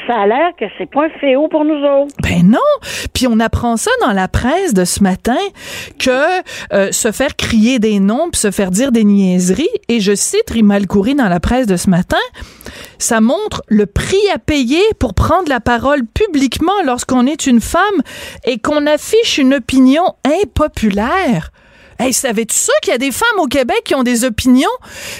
ça 0.08 0.22
a 0.22 0.28
l'air 0.28 0.51
que 0.58 0.66
c'est 0.78 0.89
pas 0.89 1.06
un 1.06 1.10
fléau 1.20 1.47
pour 1.47 1.66
nous 1.66 1.84
autres. 1.84 2.14
Ben 2.22 2.41
non. 2.43 2.60
Puis 3.14 3.28
on 3.28 3.39
apprend 3.39 3.78
ça 3.78 3.91
dans 4.01 4.12
la 4.12 4.28
presse 4.28 4.74
de 4.74 4.86
ce 4.86 5.04
matin 5.04 5.38
que 5.99 6.41
euh, 6.74 6.91
se 6.91 7.12
faire 7.12 7.36
crier 7.36 7.80
des 7.80 7.99
noms 7.99 8.30
puis 8.32 8.39
se 8.39 8.51
faire 8.51 8.72
dire 8.72 8.91
des 8.91 9.04
niaiseries 9.04 9.68
et 9.89 9.99
je 9.99 10.16
cite 10.16 10.49
Rimal 10.49 10.88
Coury 10.88 11.16
dans 11.16 11.30
la 11.30 11.39
presse 11.39 11.68
de 11.68 11.76
ce 11.76 11.89
matin, 11.89 12.18
ça 12.97 13.22
montre 13.22 13.62
le 13.68 13.86
prix 13.86 14.30
à 14.34 14.39
payer 14.39 14.84
pour 14.99 15.14
prendre 15.14 15.49
la 15.49 15.60
parole 15.60 16.06
publiquement 16.06 16.82
lorsqu'on 16.86 17.28
est 17.28 17.45
une 17.45 17.62
femme 17.62 17.82
et 18.45 18.60
qu'on 18.60 18.88
affiche 18.88 19.38
une 19.38 19.56
opinion 19.56 20.04
impopulaire. 20.26 21.51
Hey, 22.00 22.14
savais-tu 22.14 22.56
ça 22.56 22.74
qu'il 22.82 22.91
y 22.91 22.96
a 22.96 22.98
des 22.98 23.12
femmes 23.12 23.39
au 23.39 23.48
Québec 23.48 23.82
qui 23.86 23.96
ont 23.96 24.04
des 24.04 24.26
opinions 24.26 24.68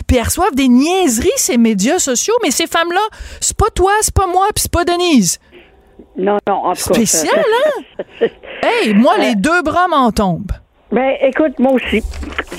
puis 0.08 0.18
elles 0.18 0.24
reçoivent 0.24 0.56
des 0.56 0.68
niaiseries 0.68 1.30
ces 1.36 1.58
médias 1.58 2.00
sociaux? 2.00 2.34
Mais 2.44 2.52
ces 2.52 2.68
femmes-là, 2.68 3.02
c'est 3.40 3.56
pas 3.58 3.70
toi, 3.74 3.92
c'est 4.02 4.14
pas 4.14 4.28
moi, 4.28 4.48
puis 4.56 4.64
c'est 4.64 4.72
pas 4.72 4.84
Denise. 4.86 5.40
Non, 6.18 6.38
non, 6.48 6.54
en 6.66 6.74
tout 6.74 6.88
cas. 6.90 6.94
Spécial, 6.94 7.36
hein? 7.66 8.28
Hey, 8.64 8.94
moi, 8.94 9.18
les 9.18 9.36
deux 9.36 9.62
bras 9.62 9.88
m'en 9.88 10.12
tombent. 10.12 10.52
Ben, 10.92 11.16
écoute, 11.22 11.58
moi 11.60 11.74
aussi. 11.74 12.02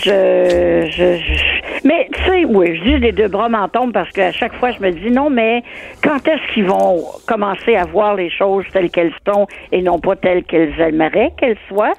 Je, 0.03 0.87
je, 0.91 1.17
je- 1.19 1.87
mais 1.87 2.09
tu 2.13 2.23
sais, 2.25 2.45
oui, 2.45 2.77
je 2.79 2.83
dis 2.83 2.99
les 2.99 3.13
deux 3.13 3.29
bras 3.29 3.49
m'en 3.49 3.69
tombent 3.69 3.93
parce 3.93 4.11
qu'à 4.11 4.33
chaque 4.33 4.55
fois, 4.57 4.71
je 4.73 4.81
me 4.81 4.91
dis 4.91 5.11
non, 5.11 5.31
mais 5.31 5.63
quand 6.03 6.27
est-ce 6.27 6.53
qu'ils 6.55 6.67
vont 6.67 7.05
commencer 7.27 7.77
à 7.77 7.85
voir 7.85 8.15
les 8.17 8.31
choses 8.31 8.65
telles 8.73 8.91
qu'elles 8.91 9.15
sont 9.27 9.47
et 9.71 9.83
non 9.83 9.99
pas 9.99 10.17
telles 10.17 10.45
qu'elles 10.45 10.79
aimeraient 10.81 11.33
qu'elles 11.39 11.59
soient? 11.69 11.93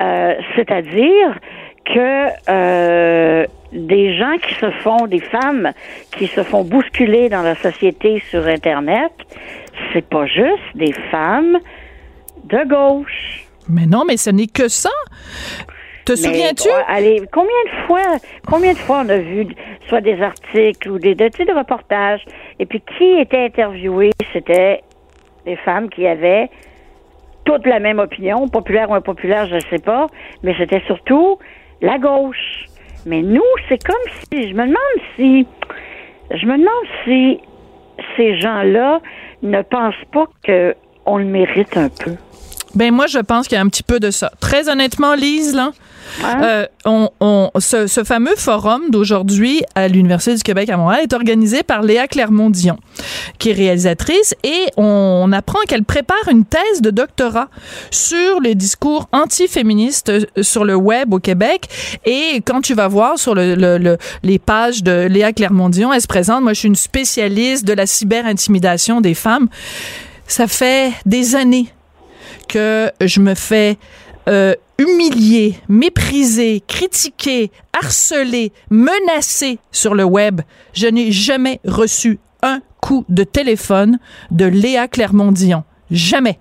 Euh, 0.00 0.34
C'est-à-dire 0.54 1.38
que 1.84 2.28
euh, 2.50 3.46
des 3.72 4.16
gens 4.16 4.36
qui 4.38 4.54
se 4.54 4.70
font, 4.82 5.06
des 5.06 5.20
femmes 5.20 5.72
qui 6.16 6.26
se 6.26 6.42
font 6.42 6.64
bousculer 6.64 7.28
dans 7.28 7.42
la 7.42 7.54
société 7.54 8.22
sur 8.30 8.46
Internet, 8.46 9.12
c'est 9.92 10.06
pas 10.06 10.26
juste 10.26 10.74
des 10.74 10.92
femmes 11.10 11.58
de 12.44 12.68
gauche. 12.68 13.44
Mais 13.68 13.86
non, 13.86 14.04
mais 14.06 14.16
ce 14.16 14.30
n'est 14.30 14.46
que 14.46 14.68
ça. 14.68 14.90
Te 16.04 16.14
souviens-tu? 16.14 16.68
ouais, 16.68 16.84
allez, 16.86 17.22
combien 17.32 17.50
de 17.64 17.86
fois, 17.86 18.18
combien 18.48 18.72
de 18.74 18.78
fois 18.78 19.02
on 19.04 19.08
a 19.08 19.18
vu 19.18 19.48
soit 19.88 20.00
des 20.00 20.22
articles 20.22 20.88
ou 20.88 20.98
des, 21.00 21.16
des, 21.16 21.30
tu 21.30 21.38
sais, 21.38 21.44
des 21.44 21.52
reportages, 21.52 22.24
et 22.60 22.66
puis 22.66 22.80
qui 22.96 23.18
était 23.18 23.44
interviewé, 23.44 24.12
c'était 24.32 24.82
des 25.44 25.56
femmes 25.56 25.88
qui 25.88 26.06
avaient 26.06 26.48
toute 27.46 27.66
la 27.66 27.80
même 27.80 27.98
opinion, 27.98 28.48
populaire 28.48 28.90
ou 28.90 28.94
impopulaire, 28.94 29.46
je 29.46 29.54
ne 29.54 29.60
sais 29.70 29.78
pas, 29.78 30.08
mais 30.42 30.54
c'était 30.58 30.82
surtout 30.86 31.38
la 31.80 31.98
gauche. 31.98 32.66
Mais 33.06 33.22
nous, 33.22 33.40
c'est 33.68 33.82
comme 33.82 34.12
si, 34.30 34.50
je 34.50 34.54
me 34.54 34.64
demande 34.64 34.76
si, 35.16 35.46
je 36.30 36.46
me 36.46 36.58
demande 36.58 36.68
si 37.04 37.40
ces 38.16 38.38
gens-là 38.40 39.00
ne 39.42 39.62
pensent 39.62 39.94
pas 40.12 40.26
que 40.44 40.74
on 41.06 41.18
le 41.18 41.24
mérite 41.24 41.76
un 41.76 41.88
peu. 41.88 42.12
Ben 42.74 42.92
moi, 42.92 43.06
je 43.06 43.20
pense 43.20 43.48
qu'il 43.48 43.56
y 43.56 43.58
a 43.58 43.64
un 43.64 43.68
petit 43.68 43.84
peu 43.84 44.00
de 44.00 44.10
ça. 44.10 44.30
Très 44.40 44.68
honnêtement, 44.68 45.14
Lise, 45.14 45.54
là, 45.54 45.70
Euh, 46.24 46.66
on, 46.84 47.50
ce, 47.58 47.86
fameux 48.04 48.36
forum 48.36 48.82
d'aujourd'hui 48.90 49.62
à 49.74 49.88
l'Université 49.88 50.34
du 50.36 50.42
Québec 50.42 50.68
à 50.70 50.76
Montréal 50.76 51.02
est 51.02 51.12
organisé 51.12 51.62
par 51.62 51.82
Léa 51.82 52.06
Clermont-Dion, 52.06 52.78
qui 53.38 53.50
est 53.50 53.52
réalisatrice, 53.52 54.34
et 54.44 54.66
on 54.76 55.30
apprend 55.32 55.58
qu'elle 55.68 55.84
prépare 55.84 56.28
une 56.30 56.44
thèse 56.44 56.80
de 56.80 56.90
doctorat 56.90 57.48
sur 57.90 58.40
les 58.40 58.54
discours 58.54 59.08
antiféministes 59.12 60.08
euh, 60.10 60.20
sur 60.42 60.64
le 60.64 60.74
web 60.76 61.12
au 61.12 61.18
Québec. 61.18 61.66
Et 62.04 62.40
quand 62.44 62.60
tu 62.60 62.74
vas 62.74 62.88
voir 62.88 63.18
sur 63.18 63.34
le, 63.34 63.54
le- 63.54 63.78
le- 63.78 63.98
les 64.22 64.38
pages 64.38 64.82
de 64.82 65.06
Léa 65.10 65.32
Clermont-Dion, 65.32 65.92
elle 65.92 66.00
se 66.00 66.06
présente, 66.06 66.42
moi 66.42 66.52
je 66.52 66.60
suis 66.60 66.68
une 66.68 66.76
spécialiste 66.76 67.64
de 67.64 67.72
la 67.72 67.86
cyber-intimidation 67.86 69.00
des 69.00 69.14
femmes. 69.14 69.48
Ça 70.26 70.46
fait 70.46 70.92
des 71.04 71.34
années 71.36 71.66
que 72.48 72.90
je 73.00 73.20
me 73.20 73.34
fais 73.34 73.76
euh, 74.28 74.54
humilier, 74.78 75.58
mépriser, 75.68 76.62
critiquer, 76.66 77.50
harceler, 77.72 78.52
menacer 78.70 79.58
sur 79.70 79.94
le 79.94 80.04
web. 80.04 80.40
Je 80.72 80.86
n'ai 80.86 81.12
jamais 81.12 81.60
reçu 81.64 82.18
un 82.42 82.60
coup 82.80 83.04
de 83.08 83.24
téléphone 83.24 83.98
de 84.30 84.44
Léa 84.44 84.88
Clermont-Dion. 84.88 85.64
Jamais. 85.90 86.38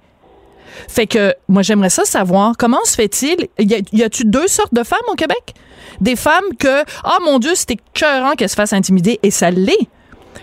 Fait 0.88 1.08
que 1.08 1.34
moi 1.48 1.62
j'aimerais 1.62 1.90
ça 1.90 2.04
savoir 2.06 2.56
comment 2.58 2.84
se 2.84 2.96
fait-il? 2.96 3.48
Y 3.60 4.04
a-tu 4.04 4.26
deux 4.26 4.48
sortes 4.48 4.74
de 4.74 4.84
femmes 4.84 5.00
au 5.10 5.16
Québec? 5.16 5.54
Des 6.02 6.16
femmes 6.16 6.56
que 6.60 6.84
ah 7.04 7.18
mon 7.24 7.40
dieu 7.40 7.56
c'était 7.56 7.78
écœurant 7.96 8.34
qu'elles 8.34 8.50
se 8.50 8.56
fassent 8.56 8.74
intimider 8.74 9.20
et 9.24 9.32
ça 9.32 9.52
l'est. 9.52 9.88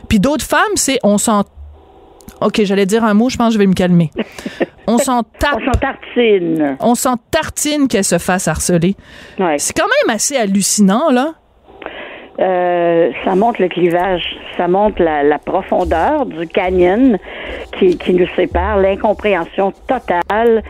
Puis 0.08 0.20
d'autres 0.20 0.44
femmes 0.44 0.76
c'est 0.76 0.98
on 1.02 1.18
s'en 1.18 1.44
OK, 2.40 2.60
j'allais 2.64 2.86
dire 2.86 3.04
un 3.04 3.14
mot, 3.14 3.28
je 3.28 3.36
pense 3.36 3.48
que 3.48 3.54
je 3.54 3.58
vais 3.58 3.66
me 3.66 3.74
calmer. 3.74 4.10
On 4.88 4.98
s'en 4.98 5.22
tape 5.22 5.58
On 5.60 5.64
s'en 5.64 5.78
tartine. 5.78 6.76
on 6.80 6.94
s'en 6.96 7.16
tartine 7.30 7.86
qu'elle 7.86 8.02
se 8.02 8.18
fasse 8.18 8.48
harceler. 8.48 8.96
Ouais. 9.38 9.56
C'est 9.58 9.72
quand 9.78 9.86
même 9.86 10.14
assez 10.16 10.36
hallucinant, 10.36 11.10
là. 11.10 11.34
Euh, 12.40 13.10
ça 13.24 13.34
montre 13.36 13.60
le 13.62 13.68
clivage, 13.68 14.22
ça 14.56 14.66
montre 14.66 15.00
la, 15.02 15.22
la 15.22 15.38
profondeur 15.38 16.26
du 16.26 16.48
canyon 16.48 17.18
qui, 17.78 17.96
qui 17.98 18.14
nous 18.14 18.26
sépare, 18.34 18.78
l'incompréhension 18.78 19.72
totale 19.86 20.62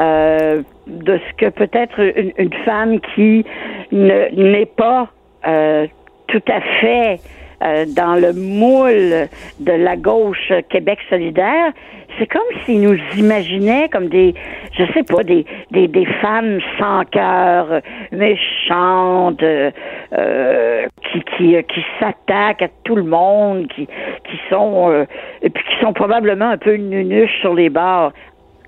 euh, 0.00 0.62
de 0.86 1.18
ce 1.18 1.34
que 1.36 1.50
peut 1.50 1.68
être 1.72 1.98
une, 2.16 2.32
une 2.38 2.54
femme 2.64 3.00
qui 3.14 3.44
ne- 3.92 4.52
n'est 4.52 4.66
pas 4.66 5.08
euh, 5.46 5.86
tout 6.28 6.42
à 6.48 6.60
fait 6.80 7.20
euh, 7.62 7.84
dans 7.86 8.14
le 8.14 8.32
moule 8.32 9.28
de 9.60 9.72
la 9.72 9.96
gauche 9.96 10.52
Québec 10.68 10.98
solidaire. 11.08 11.72
C'est 12.18 12.26
comme 12.26 12.42
s'ils 12.64 12.80
nous 12.80 12.98
imaginaient 13.16 13.88
comme 13.88 14.08
des, 14.08 14.34
je 14.76 14.84
sais 14.92 15.02
pas, 15.04 15.22
des, 15.22 15.44
des, 15.70 15.86
des 15.88 16.06
femmes 16.20 16.58
sans 16.78 17.04
cœur, 17.04 17.80
méchantes, 18.10 19.42
euh, 19.42 20.86
qui, 21.12 21.20
qui, 21.36 21.56
euh, 21.56 21.62
qui 21.62 21.84
s'attaquent 22.00 22.62
à 22.62 22.68
tout 22.84 22.96
le 22.96 23.04
monde, 23.04 23.68
qui, 23.68 23.86
qui 23.86 24.40
sont, 24.50 24.90
euh, 24.90 25.04
et 25.42 25.50
puis 25.50 25.62
qui 25.64 25.84
sont 25.84 25.92
probablement 25.92 26.48
un 26.50 26.58
peu 26.58 26.74
nunuches 26.74 27.40
sur 27.40 27.54
les 27.54 27.70
bords. 27.70 28.12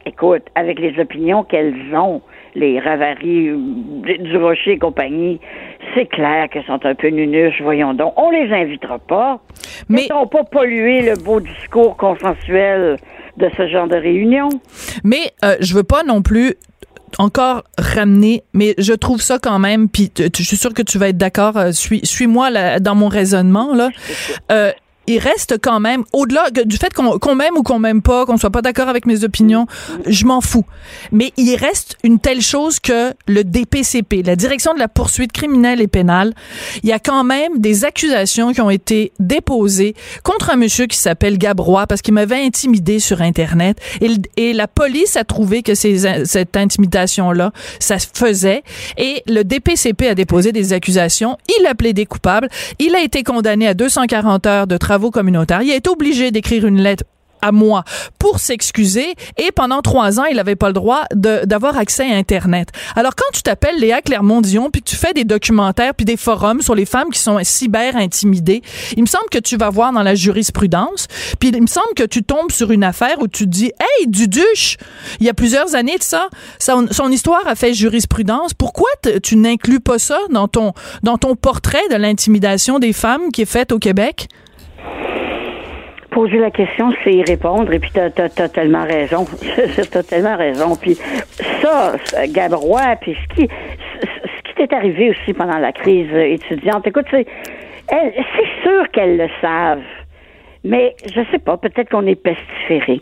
Écoute, 0.07 0.43
avec 0.55 0.78
les 0.78 0.99
opinions 0.99 1.43
qu'elles 1.43 1.95
ont, 1.95 2.22
les 2.55 2.78
Ravary, 2.80 3.48
euh, 3.48 3.57
du 4.18 4.36
Rocher 4.36 4.72
et 4.72 4.78
compagnie, 4.78 5.40
c'est 5.94 6.07
clair 6.07 6.48
qu'elles 6.51 6.64
sont 6.64 6.84
un 6.84 6.94
peu 6.94 7.09
nunuches, 7.09 7.61
voyons 7.62 7.94
donc. 7.94 8.12
On 8.16 8.30
les 8.30 8.53
invitera 8.53 8.98
pas. 8.98 9.40
Mais- 9.88 10.07
ils 10.11 10.28
pas 10.28 10.44
polluer 10.44 11.03
le 11.03 11.16
beau 11.22 11.40
discours 11.40 11.96
consensuel 11.96 12.96
de 13.36 13.51
ce 13.57 13.68
genre 13.68 13.88
de 13.88 13.96
réunion. 13.96 14.48
Mais 15.05 15.32
euh, 15.44 15.57
je 15.61 15.74
veux 15.74 15.82
pas 15.82 16.03
non 16.03 16.22
plus 16.22 16.55
encore 17.18 17.64
ramener, 17.78 18.42
mais 18.55 18.74
je 18.78 18.92
trouve 18.92 19.20
ça 19.20 19.38
quand 19.42 19.59
même, 19.59 19.88
puis 19.88 20.12
je 20.16 20.42
suis 20.42 20.57
sûre 20.57 20.74
que 20.74 20.82
tu 20.82 20.98
vas 20.98 21.09
être 21.09 21.16
d'accord, 21.16 21.57
euh, 21.57 21.72
suis, 21.72 22.01
suis-moi 22.05 22.78
dans 22.80 22.94
mon 22.94 23.09
raisonnement, 23.09 23.74
là. 23.74 23.88
Euh, 24.53 24.70
il 25.11 25.18
reste 25.18 25.56
quand 25.61 25.80
même, 25.80 26.04
au-delà 26.12 26.50
du 26.50 26.76
fait 26.76 26.92
qu'on 26.94 27.18
qu'on 27.18 27.34
m'aime 27.34 27.56
ou 27.56 27.62
qu'on 27.62 27.78
m'aime 27.78 28.02
pas, 28.02 28.26
qu'on 28.26 28.36
soit 28.36 28.50
pas 28.50 28.62
d'accord 28.62 28.88
avec 28.88 29.06
mes 29.06 29.24
opinions, 29.24 29.66
je 30.06 30.24
m'en 30.24 30.40
fous. 30.40 30.64
Mais 31.12 31.32
il 31.36 31.54
reste 31.56 31.96
une 32.04 32.18
telle 32.18 32.40
chose 32.40 32.78
que 32.80 33.12
le 33.26 33.44
DPCP, 33.44 34.22
la 34.22 34.36
Direction 34.36 34.74
de 34.74 34.78
la 34.78 34.88
poursuite 34.88 35.32
criminelle 35.32 35.80
et 35.80 35.88
pénale, 35.88 36.32
il 36.82 36.88
y 36.88 36.92
a 36.92 36.98
quand 36.98 37.24
même 37.24 37.58
des 37.58 37.84
accusations 37.84 38.52
qui 38.52 38.61
ont 38.61 38.70
été 38.70 39.12
déposées 39.18 39.94
contre 40.22 40.50
un 40.50 40.56
monsieur 40.56 40.86
qui 40.86 40.96
s'appelle 40.96 41.38
Gabrois 41.38 41.86
parce 41.86 42.02
qu'il 42.02 42.14
m'avait 42.14 42.42
intimidé 42.42 42.98
sur 42.98 43.22
Internet. 43.22 43.78
Et, 44.36 44.52
la 44.52 44.66
police 44.66 45.16
a 45.16 45.24
trouvé 45.24 45.62
que 45.62 45.74
cette 45.74 46.56
intimidation-là, 46.56 47.52
ça 47.78 47.98
se 47.98 48.08
faisait. 48.12 48.62
Et 48.98 49.22
le 49.26 49.42
DPCP 49.42 50.08
a 50.08 50.14
déposé 50.14 50.52
des 50.52 50.72
accusations. 50.72 51.38
Il 51.61 51.66
a 51.66 51.74
plaidé 51.74 52.04
coupable. 52.04 52.48
Il 52.78 52.94
a 52.94 53.00
été 53.00 53.22
condamné 53.22 53.66
à 53.66 53.74
240 53.74 54.46
heures 54.46 54.66
de 54.66 54.76
travaux. 55.09 55.64
Il 55.64 55.72
a 55.72 55.76
été 55.76 55.88
obligé 55.88 56.30
d'écrire 56.30 56.66
une 56.66 56.80
lettre 56.80 57.05
à 57.42 57.53
moi 57.53 57.84
pour 58.18 58.38
s'excuser 58.38 59.14
et 59.38 59.51
pendant 59.51 59.80
trois 59.80 60.20
ans, 60.20 60.24
il 60.24 60.36
n'avait 60.36 60.57
pas 60.57 60.66
le 60.68 60.74
droit 60.74 61.05
d'avoir 61.14 61.76
accès 61.78 62.11
à 62.11 62.16
Internet. 62.16 62.68
Alors 62.96 63.14
quand 63.16 63.32
tu 63.32 63.42
t'appelles 63.42 63.78
Léa 63.78 64.03
Clermont-Dion 64.03 64.70
puis 64.70 64.82
tu 64.82 64.96
fais 64.96 65.12
des 65.12 65.24
documentaires 65.24 65.94
puis 65.94 66.05
des 66.05 66.16
forums 66.16 66.61
sur 66.61 66.74
les 66.74 66.84
femmes 66.84 67.11
qui 67.11 67.18
sont 67.18 67.38
cyber 67.42 67.96
intimidées, 67.96 68.62
il 68.96 69.03
me 69.03 69.07
semble 69.07 69.28
que 69.30 69.38
tu 69.38 69.57
vas 69.57 69.70
voir 69.70 69.92
dans 69.92 70.03
la 70.03 70.14
jurisprudence 70.14 71.07
puis 71.38 71.48
il 71.48 71.62
me 71.62 71.66
semble 71.66 71.94
que 71.96 72.03
tu 72.03 72.22
tombes 72.22 72.51
sur 72.51 72.72
une 72.72 72.84
affaire 72.84 73.20
où 73.20 73.28
tu 73.28 73.44
te 73.44 73.51
dis 73.51 73.72
hey 73.80 74.07
Duduche, 74.07 74.76
il 75.18 75.26
y 75.26 75.30
a 75.30 75.34
plusieurs 75.34 75.74
années 75.74 75.96
de 75.96 76.03
ça, 76.03 76.28
son, 76.59 76.88
histoire 77.11 77.46
a 77.46 77.55
fait 77.55 77.72
jurisprudence. 77.72 78.53
Pourquoi 78.55 78.88
tu 79.22 79.36
n'inclus 79.36 79.80
pas 79.80 79.98
ça 79.98 80.18
dans 80.30 80.46
ton 80.46 80.74
dans 81.03 81.16
ton 81.16 81.36
portrait 81.36 81.88
de 81.90 81.96
l'intimidation 81.96 82.78
des 82.78 82.92
femmes 82.92 83.32
qui 83.32 83.42
est 83.42 83.46
faite 83.46 83.72
au 83.72 83.78
Québec? 83.78 84.28
Poser 86.11 86.38
la 86.38 86.50
question, 86.50 86.92
c'est 87.04 87.12
y 87.12 87.22
répondre, 87.22 87.72
et 87.72 87.78
puis 87.78 87.90
t'as 87.92 88.06
as, 88.06 88.48
tellement 88.48 88.84
raison. 88.84 89.24
t'as 89.90 90.02
tellement 90.02 90.36
raison. 90.36 90.76
Puis 90.76 90.98
ça, 91.62 91.94
Gabrois, 92.28 92.96
puis 93.00 93.16
ce 93.22 93.34
qui, 93.34 93.48
ce, 93.48 94.42
qui 94.42 94.54
t'est 94.56 94.74
arrivé 94.74 95.11
aussi 95.11 95.32
pendant 95.32 95.58
la 95.58 95.72
crise 95.72 96.12
étudiante, 96.12 96.86
écoute, 96.86 97.06
c'est 97.12 97.26
sûr 98.62 98.90
qu'elles 98.92 99.16
le 99.16 99.28
savent, 99.40 99.82
mais 100.64 100.94
je 101.06 101.20
sais 101.30 101.38
pas, 101.38 101.56
peut-être 101.56 101.90
qu'on 101.90 102.06
est 102.06 102.16
pestiféré. 102.16 103.00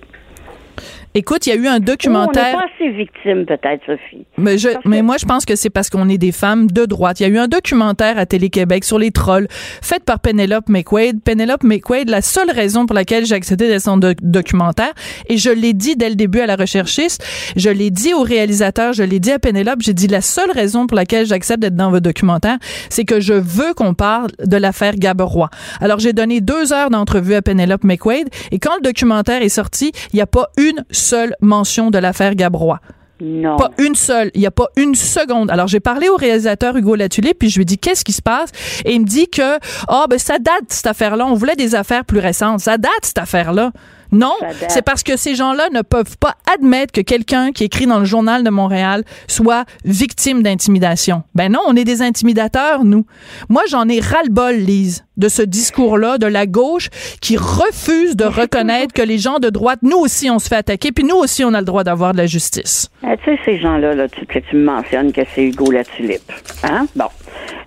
Écoute, 1.14 1.46
il 1.46 1.50
y 1.50 1.52
a 1.52 1.56
eu 1.56 1.66
un 1.66 1.72
Ou 1.72 1.76
on 1.76 1.78
n'est 1.78 1.84
documentaire. 1.84 2.52
pas 2.56 2.64
assez 2.74 2.90
victime, 2.90 3.44
peut-être, 3.46 3.80
Sophie. 3.86 4.24
Mais, 4.36 4.59
je, 4.59 4.68
mais 4.84 5.02
moi, 5.02 5.16
je 5.18 5.24
pense 5.26 5.44
que 5.44 5.56
c'est 5.56 5.70
parce 5.70 5.90
qu'on 5.90 6.09
est 6.09 6.18
des 6.18 6.32
femmes 6.32 6.68
de 6.70 6.84
droite. 6.84 7.20
Il 7.20 7.22
y 7.24 7.26
a 7.26 7.28
eu 7.28 7.38
un 7.38 7.48
documentaire 7.48 8.18
à 8.18 8.26
Télé-Québec 8.26 8.84
sur 8.84 8.98
les 8.98 9.11
trolls, 9.11 9.48
fait 9.82 10.02
par 10.04 10.20
Penelope 10.20 10.68
McQuaid. 10.68 11.22
Penelope 11.22 11.64
McQuaid, 11.64 12.09
la 12.11 12.22
seule 12.22 12.50
raison 12.50 12.86
pour 12.86 12.94
laquelle 12.94 13.24
j'ai 13.26 13.34
accepté 13.34 13.68
d'être 13.68 13.82
son 13.82 13.96
doc- 13.96 14.18
documentaire, 14.22 14.92
et 15.28 15.36
je 15.38 15.50
l'ai 15.50 15.72
dit 15.72 15.96
dès 15.96 16.09
le 16.11 16.14
début 16.14 16.40
à 16.40 16.46
la 16.46 16.56
recherchiste, 16.56 17.24
je 17.56 17.70
l'ai 17.70 17.90
dit 17.90 18.14
au 18.14 18.22
réalisateur, 18.22 18.92
je 18.92 19.02
l'ai 19.02 19.18
dit 19.18 19.32
à 19.32 19.38
Penelope, 19.38 19.80
j'ai 19.80 19.94
dit 19.94 20.06
la 20.09 20.20
seule 20.20 20.50
raison 20.50 20.86
pour 20.86 20.96
laquelle 20.96 21.26
j'accepte 21.26 21.61
d'être 21.61 21.76
dans 21.76 21.90
votre 21.90 22.04
documentaire, 22.04 22.59
c'est 22.90 23.04
que 23.04 23.18
je 23.20 23.34
veux 23.34 23.74
qu'on 23.74 23.94
parle 23.94 24.28
de 24.44 24.56
l'affaire 24.56 24.94
Gaberoy. 24.96 25.48
Alors, 25.80 25.98
j'ai 25.98 26.12
donné 26.12 26.40
deux 26.40 26.72
heures 26.72 26.90
d'entrevue 26.90 27.34
à 27.34 27.42
Penelope 27.42 27.84
McQuaid, 27.84 28.28
et 28.52 28.59
quand 28.59 28.76
le 28.76 28.82
documentaire 28.82 29.42
est 29.42 29.48
sorti, 29.48 29.92
il 30.12 30.16
n'y 30.16 30.22
a 30.22 30.26
pas 30.26 30.48
une 30.59 30.84
seule 30.99 31.34
mention 31.40 31.90
de 31.90 31.99
l'affaire 31.99 32.34
Gabrois. 32.34 32.80
Non. 33.20 33.57
Pas 33.57 33.70
une 33.78 33.94
seule. 33.94 34.30
Il 34.34 34.40
n'y 34.40 34.46
a 34.46 34.51
pas 34.51 34.68
une 34.76 34.94
seconde. 34.94 35.51
Alors, 35.51 35.66
j'ai 35.66 35.80
parlé 35.80 36.09
au 36.09 36.16
réalisateur 36.16 36.76
Hugo 36.76 36.94
Latulippe, 36.94 37.40
puis 37.40 37.51
je 37.51 37.57
lui 37.57 37.62
ai 37.62 37.64
dit, 37.64 37.78
qu'est-ce 37.78 38.05
qui 38.05 38.12
se 38.12 38.22
passe? 38.22 38.51
Et 38.84 38.94
il 38.94 39.01
me 39.01 39.07
dit 39.07 39.28
que, 39.28 39.59
ah, 39.88 40.05
ben, 40.09 40.18
ça 40.18 40.38
date, 40.38 40.64
cette 40.68 40.86
affaire-là. 40.86 41.26
On 41.26 41.34
voulait 41.34 41.57
des 41.57 41.74
affaires 41.74 42.05
plus 42.05 42.20
récentes. 42.20 42.61
Ça 42.61 42.78
date, 42.78 42.90
cette 43.03 43.18
affaire-là. 43.18 43.72
Non, 44.12 44.34
c'est 44.68 44.82
parce 44.82 45.02
que 45.02 45.16
ces 45.16 45.34
gens-là 45.34 45.68
ne 45.72 45.82
peuvent 45.82 46.16
pas 46.18 46.34
admettre 46.52 46.92
que 46.92 47.00
quelqu'un 47.00 47.52
qui 47.52 47.64
écrit 47.64 47.86
dans 47.86 47.98
le 47.98 48.04
journal 48.04 48.42
de 48.42 48.50
Montréal 48.50 49.04
soit 49.26 49.64
victime 49.84 50.42
d'intimidation. 50.42 51.22
Ben 51.34 51.52
non, 51.52 51.61
on 51.66 51.76
est 51.76 51.84
des 51.84 52.02
intimidateurs, 52.02 52.84
nous. 52.84 53.04
Moi, 53.48 53.62
j'en 53.68 53.88
ai 53.88 54.00
ras-le-bol, 54.00 54.54
Lise, 54.54 55.04
de 55.16 55.28
ce 55.28 55.42
discours-là 55.42 56.18
de 56.18 56.26
la 56.26 56.46
gauche 56.46 56.88
qui 57.20 57.36
refuse 57.36 58.16
de 58.16 58.24
reconnaître 58.24 58.94
que 58.94 59.02
les 59.02 59.18
gens 59.18 59.38
de 59.38 59.50
droite, 59.50 59.80
nous 59.82 59.98
aussi, 59.98 60.30
on 60.30 60.38
se 60.38 60.48
fait 60.48 60.56
attaquer, 60.56 60.92
puis 60.92 61.04
nous 61.04 61.16
aussi, 61.16 61.44
on 61.44 61.52
a 61.54 61.61
le 61.61 61.66
droit 61.66 61.84
d'avoir 61.84 62.12
de 62.12 62.18
la 62.18 62.26
justice. 62.26 62.90
Euh, 63.04 63.14
tu 63.24 63.36
sais, 63.36 63.38
ces 63.44 63.59
gens-là, 63.59 63.94
là, 63.94 64.09
tu, 64.09 64.24
que 64.26 64.38
tu 64.38 64.56
me 64.56 64.64
mentionnes 64.64 65.12
que 65.12 65.22
c'est 65.34 65.44
Hugo 65.44 65.70
Latulippe. 65.70 66.32
Hein? 66.64 66.86
Bon. 66.96 67.09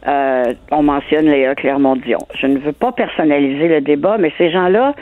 Euh, 0.07 0.53
on 0.71 0.81
mentionne 0.81 1.25
Léa 1.25 1.53
Clermont-Dion. 1.53 2.19
Je 2.39 2.47
ne 2.47 2.57
veux 2.57 2.71
pas 2.71 2.91
personnaliser 2.91 3.67
le 3.67 3.81
débat, 3.81 4.17
mais 4.17 4.33
ces 4.37 4.51
gens-là 4.51 4.95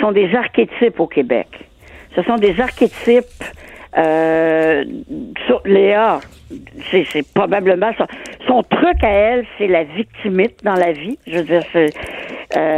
sont 0.00 0.12
des 0.12 0.34
archétypes 0.34 1.00
au 1.00 1.06
Québec. 1.06 1.48
Ce 2.14 2.22
sont 2.22 2.36
des 2.36 2.60
archétypes. 2.60 3.44
Euh, 3.94 4.84
sur 5.46 5.60
Léa, 5.66 6.20
c'est, 6.90 7.04
probablement 7.34 7.90
son, 7.98 8.06
son 8.46 8.62
truc 8.62 9.04
à 9.04 9.10
elle, 9.10 9.44
c'est 9.58 9.66
la 9.66 9.84
victimite 9.84 10.64
dans 10.64 10.76
la 10.76 10.92
vie. 10.92 11.18
Je 11.26 11.38
veux 11.38 11.44
dire, 11.44 11.62
euh, 11.74 11.88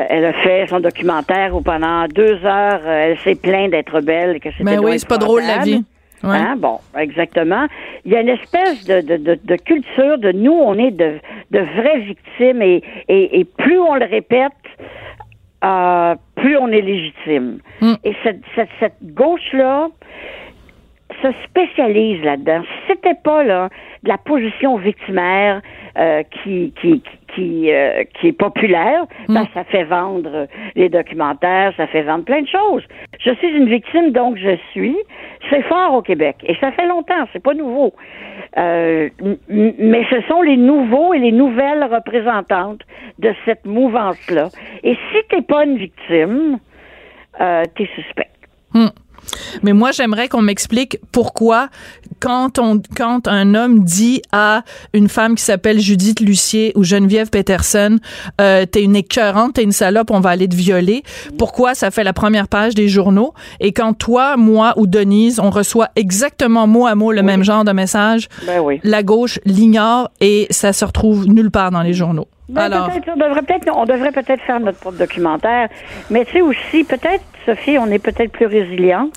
elle 0.09 0.25
a 0.25 0.33
fait 0.33 0.67
son 0.67 0.81
documentaire 0.81 1.55
où 1.55 1.61
pendant 1.61 2.07
deux 2.09 2.45
heures, 2.45 2.81
euh, 2.85 3.11
elle 3.11 3.19
s'est 3.19 3.37
plainte 3.37 3.71
d'être 3.71 4.01
belle 4.01 4.37
et 4.37 4.41
que 4.41 4.51
c'était 4.51 4.65
Ben 4.65 4.77
donc 4.77 4.87
oui, 4.87 4.99
c'est 4.99 5.09
pas 5.09 5.19
drôle, 5.19 5.43
la 5.43 5.59
vie. 5.59 5.85
Ouais. 6.25 6.37
Hein? 6.37 6.57
Bon, 6.59 6.81
exactement. 6.99 7.67
Il 8.05 8.13
y 8.13 8.17
a 8.17 8.21
une 8.21 8.31
espèce 8.31 8.85
de, 8.85 9.01
de, 9.01 9.17
de, 9.17 9.39
de 9.43 9.57
culture 9.57 10.19
de 10.19 10.33
nous, 10.33 10.53
on 10.53 10.77
est 10.79 10.91
de, 10.91 11.21
de 11.53 11.61
vraies 11.61 12.01
victimes 12.01 12.63
et, 12.63 12.83
et, 13.09 13.39
et 13.39 13.45
plus 13.45 13.79
on 13.79 13.95
le 13.95 14.07
répète, 14.07 14.53
euh, 15.65 16.15
plus 16.45 16.59
on 16.59 16.69
est 16.69 16.83
légitime. 16.83 17.61
Mm. 17.81 17.95
Et 18.05 18.15
cette, 18.23 18.43
cette, 18.55 18.69
cette 18.79 18.99
gauche-là 19.03 19.89
se 21.23 21.29
spécialise 21.45 22.23
là-dedans. 22.23 22.63
Si 22.63 22.93
c'était 22.93 23.19
pas 23.25 23.43
là 23.43 23.71
de 24.05 24.09
la 24.09 24.19
position 24.19 24.77
victimaire 24.77 25.63
euh, 25.99 26.23
qui 26.43 26.73
qui 26.81 27.03
qui 27.35 27.73
euh, 27.73 28.05
qui 28.15 28.29
est 28.29 28.33
populaire, 28.33 29.07
ben, 29.29 29.47
ça 29.55 29.65
fait 29.65 29.85
vendre 29.85 30.47
les 30.77 30.89
documentaires, 30.89 31.73
ça 31.77 31.87
fait 31.87 32.03
vendre 32.03 32.25
plein 32.25 32.43
de 32.43 32.49
choses. 32.49 32.83
Je 33.19 33.31
suis 33.35 33.49
une 33.49 33.69
victime, 33.69 34.11
donc 34.11 34.37
je 34.37 34.57
suis. 34.73 34.97
C'est 35.51 35.63
fort 35.63 35.95
au 35.95 36.03
Québec 36.03 36.37
et 36.45 36.55
ça 36.61 36.71
fait 36.73 36.87
longtemps, 36.87 37.27
c'est 37.33 37.43
pas 37.43 37.55
nouveau. 37.55 37.95
Euh, 38.57 39.09
mais 39.49 40.05
ce 40.11 40.21
sont 40.29 40.43
les 40.43 40.57
nouveaux 40.57 41.15
et 41.15 41.19
les 41.19 41.33
nouvelles 41.33 41.85
représentantes 41.85 42.83
de 43.19 43.35
cette 43.45 43.65
mouvance-là. 43.65 44.49
Et 44.83 44.95
si 44.95 45.19
t'es 45.31 45.43
pas 45.43 45.65
une 45.65 45.77
victime, 45.77 46.59
euh, 47.41 47.63
t'es 47.75 47.89
suspect. 47.95 48.31
Hmm. 48.73 48.89
Mais 49.63 49.73
moi, 49.73 49.93
j'aimerais 49.93 50.29
qu'on 50.29 50.43
m'explique 50.43 50.99
pourquoi, 51.13 51.69
quand 52.21 52.59
on, 52.59 52.81
quand 52.97 53.29
un 53.29 53.55
homme 53.55 53.85
dit 53.85 54.23
à 54.33 54.63
une 54.93 55.09
femme 55.09 55.35
qui 55.35 55.45
s'appelle 55.45 55.79
Judith 55.79 56.21
Lucier 56.21 56.73
ou 56.77 56.85
Geneviève 56.85 57.31
Peterson, 57.31 57.99
euh, 58.41 58.67
t'es 58.67 58.83
une 58.83 58.97
écœurante, 58.97 59.55
t'es 59.55 59.63
une 59.63 59.73
salope, 59.73 60.11
on 60.11 60.21
va 60.21 60.31
aller 60.31 60.49
te 60.49 60.55
violer, 60.57 61.03
pourquoi 61.39 61.75
ça 61.75 61.91
fait 61.91 62.05
la 62.05 62.13
première 62.13 62.49
page 62.49 62.75
des 62.75 62.89
journaux? 62.89 63.35
Et 63.61 63.73
quand 63.73 63.95
toi, 63.95 64.37
moi 64.37 64.75
ou 64.77 64.87
Denise, 64.87 65.41
on 65.41 65.51
reçoit 65.51 65.89
exactement 65.97 66.67
mot 66.67 66.87
à 66.87 66.95
mot 66.95 67.13
le 67.13 67.23
même 67.23 67.43
genre 67.45 67.65
de 67.65 67.73
message, 67.73 68.29
Ben 68.47 68.61
oui. 68.61 68.81
la 68.83 69.03
gauche 69.03 69.39
l'ignore 69.45 70.11
et 70.21 70.47
ça 70.51 70.73
se 70.73 70.85
retrouve 70.85 71.27
nulle 71.27 71.51
part 71.51 71.71
dans 71.71 71.83
les 71.83 71.95
journaux. 71.95 72.29
Ben, 72.49 72.63
Alors, 72.63 72.91
peut-être, 72.91 73.09
on 73.09 73.17
devrait 73.17 73.43
peut-être, 73.43 73.71
on 73.75 73.85
devrait 73.85 74.13
peut-être 74.13 74.43
faire 74.43 74.61
notre 74.61 74.79
propre 74.79 74.99
documentaire. 74.99 75.69
Mais 76.11 76.25
tu 76.25 76.33
sais 76.33 76.41
aussi, 76.43 76.85
peut-être, 76.85 77.25
Sophie, 77.47 77.79
on 77.79 77.87
est 77.87 77.99
peut-être 77.99 78.33
plus 78.33 78.47
résiliente. 78.47 79.15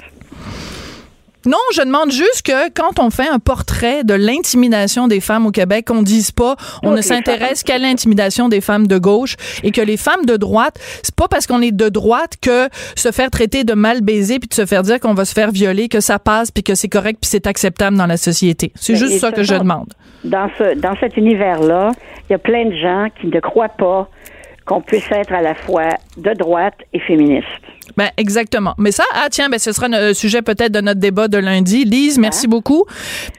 Non, 1.48 1.58
je 1.74 1.82
demande 1.82 2.12
juste 2.12 2.42
que 2.46 2.70
quand 2.72 3.00
on 3.00 3.10
fait 3.10 3.30
un 3.30 3.40
portrait 3.40 4.04
de 4.04 4.14
l'intimidation 4.14 5.08
des 5.08 5.22
femmes 5.22 5.46
au 5.46 5.52
Québec, 5.52 5.86
qu'on 5.88 6.02
dise 6.02 6.32
pas 6.32 6.58
on 6.84 6.92
ne 6.92 7.02
s'intéresse 7.02 7.64
qu'à 7.64 7.78
l'intimidation 7.78 8.50
des 8.50 8.60
femmes 8.60 8.86
de 8.86 8.98
gauche 8.98 9.38
et 9.64 9.72
que 9.72 9.80
les 9.80 9.96
femmes 9.96 10.26
de 10.26 10.36
droite, 10.36 10.78
c'est 11.04 11.16
pas 11.16 11.30
parce 11.30 11.48
qu'on 11.48 11.62
est 11.62 11.72
de 11.72 11.88
droite 11.88 12.34
que 12.42 12.68
se 12.98 13.14
faire 13.14 13.32
traiter 13.32 13.64
de 13.64 13.76
mal 13.76 14.02
baisé 14.02 14.40
puis 14.40 14.50
de 14.50 14.54
se 14.54 14.66
faire 14.66 14.84
dire 14.84 15.00
qu'on 15.00 15.14
va 15.14 15.24
se 15.24 15.34
faire 15.34 15.52
violer 15.52 15.88
que 15.88 16.02
ça 16.02 16.20
passe 16.20 16.52
puis 16.52 16.64
que 16.64 16.76
c'est 16.76 16.90
correct 16.90 17.20
puis 17.22 17.30
c'est 17.30 17.48
acceptable 17.48 17.96
dans 17.96 18.08
la 18.08 18.18
société. 18.18 18.74
C'est 18.76 18.94
Mais 18.94 19.00
juste 19.00 19.20
ça 19.20 19.32
que 19.32 19.44
je 19.44 19.56
demande. 19.56 19.94
Dans 20.26 20.50
ce, 20.58 20.78
dans 20.78 20.98
cet 21.00 21.16
univers-là, 21.16 21.92
il 22.30 22.34
y 22.34 22.36
a 22.36 22.40
plein 22.40 22.66
de 22.66 22.76
gens 22.76 23.08
qui 23.22 23.28
ne 23.28 23.40
croient 23.40 23.70
pas 23.70 24.10
qu'on 24.66 24.82
puisse 24.82 25.10
être 25.14 25.32
à 25.32 25.42
la 25.42 25.56
fois 25.56 25.92
de 26.18 26.34
droite 26.34 26.76
et 26.94 27.00
féministe. 27.00 27.46
Ben 27.96 28.10
exactement. 28.18 28.74
Mais 28.78 28.92
ça, 28.92 29.04
ah 29.14 29.28
tiens, 29.32 29.50
ben 29.50 29.58
ce 29.60 29.72
sera 29.72 29.88
le 29.88 30.14
sujet 30.14 30.42
peut-être 30.42 30.72
de 30.72 30.82
notre 30.82 31.00
débat 31.00 31.28
de 31.30 31.38
lundi. 31.38 31.86
Lise, 31.86 32.20
merci 32.20 32.48
beaucoup. 32.48 32.84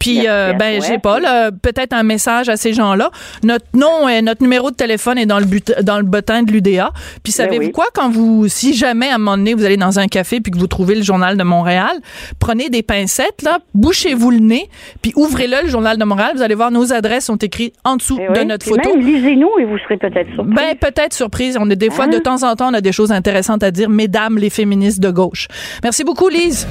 Puis 0.01 0.27
euh, 0.27 0.53
ben 0.55 0.81
j'ai 0.83 0.99
pas 0.99 1.21
là, 1.21 1.51
peut-être 1.53 1.93
un 1.93 2.03
message 2.03 2.49
à 2.49 2.57
ces 2.57 2.73
gens-là. 2.73 3.11
Notre 3.45 3.67
nom 3.75 4.09
et 4.09 4.23
notre 4.23 4.43
numéro 4.43 4.71
de 4.71 4.77
téléphone 4.77 5.19
est 5.19 5.27
dans 5.27 5.39
le 5.39 5.45
but, 5.45 5.73
dans 5.83 5.99
le 5.99 6.05
bottin 6.05 6.43
de 6.43 6.51
l'UDA. 6.51 6.91
Puis 7.23 7.33
Ben 7.37 7.45
savez-vous 7.45 7.67
oui. 7.67 7.73
quoi? 7.73 7.87
Quand 7.95 8.09
vous 8.11 8.49
si 8.49 8.75
jamais 8.75 9.11
à 9.11 9.17
un 9.17 9.19
moment 9.19 9.37
donné 9.37 9.55
vous 9.55 9.65
allez 9.65 9.77
dans 9.77 9.99
un 9.99 10.07
café 10.07 10.41
puis 10.41 10.51
que 10.51 10.59
vous 10.59 10.67
trouvez 10.67 10.95
le 10.95 11.03
journal 11.03 11.37
de 11.37 11.43
Montréal, 11.45 11.97
prenez 12.41 12.69
des 12.71 12.83
pincettes 12.83 13.43
là, 13.43 13.59
bouchez-vous 13.75 14.31
le 14.31 14.39
nez, 14.41 14.69
puis 15.03 15.13
ouvrez-le 15.15 15.65
le 15.65 15.69
journal 15.69 15.99
de 15.99 16.05
Montréal, 16.05 16.33
vous 16.35 16.43
allez 16.43 16.55
voir 16.55 16.71
nos 16.71 16.93
adresses 16.93 17.27
sont 17.27 17.37
écrites 17.37 17.75
en 17.85 17.97
dessous 17.97 18.19
Eh 18.21 18.33
de 18.33 18.41
oui. 18.41 18.47
notre 18.47 18.67
Et 18.67 18.71
photo. 18.71 18.95
Même 18.97 19.07
lisez-nous 19.07 19.51
et 19.61 19.65
vous 19.67 19.79
serez 19.79 19.99
peut-être 19.99 20.33
surpris. 20.35 20.55
Ben 20.55 20.75
peut-être 20.81 21.13
surprise. 21.13 21.57
On 21.61 21.69
est 21.71 21.77
des 21.77 21.91
fois 21.91 22.07
Hein? 22.07 22.09
de 22.09 22.19
temps 22.19 22.43
en 22.45 22.55
temps 22.57 22.68
on 22.69 22.75
a 22.75 22.81
des 22.81 22.93
choses 22.93 23.13
intéressantes 23.13 23.63
à 23.63 23.71
dire, 23.71 23.89
mesdames 23.89 24.39
les 24.39 24.51
féministes 24.51 25.01
de 25.01 25.11
gauche. 25.11 25.49
Merci 25.83 26.05
beaucoup 26.05 26.29
Lise. 26.29 26.67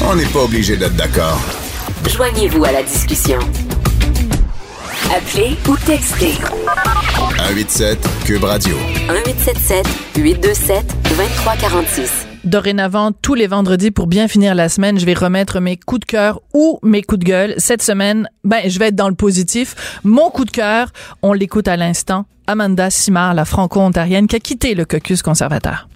On 0.00 0.14
n'est 0.14 0.26
pas 0.26 0.44
obligé 0.44 0.76
d'être 0.76 0.96
d'accord. 0.96 1.40
Joignez-vous 2.08 2.64
à 2.64 2.72
la 2.72 2.82
discussion. 2.82 3.38
Appelez 5.14 5.56
ou 5.68 5.76
textez 5.86 6.34
187 7.16 7.98
Cube 8.24 8.44
Radio. 8.44 8.76
1877 9.08 9.86
827 10.16 10.86
2346. 11.04 12.27
Dorénavant, 12.48 13.12
tous 13.12 13.34
les 13.34 13.46
vendredis, 13.46 13.90
pour 13.90 14.06
bien 14.06 14.26
finir 14.26 14.54
la 14.54 14.70
semaine, 14.70 14.98
je 14.98 15.04
vais 15.04 15.12
remettre 15.12 15.60
mes 15.60 15.76
coups 15.76 16.00
de 16.00 16.06
cœur 16.06 16.40
ou 16.54 16.78
mes 16.82 17.02
coups 17.02 17.18
de 17.18 17.24
gueule. 17.26 17.54
Cette 17.58 17.82
semaine, 17.82 18.26
ben, 18.42 18.62
je 18.66 18.78
vais 18.78 18.86
être 18.86 18.96
dans 18.96 19.10
le 19.10 19.14
positif. 19.14 20.00
Mon 20.02 20.30
coup 20.30 20.46
de 20.46 20.50
cœur, 20.50 20.88
on 21.20 21.34
l'écoute 21.34 21.68
à 21.68 21.76
l'instant. 21.76 22.24
Amanda 22.46 22.88
Simard, 22.88 23.34
la 23.34 23.44
franco-ontarienne, 23.44 24.26
qui 24.26 24.36
a 24.36 24.40
quitté 24.40 24.74
le 24.74 24.86
caucus 24.86 25.20
conservateur. 25.20 25.88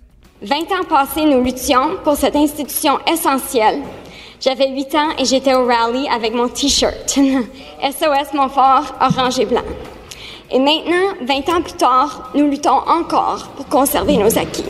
20 0.42 0.56
ans 0.56 0.84
passés, 0.86 1.24
nous 1.24 1.42
luttions 1.42 1.96
pour 2.04 2.16
cette 2.16 2.36
institution 2.36 2.98
essentielle. 3.10 3.78
J'avais 4.38 4.68
8 4.72 4.94
ans 4.94 5.08
et 5.18 5.24
j'étais 5.24 5.54
au 5.54 5.64
rallye 5.64 6.06
avec 6.14 6.34
mon 6.34 6.48
T-shirt. 6.48 7.08
SOS 7.08 8.34
Montfort, 8.34 8.94
orange 9.00 9.38
et 9.38 9.46
blanc. 9.46 9.64
Et 10.50 10.58
maintenant, 10.58 11.14
20 11.26 11.48
ans 11.48 11.62
plus 11.62 11.78
tard, 11.78 12.30
nous 12.34 12.50
luttons 12.50 12.82
encore 12.86 13.48
pour 13.56 13.66
conserver 13.68 14.18
nos 14.18 14.36
acquis. 14.38 14.66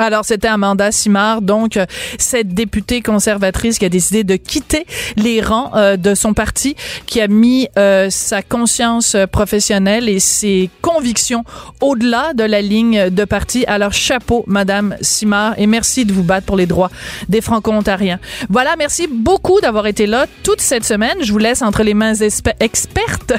Alors, 0.00 0.24
c'était 0.24 0.46
Amanda 0.46 0.92
Simard, 0.92 1.42
donc 1.42 1.76
euh, 1.76 1.84
cette 2.18 2.54
députée 2.54 3.02
conservatrice 3.02 3.78
qui 3.78 3.84
a 3.84 3.88
décidé 3.88 4.22
de 4.22 4.36
quitter 4.36 4.86
les 5.16 5.40
rangs 5.40 5.72
euh, 5.74 5.96
de 5.96 6.14
son 6.14 6.34
parti, 6.34 6.76
qui 7.06 7.20
a 7.20 7.26
mis 7.26 7.68
euh, 7.76 8.08
sa 8.08 8.42
conscience 8.42 9.16
euh, 9.16 9.26
professionnelle 9.26 10.08
et 10.08 10.20
ses 10.20 10.70
convictions 10.82 11.42
au-delà 11.80 12.32
de 12.32 12.44
la 12.44 12.62
ligne 12.62 13.10
de 13.10 13.24
parti. 13.24 13.64
Alors, 13.66 13.92
chapeau, 13.92 14.44
Madame 14.46 14.96
Simard, 15.00 15.54
et 15.58 15.66
merci 15.66 16.04
de 16.04 16.12
vous 16.12 16.22
battre 16.22 16.46
pour 16.46 16.56
les 16.56 16.66
droits 16.66 16.90
des 17.28 17.40
Franco-Ontariens. 17.40 18.20
Voilà, 18.48 18.76
merci 18.76 19.08
beaucoup 19.08 19.60
d'avoir 19.60 19.88
été 19.88 20.06
là 20.06 20.26
toute 20.44 20.60
cette 20.60 20.84
semaine. 20.84 21.16
Je 21.22 21.32
vous 21.32 21.38
laisse 21.38 21.60
entre 21.62 21.82
les 21.82 21.94
mains 21.94 22.14
expertes. 22.60 23.32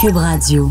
Cube 0.00 0.16
Radio. 0.16 0.70